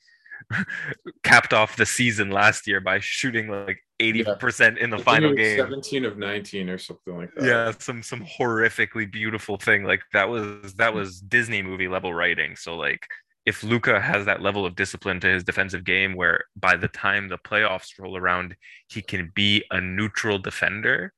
[1.22, 5.34] capped off the season last year by shooting like eighty percent in the I final
[5.34, 5.56] game.
[5.58, 7.44] seventeen of nineteen or something like that.
[7.44, 12.56] Yeah, some some horrifically beautiful thing like that was that was Disney movie level writing.
[12.56, 13.06] So like
[13.44, 17.28] if Luka has that level of discipline to his defensive game where by the time
[17.28, 18.56] the playoffs roll around
[18.88, 21.12] he can be a neutral defender,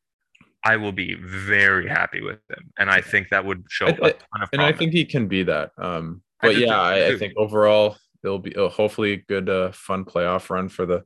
[0.62, 2.70] I will be very happy with him.
[2.78, 5.26] And I think that would show I- a ton of and I think he can
[5.26, 5.70] be that.
[5.78, 7.96] Um, but do yeah, I, I I think overall
[8.28, 11.04] there'll be uh, hopefully a good, uh, fun playoff run for the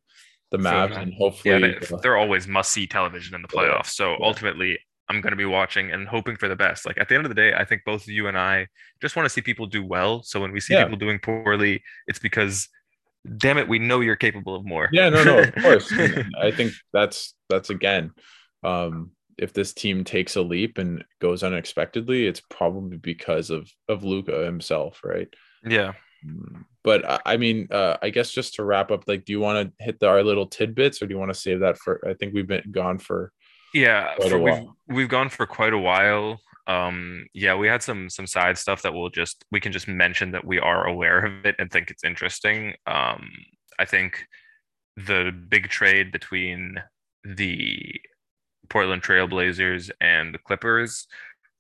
[0.51, 3.59] the Mavs, and yeah, hopefully, they, uh, they're always must see television in the Yeah,
[3.63, 3.91] playoffs.
[3.91, 4.23] So yeah.
[4.23, 4.79] ultimately,
[5.09, 6.87] I'm going to be watching and hoping for the best.
[6.87, 8.67] Like at the end of the day, I think both you and I
[9.01, 10.23] just want to see people do well.
[10.23, 10.85] So when we see Yeah.
[10.85, 12.69] people doing poorly, it's because,
[13.39, 14.91] damn it, we know you're capable of more.
[14.91, 15.95] yeah, no, no, of course.
[16.43, 18.13] I think that's that's again,
[18.63, 24.05] um, if this team takes a leap and goes unexpectedly, it's probably because of of
[24.05, 25.29] Luka himself, right?
[25.65, 25.93] yeah.
[26.85, 29.85] But I- mean, uh, I guess just to wrap up, like, do you want to
[29.85, 32.01] hit the, our little tidbits, or do you want to save that for?
[32.09, 33.33] I think we've been gone for.
[33.75, 36.41] Yeah, for, we've we've gone for quite a while.
[36.67, 40.33] Um, yeah, we had some some side stuff that we'll just we can just mention
[40.33, 42.75] that we are aware of it and think it's interesting.
[42.87, 43.31] Um,
[43.79, 44.27] I think
[44.97, 46.77] the big trade between
[47.25, 48.01] the
[48.69, 51.07] Portland Trailblazers and the Clippers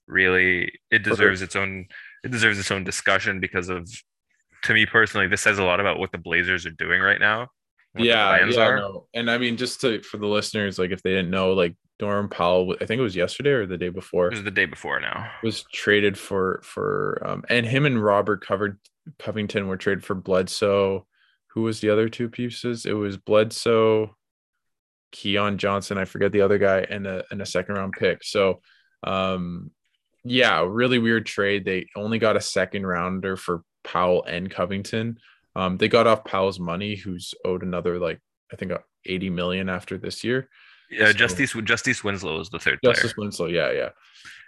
[0.08, 1.86] really it deserves its own
[2.24, 3.88] it deserves its own discussion because of
[4.62, 7.48] to me personally this says a lot about what the Blazers are doing right now.
[7.96, 9.06] yeah, yeah, no.
[9.14, 12.28] And I mean, just to for the listeners, like, if they didn't know, like, Norm
[12.28, 14.98] Powell, I think it was yesterday or the day before, It was the day before
[14.98, 15.30] now.
[15.42, 18.78] was traded for for um and him and Robert covered
[19.18, 21.06] Covington were traded for Bledsoe.
[21.50, 22.86] Who was the other two pieces?
[22.86, 24.16] It was Bledsoe,
[25.12, 28.24] Keon Johnson, I forget the other guy, and a and a second round pick.
[28.24, 28.62] So
[29.04, 29.70] um
[30.24, 31.64] yeah, really weird trade.
[31.64, 35.18] They only got a second rounder for Powell and Covington.
[35.56, 38.20] Um they got off Powell's money, who's owed another like
[38.52, 40.48] I think uh, 80 million after this year.
[40.90, 42.94] Yeah, So- Justice Justice Winslow is the third player.
[42.94, 43.88] Justice Winslow, yeah, yeah.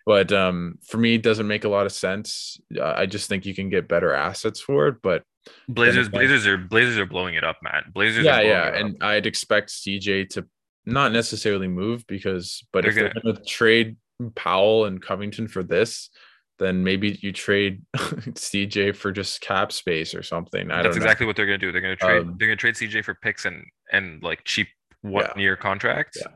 [0.07, 2.61] But um, for me, it doesn't make a lot of sense.
[2.79, 4.97] Uh, I just think you can get better assets for it.
[5.03, 5.23] But
[5.67, 7.85] Blazers, Blazers are Blazers are blowing it up, man.
[7.93, 10.47] Blazers, yeah, are yeah, and I'd expect CJ to
[10.85, 13.97] not necessarily move because, but They're if they're going to trade
[14.35, 16.11] Powell and Covington for this,
[16.59, 20.71] then maybe you trade CJ for just cap space or something.
[20.71, 21.73] I that's exactly what they're gonna do.
[21.73, 22.23] They're gonna trade.
[22.23, 24.69] Um, they're gonna trade CJ for picks and and like cheap
[25.03, 26.19] one year contracts.
[26.21, 26.33] Yeah.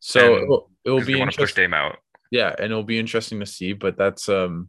[0.00, 1.62] So and- it will, it will 'cause be to push interesting.
[1.64, 1.96] Dame out.
[2.30, 3.72] yeah, and it'll be interesting to see.
[3.72, 4.68] But that's um,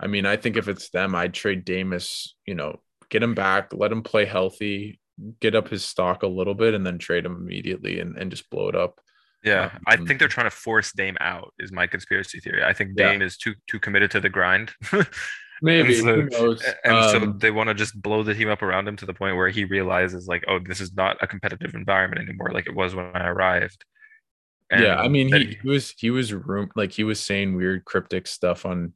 [0.00, 2.34] I mean, I think if it's them, I'd trade Damus.
[2.46, 2.80] You know,
[3.10, 4.98] get him back, let him play healthy,
[5.40, 8.48] get up his stock a little bit, and then trade him immediately and, and just
[8.50, 8.98] blow it up.
[9.44, 11.52] Yeah, I think they're trying to force Dame out.
[11.58, 12.62] Is my conspiracy theory.
[12.62, 13.10] I think Yeah.
[13.12, 14.72] Dame is too too committed to the grind.
[15.64, 16.64] Maybe And so- who knows?
[16.84, 19.14] And so Um, they want to just blow the team up around him to the
[19.14, 22.74] point where he realizes, like, oh, this is not a competitive environment anymore, like it
[22.74, 23.84] was when I arrived.
[24.72, 28.26] yeah, I mean, he, he was he was room like he was saying weird cryptic
[28.26, 28.92] stuff on,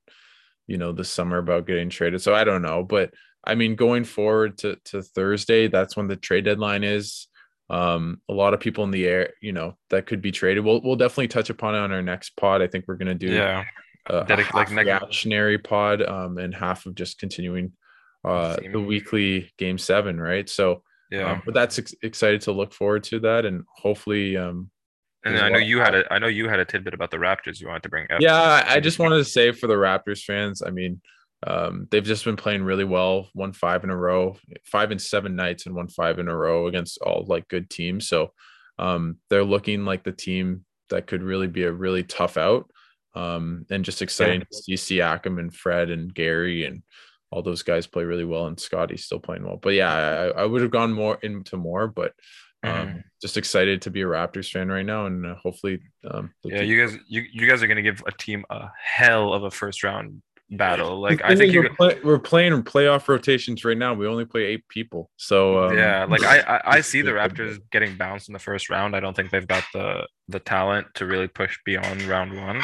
[0.67, 2.23] you know, the summer about getting traded.
[2.23, 3.13] So I don't know, but
[3.45, 7.29] I mean, going forward to to Thursday, that's when the trade deadline is.
[7.69, 10.65] Um, a lot of people in the air, you know, that could be traded.
[10.65, 12.63] We'll we'll definitely touch upon it on our next pod.
[12.63, 13.65] I think we're gonna do yeah,
[14.09, 17.73] a, a like half neg- reactionary pod um, and half of just continuing
[18.25, 20.49] uh, the weekly game seven, right?
[20.49, 21.33] So, Yeah.
[21.33, 24.71] um, but that's ex- excited to look forward to that, and hopefully, um,
[25.25, 27.61] and I know you had a I know you had a tidbit about the Raptors
[27.61, 28.21] you wanted to bring up.
[28.21, 31.01] yeah, I just wanted to say for the Raptors fans, I mean,
[31.47, 35.37] um, they've just been playing really well, won five in a row, five and seven
[35.37, 38.09] nights, and won five in a row against all like good teams.
[38.09, 38.33] So,
[38.79, 42.71] um, they're looking like the team that could really be a really tough out.
[43.15, 46.83] Um, and just exciting to see Siakam and Fred and Gary and
[47.31, 49.57] all those guys play really well, and Scottie's still playing well.
[49.57, 49.93] But yeah,
[50.37, 52.13] I, I would have gone more into more, but
[52.63, 53.03] um, Mhm.
[53.23, 55.81] just excited to be a Raptors fan right now, and uh, hopefully,
[56.11, 59.33] um, Yeah, keep- you guys you, you guys are gonna give a team a hell
[59.33, 61.01] of a first round battle.
[61.07, 63.95] Like I think we're, play, we're playing in playoff rotations right now.
[63.95, 67.59] We only play eight people, so um, yeah, like I, I I see the Raptors
[67.71, 68.97] getting bounced in the first round.
[68.97, 72.61] I don't think they've got the the talent to really push beyond round one.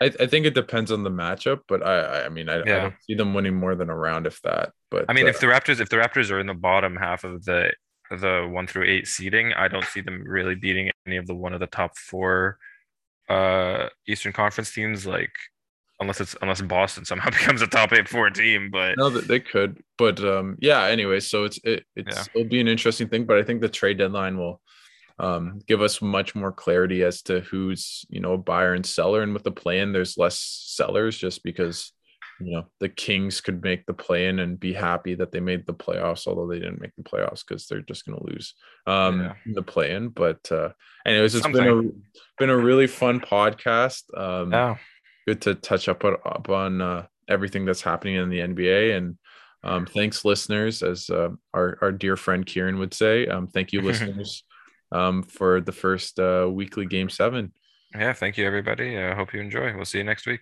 [0.00, 2.94] I, I think it depends on the matchup, but I I- mean I, I don't
[3.06, 4.72] see them winning more than a round if that.
[4.90, 7.22] But I mean, uh, if the Raptors if the Raptors are in the bottom half
[7.24, 7.72] of the
[8.10, 11.52] the one through eight seeding, I don't see them really beating any of the one
[11.54, 12.58] of the top four
[13.28, 15.06] uh Eastern Conference teams.
[15.06, 15.32] Like
[16.00, 19.78] unless it's unless Boston somehow becomes a top eight four team, but no, they could,
[19.98, 20.84] but um, yeah.
[20.84, 22.24] Anyway, so it's it, it's Yeah.
[22.34, 24.60] it'll be an interesting thing, but I think the trade deadline will
[25.20, 29.22] um give us much more clarity as to who's you know a buyer and seller,
[29.22, 31.92] and with the play-in, there's less sellers just because
[32.40, 35.64] you know the Kings could make the play in and be happy that they made
[35.66, 38.54] the playoffs, although they didn't make the playoffs because they're just going to lose
[38.88, 39.34] um Yeah.
[39.54, 40.08] the play in.
[40.08, 40.70] But uh,
[41.06, 41.82] anyways, it's been a
[42.40, 44.02] been a really fun podcast.
[44.18, 44.76] Um, yeah,
[45.26, 48.96] good to touch up up on uh, everything that's happening in the NBA.
[48.96, 49.18] And
[49.62, 53.26] um, thanks, listeners, as uh, our, our dear friend Kieran would say.
[53.26, 54.44] Um, thank you, listeners,
[54.92, 57.52] um, for the first uh, weekly game seven.
[57.94, 58.12] yeah.
[58.12, 58.98] Thank you, everybody.
[58.98, 59.74] I hope you enjoy.
[59.74, 60.40] We'll see you next week.